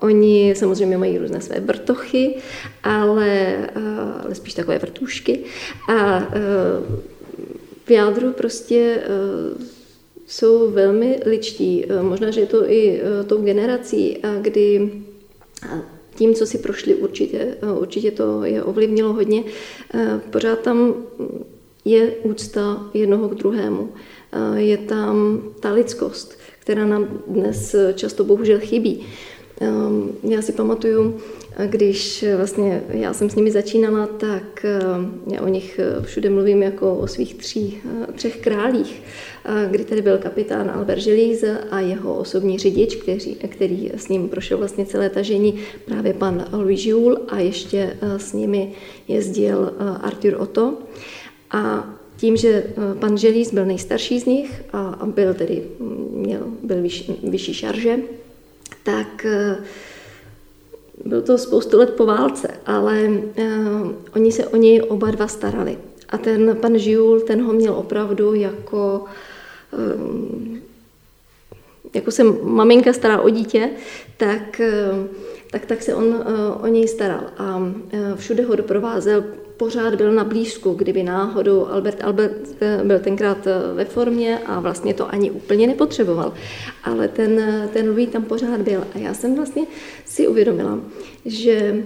Oni 0.00 0.54
samozřejmě 0.56 0.98
mají 0.98 1.18
různé 1.18 1.40
své 1.40 1.60
vrtochy, 1.60 2.34
ale, 2.82 3.28
eh, 3.28 3.80
ale 4.24 4.34
spíš 4.34 4.54
takové 4.54 4.78
vrtušky. 4.78 5.40
A 5.88 6.18
eh, 6.18 6.40
v 7.86 7.90
jádru 7.90 8.32
prostě 8.32 9.02
jsou 10.26 10.70
velmi 10.70 11.20
ličtí. 11.26 11.84
Možná, 12.02 12.30
že 12.30 12.40
je 12.40 12.46
to 12.46 12.70
i 12.70 13.00
tou 13.26 13.42
generací, 13.42 14.18
kdy 14.40 14.90
tím, 16.16 16.34
co 16.34 16.46
si 16.46 16.58
prošli, 16.58 16.94
určitě, 16.94 17.56
určitě 17.78 18.10
to 18.10 18.44
je 18.44 18.62
ovlivnilo 18.62 19.12
hodně. 19.12 19.44
Pořád 20.30 20.58
tam 20.58 20.94
je 21.84 22.10
úcta 22.22 22.90
jednoho 22.94 23.28
k 23.28 23.34
druhému. 23.34 23.88
Je 24.56 24.76
tam 24.78 25.42
ta 25.60 25.72
lidskost, 25.72 26.38
která 26.58 26.86
nám 26.86 27.22
dnes 27.26 27.76
často 27.94 28.24
bohužel 28.24 28.58
chybí. 28.60 29.06
Já 30.22 30.42
si 30.42 30.52
pamatuju, 30.52 31.20
když 31.64 32.24
vlastně 32.36 32.82
já 32.88 33.12
jsem 33.12 33.30
s 33.30 33.34
nimi 33.34 33.50
začínala, 33.50 34.06
tak 34.06 34.64
ehm, 34.64 35.20
já 35.32 35.40
o 35.40 35.48
nich 35.48 35.80
eh, 35.82 36.02
všude 36.02 36.30
mluvím 36.30 36.62
jako 36.62 36.94
o 36.94 37.06
svých 37.06 37.34
tří, 37.34 37.78
eh, 37.84 38.12
třech 38.12 38.36
králích, 38.36 39.02
kdy 39.70 39.84
tady 39.84 40.02
byl 40.02 40.18
kapitán 40.18 40.70
Albert 40.70 41.00
Želíze 41.00 41.58
a 41.70 41.80
jeho 41.80 42.14
osobní 42.14 42.58
řidič, 42.58 42.96
který, 42.96 43.34
který 43.34 43.90
s 43.96 44.08
ním 44.08 44.28
prošel 44.28 44.58
vlastně 44.58 44.86
celé 44.86 45.10
tažení, 45.10 45.54
právě 45.84 46.14
pan 46.14 46.44
Louis 46.52 46.86
Jules 46.86 47.18
a 47.28 47.38
ještě 47.38 47.96
eh, 48.00 48.18
s 48.18 48.32
nimi 48.32 48.72
jezdil 49.08 49.72
Arthur 50.00 50.34
Otto. 50.38 50.74
A 51.50 51.94
tím, 52.16 52.36
že 52.36 52.64
pan 52.98 53.18
Želíz 53.18 53.54
byl 53.54 53.66
nejstarší 53.66 54.20
z 54.20 54.24
nich 54.24 54.62
a 54.72 55.06
byl 55.06 55.34
tedy, 55.34 55.62
měl, 56.10 56.40
byl 56.62 56.82
vyš, 56.82 57.10
vyšší 57.22 57.54
šarže, 57.54 57.98
tak 58.82 59.26
byl 61.06 61.22
to 61.22 61.38
spoustu 61.38 61.78
let 61.78 61.90
po 61.90 62.06
válce, 62.06 62.48
ale 62.66 63.08
uh, 63.08 63.92
oni 64.14 64.32
se 64.32 64.46
o 64.46 64.56
něj 64.56 64.82
oba 64.88 65.10
dva 65.10 65.28
starali. 65.28 65.78
A 66.08 66.18
ten 66.18 66.56
pan 66.60 66.78
Žijul, 66.78 67.20
ten 67.20 67.42
ho 67.42 67.52
měl 67.52 67.74
opravdu 67.74 68.34
jako, 68.34 69.04
uh, 69.72 70.58
jako 71.94 72.10
se 72.10 72.24
maminka 72.42 72.92
stará 72.92 73.20
o 73.20 73.28
dítě, 73.28 73.70
tak, 74.16 74.60
uh, 74.92 75.06
tak, 75.50 75.66
tak 75.66 75.82
se 75.82 75.94
on 75.94 76.24
o 76.62 76.66
něj 76.66 76.88
staral. 76.88 77.22
A 77.38 77.72
všude 78.16 78.42
ho 78.42 78.56
doprovázel 78.56 79.24
pořád 79.56 79.94
byl 79.94 80.12
na 80.12 80.24
blízku, 80.24 80.74
kdyby 80.74 81.02
náhodou 81.02 81.66
Albert 81.66 82.04
Albert 82.04 82.56
eh, 82.60 82.80
byl 82.84 82.98
tenkrát 82.98 83.46
eh, 83.46 83.74
ve 83.74 83.84
formě 83.84 84.38
a 84.38 84.60
vlastně 84.60 84.94
to 84.94 85.14
ani 85.14 85.30
úplně 85.30 85.66
nepotřeboval. 85.66 86.34
Ale 86.84 87.08
ten, 87.08 87.40
eh, 87.40 87.68
ten 87.72 87.88
Louis 87.88 88.08
tam 88.08 88.24
pořád 88.24 88.60
byl 88.60 88.84
a 88.94 88.98
já 88.98 89.14
jsem 89.14 89.36
vlastně 89.36 89.62
si 90.04 90.28
uvědomila, 90.28 90.80
že 91.24 91.84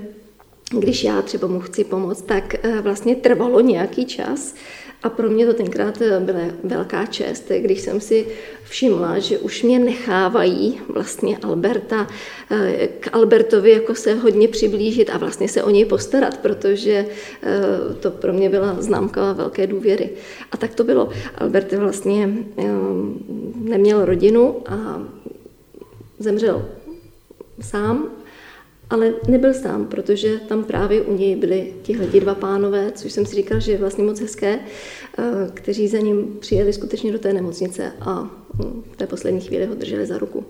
když 0.79 1.05
já 1.05 1.23
třeba 1.23 1.49
mu 1.49 1.61
chci 1.61 1.85
pomoct, 1.85 2.23
tak 2.23 2.55
vlastně 2.83 3.17
trvalo 3.17 3.61
nějaký 3.61 4.07
čas, 4.07 4.55
a 5.03 5.09
pro 5.09 5.31
mě 5.31 5.47
to 5.47 5.55
tenkrát 5.55 5.99
byla 6.21 6.41
velká 6.65 7.07
čest, 7.07 7.53
když 7.59 7.81
jsem 7.81 8.01
si 8.01 8.27
všimla, 8.65 9.19
že 9.19 9.39
už 9.39 9.63
mě 9.63 9.79
nechávají 9.79 10.81
vlastně 10.89 11.39
Alberta 11.39 12.07
eh, 12.51 12.89
k 13.01 13.15
Albertovi 13.15 13.71
jako 13.71 13.95
se 13.95 14.15
hodně 14.15 14.49
přiblížit 14.49 15.11
a 15.11 15.19
vlastně 15.19 15.49
se 15.49 15.63
o 15.63 15.71
něj 15.71 15.85
postarat, 15.85 16.39
protože 16.39 17.07
eh, 17.43 17.95
to 18.01 18.11
pro 18.11 18.33
mě 18.33 18.51
byla 18.51 18.77
známka 18.83 19.33
velké 19.33 19.67
důvěry. 19.67 20.11
A 20.53 20.57
tak 20.57 20.75
to 20.75 20.85
bylo. 20.85 21.09
Albert 21.39 21.73
vlastně 21.73 22.29
eh, 22.59 22.65
neměl 23.55 24.05
rodinu 24.05 24.57
a 24.67 25.03
zemřel 26.19 26.69
sám 27.61 28.20
ale 28.91 29.15
nebyl 29.29 29.55
sám, 29.55 29.87
protože 29.87 30.39
tam 30.49 30.65
právě 30.65 31.03
u 31.03 31.17
něj 31.17 31.37
byli 31.37 31.73
tihle 31.83 32.07
dva 32.07 32.35
pánové, 32.35 32.93
což 32.95 33.13
jsem 33.13 33.27
si 33.27 33.37
říkal, 33.37 33.61
že 33.61 33.73
je 33.73 33.79
vlastně 33.79 34.05
moc 34.05 34.21
hezké, 34.21 34.59
eh, 35.19 35.23
kteří 35.55 35.89
za 35.89 35.99
ním 35.99 36.37
přijeli 36.41 36.73
skutečně 36.73 37.13
do 37.13 37.19
té 37.19 37.33
nemocnice 37.33 37.93
a 38.01 38.31
hm, 38.55 38.83
v 38.93 38.97
té 38.97 39.07
poslední 39.07 39.41
chvíli 39.41 39.67
ho 39.67 39.75
drželi 39.75 40.07
za 40.07 40.19
ruku. 40.19 40.45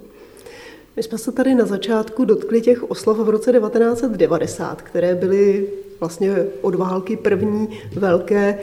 My 0.97 1.03
jsme 1.03 1.19
se 1.19 1.33
tady 1.33 1.55
na 1.55 1.67
začátku 1.67 2.25
dotkli 2.25 2.61
těch 2.61 2.91
oslav 2.91 3.17
v 3.17 3.29
roce 3.29 3.53
1990, 3.53 4.83
které 4.83 5.15
byly 5.15 5.69
vlastně 6.01 6.37
od 6.61 6.75
války 6.75 7.17
první 7.17 7.69
velké 7.97 8.59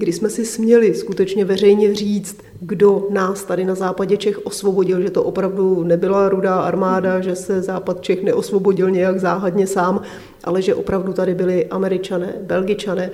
kdy 0.00 0.12
jsme 0.12 0.30
si 0.30 0.46
směli 0.46 0.94
skutečně 0.94 1.44
veřejně 1.44 1.94
říct, 1.94 2.36
kdo 2.60 3.06
nás 3.10 3.44
tady 3.44 3.64
na 3.64 3.74
západě 3.74 4.16
Čech 4.16 4.46
osvobodil, 4.46 5.00
že 5.00 5.10
to 5.10 5.24
opravdu 5.24 5.84
nebyla 5.84 6.28
rudá 6.28 6.60
armáda, 6.60 7.20
že 7.20 7.36
se 7.36 7.62
západ 7.62 8.02
Čech 8.02 8.22
neosvobodil 8.22 8.90
nějak 8.90 9.20
záhadně 9.20 9.66
sám, 9.66 10.02
ale 10.44 10.62
že 10.62 10.74
opravdu 10.74 11.12
tady 11.12 11.34
byli 11.34 11.66
američané, 11.66 12.34
belgičané 12.40 13.10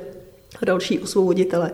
a 0.62 0.64
další 0.64 0.98
osvoboditele. 0.98 1.70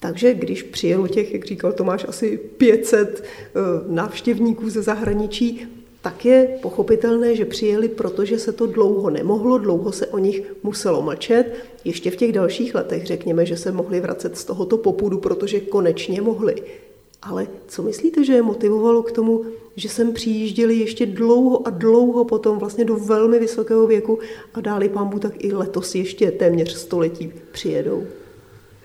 Takže 0.00 0.34
když 0.34 0.62
přijelo 0.62 1.08
těch, 1.08 1.32
jak 1.34 1.44
říkal 1.44 1.72
Tomáš, 1.72 2.06
asi 2.08 2.38
500 2.38 3.24
eh, 3.24 3.60
návštěvníků 3.88 4.70
ze 4.70 4.82
zahraničí, 4.82 5.68
tak 6.02 6.24
je 6.24 6.58
pochopitelné, 6.62 7.36
že 7.36 7.44
přijeli, 7.44 7.88
protože 7.88 8.38
se 8.38 8.52
to 8.52 8.66
dlouho 8.66 9.10
nemohlo, 9.10 9.58
dlouho 9.58 9.92
se 9.92 10.06
o 10.06 10.18
nich 10.18 10.42
muselo 10.62 11.02
mlčet. 11.02 11.54
Ještě 11.84 12.10
v 12.10 12.16
těch 12.16 12.32
dalších 12.32 12.74
letech 12.74 13.06
řekněme, 13.06 13.46
že 13.46 13.56
se 13.56 13.72
mohli 13.72 14.00
vracet 14.00 14.38
z 14.38 14.44
tohoto 14.44 14.78
popudu, 14.78 15.18
protože 15.18 15.60
konečně 15.60 16.22
mohli. 16.22 16.54
Ale 17.22 17.46
co 17.66 17.82
myslíte, 17.82 18.24
že 18.24 18.32
je 18.32 18.42
motivovalo 18.42 19.02
k 19.02 19.12
tomu, 19.12 19.44
že 19.76 19.88
sem 19.88 20.12
přijížděli 20.12 20.74
ještě 20.74 21.06
dlouho 21.06 21.66
a 21.66 21.70
dlouho 21.70 22.24
potom, 22.24 22.58
vlastně 22.58 22.84
do 22.84 22.96
velmi 22.96 23.38
vysokého 23.38 23.86
věku 23.86 24.18
a 24.54 24.60
dáli 24.60 24.88
pambu, 24.88 25.18
tak 25.18 25.44
i 25.44 25.52
letos 25.52 25.94
ještě 25.94 26.30
téměř 26.30 26.74
století 26.74 27.32
přijedou? 27.52 28.06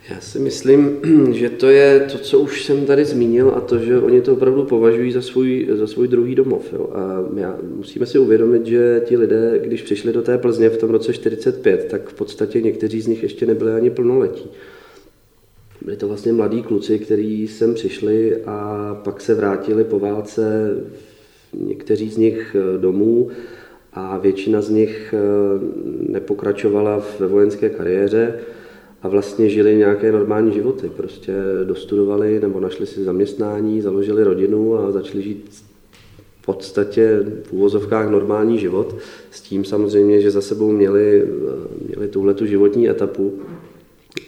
Já 0.09 0.21
si 0.21 0.39
myslím, 0.39 0.99
že 1.33 1.49
to 1.49 1.69
je 1.69 1.99
to, 2.11 2.17
co 2.17 2.39
už 2.39 2.63
jsem 2.63 2.85
tady 2.85 3.05
zmínil 3.05 3.53
a 3.55 3.61
to, 3.61 3.79
že 3.79 3.99
oni 3.99 4.21
to 4.21 4.33
opravdu 4.33 4.65
považují 4.65 5.11
za 5.11 5.21
svůj, 5.21 5.67
za 5.73 5.87
svůj 5.87 6.07
druhý 6.07 6.35
domov. 6.35 6.73
Jo. 6.73 6.89
A 6.93 7.25
já, 7.39 7.57
musíme 7.75 8.05
si 8.05 8.19
uvědomit, 8.19 8.65
že 8.65 9.01
ti 9.05 9.17
lidé, 9.17 9.59
když 9.63 9.81
přišli 9.81 10.13
do 10.13 10.21
té 10.21 10.37
Plzně 10.37 10.69
v 10.69 10.77
tom 10.77 10.89
roce 10.89 11.13
45, 11.13 11.87
tak 11.91 12.09
v 12.09 12.13
podstatě 12.13 12.61
někteří 12.61 13.01
z 13.01 13.07
nich 13.07 13.23
ještě 13.23 13.45
nebyli 13.45 13.71
ani 13.73 13.89
plnoletí. 13.89 14.49
Byli 15.81 15.97
to 15.97 16.07
vlastně 16.07 16.33
mladí 16.33 16.63
kluci, 16.63 16.99
kteří 16.99 17.47
sem 17.47 17.73
přišli 17.73 18.43
a 18.45 19.01
pak 19.03 19.21
se 19.21 19.33
vrátili 19.33 19.83
po 19.83 19.99
válce 19.99 20.75
někteří 21.53 22.09
z 22.09 22.17
nich 22.17 22.55
eh, 22.59 22.77
domů 22.77 23.29
a 23.93 24.17
většina 24.17 24.61
z 24.61 24.69
nich 24.69 25.13
eh, 25.17 25.19
nepokračovala 26.11 27.03
ve 27.19 27.27
vojenské 27.27 27.69
kariéře 27.69 28.33
a 29.05 29.07
vlastně 29.07 29.49
žili 29.49 29.75
nějaké 29.75 30.11
normální 30.11 30.53
životy. 30.53 30.89
Prostě 30.89 31.33
dostudovali 31.63 32.39
nebo 32.39 32.59
našli 32.59 32.85
si 32.85 33.03
zaměstnání, 33.03 33.81
založili 33.81 34.23
rodinu 34.23 34.77
a 34.77 34.91
začali 34.91 35.23
žít 35.23 35.63
v 36.41 36.45
podstatě 36.45 37.19
v 37.43 37.53
úvozovkách 37.53 38.09
normální 38.09 38.59
život, 38.59 38.95
s 39.31 39.41
tím 39.41 39.65
samozřejmě, 39.65 40.21
že 40.21 40.31
za 40.31 40.41
sebou 40.41 40.71
měli, 40.71 41.27
měli 41.87 42.07
tuhle 42.07 42.33
tu 42.33 42.45
životní 42.45 42.89
etapu. 42.89 43.39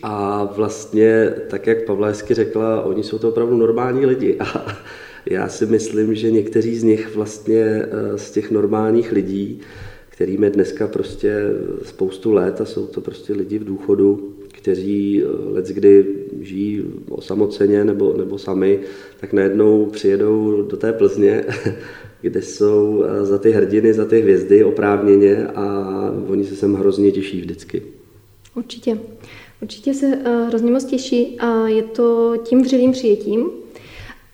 A 0.04 0.44
vlastně, 0.56 1.34
tak 1.50 1.68
jak 1.68 1.86
Pavla 1.86 2.08
hezky 2.08 2.34
řekla, 2.34 2.82
oni 2.82 3.04
jsou 3.04 3.18
to 3.18 3.30
opravdu 3.30 3.58
normální 3.58 4.06
lidi. 4.06 4.38
A 4.40 4.78
já 5.26 5.48
si 5.48 5.66
myslím, 5.66 6.16
že 6.16 6.32
někteří 6.32 6.76
z 6.76 6.84
nich 6.84 7.16
vlastně 7.16 7.64
eh, 7.64 8.18
z 8.18 8.32
těch 8.32 8.52
normálních 8.52 9.12
lidí, 9.12 9.62
kterým 10.10 10.44
je 10.44 10.50
dneska 10.50 10.88
prostě 10.88 11.42
spoustu 11.84 12.34
let 12.34 12.62
a 12.62 12.66
jsou 12.66 12.88
to 12.88 13.02
prostě 13.02 13.34
lidi 13.34 13.60
v 13.60 13.64
důchodu, 13.64 14.37
kteří 14.68 15.24
eh, 15.24 15.54
let 15.54 15.68
kdy 15.68 16.06
žijí 16.42 16.84
osamoceně 17.10 17.84
nebo, 17.84 18.14
nebo 18.18 18.38
sami, 18.38 18.80
tak 19.20 19.34
najednou 19.34 19.86
přijedou 19.86 20.62
do 20.62 20.78
té 20.78 20.94
Plzně, 20.94 21.46
kde 22.22 22.42
jsou 22.42 23.04
eh, 23.04 23.26
za 23.26 23.38
ty 23.38 23.52
hrdiny, 23.52 23.94
za 23.94 24.06
ty 24.06 24.22
hvězdy 24.22 24.64
oprávněně 24.64 25.48
a 25.48 25.88
oni 26.28 26.44
se 26.44 26.56
sem 26.56 26.74
hrozně 26.74 27.12
těší 27.12 27.42
vždycky. 27.42 27.84
Určitě. 28.56 28.98
Určitě 29.62 29.94
se 29.94 30.06
uh, 30.06 30.48
hrozně 30.48 30.72
moc 30.72 30.86
těší 30.86 31.40
a 31.40 31.68
je 31.68 31.84
to 31.84 32.38
tím 32.44 32.62
vřelým 32.62 32.92
přijetím, 32.92 33.50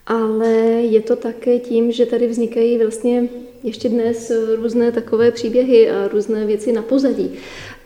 ale 0.08 0.52
je 0.82 1.02
to 1.02 1.16
také 1.16 1.60
tím, 1.60 1.92
že 1.92 2.06
tady 2.06 2.28
vznikají 2.28 2.78
vlastně 2.78 3.30
ještě 3.64 3.90
dnes 3.90 4.32
různé 4.56 4.92
takové 4.92 5.32
příběhy 5.32 5.90
a 5.90 6.08
různé 6.08 6.46
věci 6.46 6.72
na 6.72 6.82
pozadí. 6.82 7.32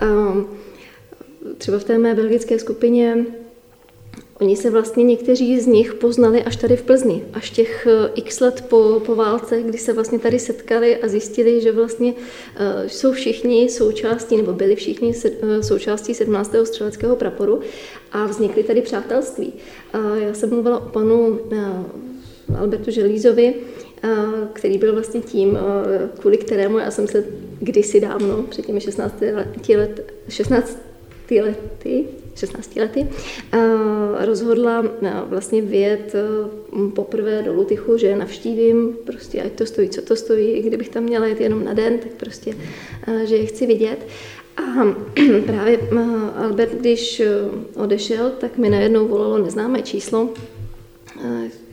Uh, 0.02 0.43
třeba 1.58 1.80
v 1.80 1.84
té 1.84 1.98
mé 1.98 2.16
belgické 2.16 2.60
skupině, 2.60 3.26
oni 4.39 4.58
se 4.58 4.70
vlastně 4.70 5.04
někteří 5.04 5.60
z 5.60 5.68
nich 5.68 5.93
poznali 5.93 6.43
až 6.43 6.56
tady 6.56 6.78
v 6.78 6.82
Plzni, 6.82 7.24
až 7.34 7.50
těch 7.50 7.88
eh, 7.88 8.12
x 8.16 8.39
let 8.39 8.66
po, 8.70 9.02
po 9.06 9.16
válce, 9.16 9.62
kdy 9.62 9.78
se 9.78 9.93
vlastně 9.93 10.20
tady 10.20 10.39
setkali 10.39 10.98
a 10.98 11.08
zjistili, 11.08 11.62
že 11.62 11.72
vlastně 11.72 12.14
uh, 12.14 12.88
jsou 12.88 13.12
všichni 13.12 13.70
součástí, 13.70 14.38
nebo 14.38 14.54
byli 14.54 14.76
všichni 14.76 15.14
se, 15.14 15.30
uh, 15.30 15.62
součástí 15.62 16.14
17. 16.14 16.56
střeleckého 16.64 17.16
praporu 17.16 17.60
a 18.12 18.26
vznikly 18.26 18.64
tady 18.64 18.82
přátelství. 18.82 19.54
Já 20.16 20.34
jsem 20.34 20.50
mluvila 20.50 20.80
o 20.80 20.89
panu 20.89 21.39
Albertu 22.60 22.91
Želízovi, 22.91 23.54
který 24.54 24.78
byl 24.78 24.93
vlastně 24.93 25.22
tím, 25.22 25.58
kvůli 26.20 26.38
kterému 26.38 26.78
já 26.78 26.91
jsem 26.91 27.08
se 27.08 27.26
kdysi 27.60 28.00
dávno, 28.00 28.43
před 28.50 28.66
těmi 28.66 28.82
16 28.82 29.24
let, 29.76 30.14
16 30.30 30.86
lety, 31.32 32.05
16 32.36 32.75
lety, 32.75 33.07
rozhodla 34.19 34.86
vlastně 35.25 35.61
vyjet 35.61 36.15
poprvé 36.95 37.41
do 37.43 37.53
Lutychu, 37.53 37.97
že 37.97 38.15
navštívím, 38.15 38.97
prostě 39.05 39.41
ať 39.41 39.51
to 39.51 39.65
stojí, 39.65 39.89
co 39.89 40.01
to 40.01 40.15
stojí, 40.15 40.51
i 40.51 40.61
kdybych 40.61 40.89
tam 40.89 41.03
měla 41.03 41.25
jet 41.25 41.41
jenom 41.41 41.63
na 41.63 41.73
den, 41.73 41.97
tak 41.97 42.11
prostě, 42.11 42.53
že 43.25 43.36
je 43.36 43.45
chci 43.45 43.65
vidět. 43.65 44.07
A 44.57 44.95
právě 45.45 45.80
Albert, 46.36 46.71
když 46.71 47.21
odešel, 47.75 48.30
tak 48.30 48.57
mi 48.57 48.69
najednou 48.69 49.07
volalo 49.07 49.38
neznámé 49.38 49.82
číslo. 49.82 50.30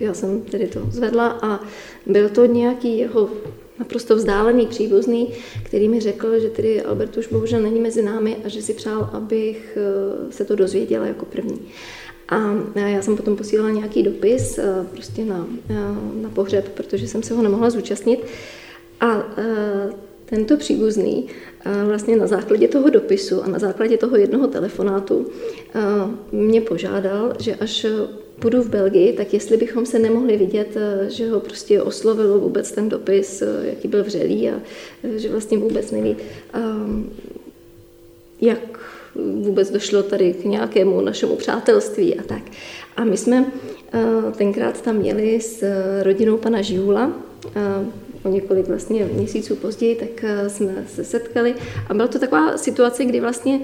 Já 0.01 0.15
jsem 0.15 0.41
tedy 0.41 0.67
to 0.67 0.81
zvedla 0.91 1.39
a 1.43 1.61
byl 2.07 2.29
to 2.29 2.47
nějaký 2.47 2.99
jeho 2.99 3.31
naprosto 3.79 4.17
vzdálený 4.17 4.67
příbuzný, 4.67 5.29
který 5.63 5.89
mi 5.89 6.01
řekl, 6.01 6.41
že 6.41 6.51
tedy 6.51 6.83
Albert 6.83 7.17
už 7.17 7.27
bohužel 7.27 7.61
není 7.61 7.81
mezi 7.81 8.03
námi 8.03 8.37
a 8.45 8.49
že 8.49 8.63
si 8.63 8.75
přál, 8.75 9.11
abych 9.13 9.79
eh, 9.81 10.33
se 10.33 10.45
to 10.45 10.57
dozvěděla 10.57 11.07
jako 11.07 11.25
první. 11.25 11.61
A 12.29 12.55
já 12.75 13.03
jsem 13.03 13.17
potom 13.17 13.37
posílala 13.37 13.71
nějaký 13.71 14.03
dopis 14.03 14.59
eh, 14.59 14.87
prostě 14.93 15.25
na, 15.25 15.47
eh, 15.71 15.75
na 16.23 16.29
pohřeb, 16.29 16.69
protože 16.69 17.09
jsem 17.09 17.23
se 17.23 17.35
ho 17.35 17.43
nemohla 17.43 17.71
zúčastnit. 17.71 18.25
A 19.01 19.23
tento 20.25 20.57
příbuzný 20.57 21.27
vlastně 21.85 22.17
na 22.17 22.27
základě 22.27 22.69
toho 22.69 22.91
dopisu 22.91 23.43
a 23.43 23.49
na 23.49 23.59
základě 23.59 23.97
toho 23.97 24.17
jednoho 24.17 24.47
telefonátu 24.47 25.27
mě 26.33 26.61
požádal, 26.61 27.33
že 27.39 27.55
až 27.55 27.87
budu 28.41 28.63
v 28.63 28.69
Belgii, 28.69 29.13
tak 29.13 29.35
jestli 29.35 29.57
bychom 29.57 29.87
se 29.87 29.99
nemohli 29.99 30.37
vidět, 30.37 30.77
eh, 30.77 31.11
že 31.11 31.31
ho 31.31 31.41
prostě 31.41 31.83
oslovilo 31.83 32.39
vůbec 32.39 32.73
ten 32.73 32.89
dopis, 32.89 33.43
eh, 33.43 33.47
jaký 33.63 33.89
byl 33.89 34.05
vřelý 34.05 34.51
a 34.51 34.55
eh, 35.05 35.19
že 35.19 35.29
vlastně 35.29 35.59
vůbec 35.59 35.91
neví, 35.91 36.17
ehm, 36.53 37.11
jak 38.41 38.79
vůbec 39.15 39.71
došlo 39.71 40.03
tady 40.03 40.33
k 40.33 40.45
nějakému 40.45 41.01
našemu 41.01 41.37
přátelství 41.37 42.15
a 42.15 42.23
tak. 42.23 42.43
A 42.97 43.05
my 43.05 43.17
jsme 43.17 43.53
tenkrát 44.37 44.83
tam 44.83 44.97
měli 44.97 45.41
s 45.41 45.65
rodinou 46.03 46.37
pana 46.37 46.63
Živula, 46.63 47.13
o 48.25 48.29
několik 48.29 48.69
vlastně 48.69 49.05
měsíců 49.05 49.57
později, 49.57 49.97
tak 49.97 50.25
jsme 50.49 50.85
se 50.95 51.05
setkali 51.05 51.55
a 51.89 51.95
byla 51.95 52.09
to 52.09 52.19
taková 52.19 52.59
situace, 52.59 53.05
kdy 53.05 53.21
vlastně 53.21 53.61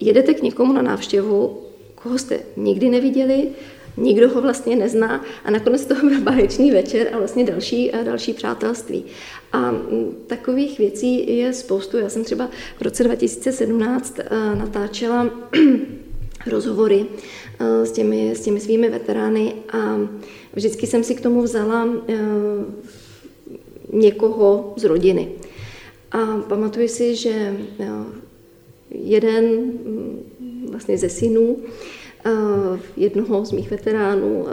jedete 0.00 0.34
k 0.34 0.42
někomu 0.42 0.72
na 0.72 0.82
návštěvu, 0.82 1.63
koho 2.04 2.18
jste 2.18 2.40
nikdy 2.56 2.88
neviděli, 2.88 3.48
nikdo 3.96 4.28
ho 4.28 4.42
vlastně 4.42 4.76
nezná 4.76 5.24
a 5.44 5.50
nakonec 5.50 5.86
to 5.86 5.94
byl 5.94 6.20
báječný 6.20 6.70
večer 6.70 7.08
a 7.12 7.18
vlastně 7.18 7.44
další, 7.44 7.92
a 7.92 8.02
další 8.02 8.32
přátelství. 8.32 9.04
A 9.52 9.70
mm, 9.70 10.16
takových 10.26 10.78
věcí 10.78 11.36
je 11.36 11.52
spoustu. 11.52 11.98
Já 11.98 12.08
jsem 12.08 12.24
třeba 12.24 12.50
v 12.78 12.82
roce 12.82 13.04
2017 13.04 14.18
eh, 14.18 14.56
natáčela 14.56 15.30
rozhovory 16.46 17.06
eh, 17.60 17.86
s 17.86 17.92
těmi, 17.92 18.30
s 18.30 18.40
těmi 18.40 18.60
svými 18.60 18.90
veterány 18.90 19.52
a 19.72 20.00
vždycky 20.52 20.86
jsem 20.86 21.04
si 21.04 21.14
k 21.14 21.20
tomu 21.20 21.42
vzala 21.42 21.88
eh, 22.08 22.14
někoho 23.92 24.74
z 24.76 24.84
rodiny. 24.84 25.28
A 26.12 26.18
pamatuju 26.48 26.88
si, 26.88 27.16
že 27.16 27.56
jeden 28.90 29.44
mm, 29.44 30.33
vlastně 30.74 30.98
ze 30.98 31.08
synů 31.08 31.56
jednoho 32.96 33.44
z 33.44 33.52
mých 33.52 33.70
veteránů. 33.70 34.46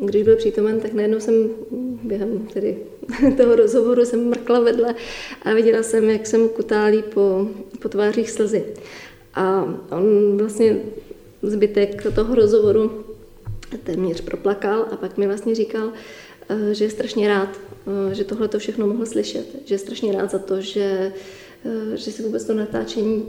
Když 0.00 0.22
byl 0.22 0.36
přítomen, 0.36 0.80
tak 0.80 0.92
najednou 0.92 1.20
jsem 1.20 1.34
během 2.02 2.46
tedy 2.52 2.76
toho 3.36 3.56
rozhovoru 3.56 4.04
jsem 4.04 4.28
mrkla 4.28 4.60
vedle 4.60 4.94
a 5.42 5.54
viděla 5.54 5.82
jsem, 5.82 6.10
jak 6.10 6.26
jsem 6.26 6.48
kutálí 6.48 7.02
po, 7.14 7.48
po 7.78 7.88
tvářích 7.88 8.30
slzy. 8.30 8.64
A 9.34 9.74
on 9.90 10.38
vlastně 10.38 10.76
zbytek 11.42 12.14
toho 12.14 12.34
rozhovoru 12.34 13.04
téměř 13.84 14.20
proplakal 14.20 14.86
a 14.90 14.96
pak 14.96 15.18
mi 15.18 15.26
vlastně 15.26 15.54
říkal, 15.54 15.92
eh, 16.48 16.74
že 16.74 16.84
je 16.84 16.90
strašně 16.90 17.28
rád, 17.28 17.48
eh, 18.10 18.14
že 18.14 18.24
tohle 18.24 18.48
to 18.48 18.58
všechno 18.58 18.86
mohl 18.86 19.06
slyšet, 19.06 19.46
že 19.64 19.74
je 19.74 19.78
strašně 19.78 20.12
rád 20.12 20.30
za 20.30 20.38
to, 20.38 20.60
že, 20.60 20.80
eh, 20.80 21.12
že 21.94 22.12
se 22.12 22.22
vůbec 22.22 22.44
to 22.44 22.54
natáčení 22.54 23.24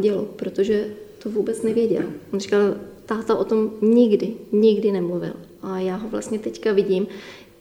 dělo, 0.00 0.24
protože 0.36 0.86
to 1.22 1.30
vůbec 1.30 1.62
nevěděl. 1.62 2.02
On 2.32 2.40
říkal, 2.40 2.74
táta 3.06 3.34
o 3.34 3.44
tom 3.44 3.70
nikdy, 3.82 4.34
nikdy 4.52 4.92
nemluvil. 4.92 5.32
A 5.62 5.78
já 5.78 5.96
ho 5.96 6.08
vlastně 6.08 6.38
teďka 6.38 6.72
vidím 6.72 7.06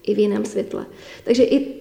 i 0.03 0.15
v 0.15 0.19
jiném 0.19 0.45
světle. 0.45 0.85
Takže 1.23 1.43
i 1.43 1.79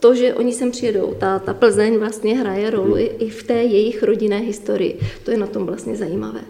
to, 0.00 0.14
že 0.14 0.34
oni 0.34 0.52
sem 0.52 0.70
přijedou, 0.70 1.14
ta, 1.14 1.38
ta 1.38 1.54
Plzeň 1.54 1.98
vlastně 1.98 2.38
hraje 2.38 2.70
roli 2.70 3.04
i 3.18 3.30
v 3.30 3.42
té 3.42 3.54
jejich 3.54 4.02
rodinné 4.02 4.38
historii. 4.38 4.98
To 5.24 5.30
je 5.30 5.36
na 5.36 5.46
tom 5.46 5.66
vlastně 5.66 5.96
zajímavé. 5.96 6.40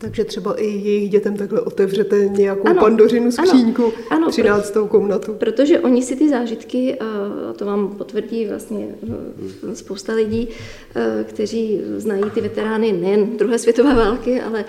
Takže 0.00 0.24
třeba 0.24 0.54
i 0.54 0.66
jejich 0.66 1.10
dětem 1.10 1.36
takhle 1.36 1.60
otevřete 1.60 2.28
nějakou 2.28 2.68
ano, 2.68 2.80
pandořinu 2.80 3.32
skříňku, 3.32 3.82
ano, 3.84 3.92
ano, 4.10 4.30
13. 4.30 4.70
Pro, 4.70 4.86
komnatu. 4.86 5.34
Protože 5.34 5.80
oni 5.80 6.02
si 6.02 6.16
ty 6.16 6.28
zážitky, 6.28 6.98
a 6.98 7.52
to 7.56 7.66
vám 7.66 7.88
potvrdí 7.88 8.46
vlastně 8.46 8.88
eh, 9.70 9.76
spousta 9.76 10.14
lidí, 10.14 10.48
eh, 10.94 11.24
kteří 11.28 11.80
znají 11.96 12.22
ty 12.34 12.40
veterány 12.40 12.92
nejen 12.92 13.36
druhé 13.36 13.58
světové 13.58 13.94
války, 13.94 14.40
ale, 14.40 14.64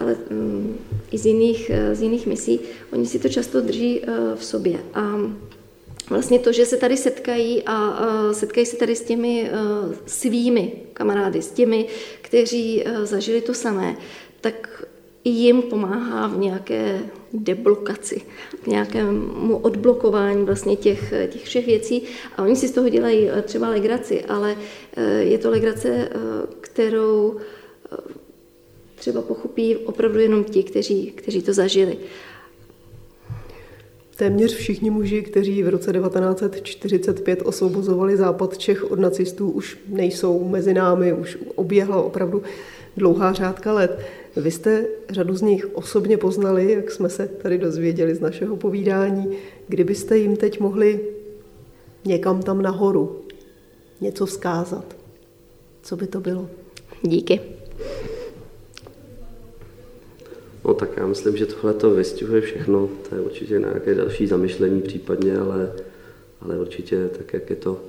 ale 0.00 0.16
mm, 0.30 0.76
i 1.12 1.18
z 1.18 1.26
jiných, 1.26 1.70
eh, 1.70 1.94
z 1.94 2.02
jiných 2.02 2.26
misí, 2.26 2.60
oni 2.92 3.06
si 3.06 3.18
to 3.18 3.28
často 3.28 3.60
drží 3.60 4.02
v 4.34 4.44
sobě. 4.44 4.78
A 4.94 5.20
vlastně 6.10 6.38
to, 6.38 6.52
že 6.52 6.66
se 6.66 6.76
tady 6.76 6.96
setkají 6.96 7.62
a 7.66 7.98
setkají 8.32 8.66
se 8.66 8.76
tady 8.76 8.96
s 8.96 9.02
těmi 9.02 9.50
svými 10.06 10.72
kamarády, 10.92 11.42
s 11.42 11.50
těmi, 11.50 11.86
kteří 12.22 12.84
zažili 13.04 13.40
to 13.40 13.54
samé, 13.54 13.96
tak 14.42 14.84
jim 15.24 15.62
pomáhá 15.62 16.26
v 16.26 16.38
nějaké 16.38 17.00
deblokaci, 17.32 18.22
v 18.62 18.66
nějakému 18.66 19.56
odblokování 19.56 20.44
vlastně 20.44 20.76
těch, 20.76 21.12
těch 21.28 21.44
všech 21.44 21.66
věcí. 21.66 22.02
A 22.36 22.42
oni 22.42 22.56
si 22.56 22.68
z 22.68 22.72
toho 22.72 22.88
dělají 22.88 23.28
eh, 23.30 23.42
třeba 23.42 23.68
legraci, 23.68 24.24
ale 24.24 24.56
eh, 24.96 25.22
je 25.22 25.38
to 25.38 25.50
legrace, 25.50 25.88
eh, 25.88 26.08
kterou 26.60 27.36
třeba 28.94 29.22
pochopí 29.22 29.76
opravdu 29.76 30.18
jenom 30.18 30.44
ti, 30.44 30.62
kteří, 30.62 31.10
kteří 31.10 31.42
to 31.42 31.52
zažili. 31.52 31.98
Téměř 34.16 34.54
všichni 34.54 34.90
muži, 34.90 35.22
kteří 35.22 35.62
v 35.62 35.68
roce 35.68 35.92
1945 35.92 37.42
osvobozovali 37.42 38.16
západ 38.16 38.58
Čech 38.58 38.90
od 38.90 38.98
nacistů, 38.98 39.50
už 39.50 39.78
nejsou 39.88 40.48
mezi 40.48 40.74
námi, 40.74 41.12
už 41.12 41.38
oběhla 41.54 42.02
opravdu 42.02 42.42
dlouhá 42.96 43.32
řádka 43.32 43.72
let. 43.72 44.00
Vy 44.36 44.50
jste 44.50 44.86
řadu 45.10 45.36
z 45.36 45.42
nich 45.42 45.66
osobně 45.72 46.16
poznali, 46.16 46.72
jak 46.72 46.90
jsme 46.90 47.08
se 47.08 47.28
tady 47.28 47.58
dozvěděli 47.58 48.14
z 48.14 48.20
našeho 48.20 48.56
povídání. 48.56 49.36
Kdybyste 49.68 50.18
jim 50.18 50.36
teď 50.36 50.60
mohli 50.60 51.00
někam 52.04 52.42
tam 52.42 52.62
nahoru 52.62 53.20
něco 54.00 54.26
vzkázat, 54.26 54.96
co 55.82 55.96
by 55.96 56.06
to 56.06 56.20
bylo? 56.20 56.50
Díky. 57.02 57.40
No 60.64 60.74
tak 60.74 60.96
já 60.96 61.06
myslím, 61.06 61.36
že 61.36 61.46
tohle 61.46 61.74
to 61.74 61.90
vystihuje 61.90 62.40
všechno. 62.40 62.88
To 63.08 63.14
je 63.14 63.20
určitě 63.20 63.58
nějaké 63.58 63.94
další 63.94 64.26
zamyšlení 64.26 64.82
případně, 64.82 65.38
ale, 65.38 65.72
ale 66.40 66.58
určitě 66.58 67.08
tak, 67.08 67.32
jak 67.32 67.50
je 67.50 67.56
to 67.56 67.80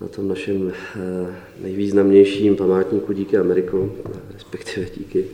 na 0.00 0.08
tom 0.08 0.28
našem 0.28 0.72
eh, 0.72 1.34
nejvýznamnějším 1.62 2.56
památníku 2.56 3.12
díky 3.12 3.36
Ameriku, 3.36 3.92
respektive 4.34 4.86
díky 4.96 5.24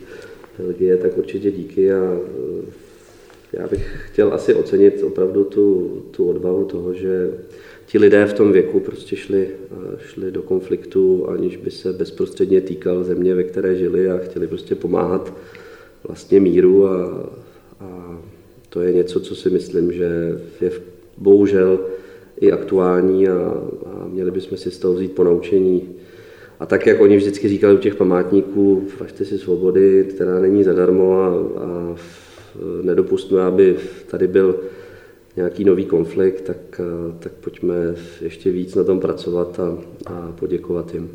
Belgie, 0.58 0.96
tak 0.96 1.18
určitě 1.18 1.50
díky. 1.50 1.92
A 1.92 1.96
eh, 1.96 2.72
já 3.52 3.68
bych 3.68 4.08
chtěl 4.10 4.34
asi 4.34 4.54
ocenit 4.54 5.02
opravdu 5.02 5.44
tu, 5.44 6.02
tu 6.10 6.28
odvahu 6.28 6.64
toho, 6.64 6.94
že 6.94 7.30
ti 7.86 7.98
lidé 7.98 8.26
v 8.26 8.32
tom 8.32 8.52
věku 8.52 8.80
prostě 8.80 9.16
šli, 9.16 9.48
eh, 9.48 9.98
šli 9.98 10.30
do 10.30 10.42
konfliktu, 10.42 11.28
aniž 11.28 11.56
by 11.56 11.70
se 11.70 11.92
bezprostředně 11.92 12.60
týkal 12.60 13.04
země, 13.04 13.34
ve 13.34 13.44
které 13.44 13.76
žili 13.76 14.10
a 14.10 14.18
chtěli 14.18 14.46
prostě 14.46 14.74
pomáhat 14.74 15.32
vlastně 16.08 16.40
míru. 16.40 16.86
A, 16.86 17.28
a 17.80 18.20
to 18.68 18.80
je 18.80 18.92
něco, 18.92 19.20
co 19.20 19.36
si 19.36 19.50
myslím, 19.50 19.92
že 19.92 20.40
je 20.60 20.70
bohužel 21.18 21.78
i 22.41 22.53
aktuální 22.53 23.28
a, 23.28 23.39
a 23.87 24.07
měli 24.09 24.30
bychom 24.30 24.59
si 24.59 24.70
z 24.70 24.78
toho 24.78 24.95
vzít 24.95 25.12
ponaučení. 25.12 25.89
A 26.61 26.66
tak, 26.66 26.87
jak 26.87 27.01
oni 27.01 27.16
vždycky 27.16 27.49
říkali 27.49 27.74
u 27.74 27.78
těch 27.78 27.95
památníků, 27.95 28.89
važte 29.01 29.24
si 29.24 29.39
svobody, 29.39 30.07
která 30.14 30.41
není 30.41 30.64
zadarmo 30.64 31.20
a, 31.20 31.28
a 31.64 31.97
nedopustme, 32.82 33.43
aby 33.43 33.76
tady 34.11 34.26
byl 34.26 34.61
nějaký 35.37 35.64
nový 35.64 35.85
konflikt, 35.85 36.41
tak, 36.41 36.80
tak 37.18 37.32
pojďme 37.32 37.74
ještě 38.20 38.51
víc 38.51 38.74
na 38.74 38.85
tom 38.85 39.01
pracovat 39.01 39.61
a, 39.61 39.78
a 40.07 40.32
poděkovat 40.39 40.95
jim. 40.95 41.11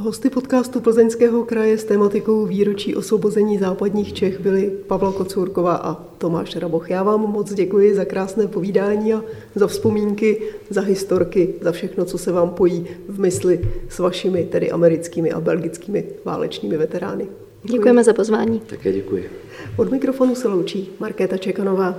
Hosty 0.00 0.30
podcastu 0.30 0.80
Plzeňského 0.80 1.44
kraje 1.44 1.78
s 1.78 1.84
tématikou 1.84 2.46
výročí 2.46 2.96
osvobození 2.96 3.58
západních 3.58 4.12
Čech 4.12 4.40
byli 4.40 4.70
Pavla 4.86 5.12
Kocůrková 5.12 5.74
a 5.74 5.94
Tomáš 6.18 6.56
Raboch. 6.56 6.90
Já 6.90 7.02
vám 7.02 7.20
moc 7.20 7.54
děkuji 7.54 7.94
za 7.94 8.04
krásné 8.04 8.46
povídání 8.46 9.14
a 9.14 9.22
za 9.54 9.66
vzpomínky, 9.66 10.42
za 10.70 10.80
historky, 10.80 11.54
za 11.60 11.72
všechno, 11.72 12.04
co 12.04 12.18
se 12.18 12.32
vám 12.32 12.50
pojí 12.50 12.86
v 13.08 13.20
mysli 13.20 13.70
s 13.88 13.98
vašimi, 13.98 14.44
tedy 14.44 14.70
americkými 14.70 15.32
a 15.32 15.40
belgickými 15.40 16.04
válečnými 16.24 16.76
veterány. 16.76 17.24
Děkuji. 17.62 17.72
Děkujeme 17.72 18.04
za 18.04 18.12
pozvání. 18.12 18.60
Také 18.60 18.92
děkuji. 18.92 19.30
Od 19.76 19.90
mikrofonu 19.90 20.34
se 20.34 20.48
loučí 20.48 20.90
Markéta 21.00 21.36
Čekanová. 21.36 21.98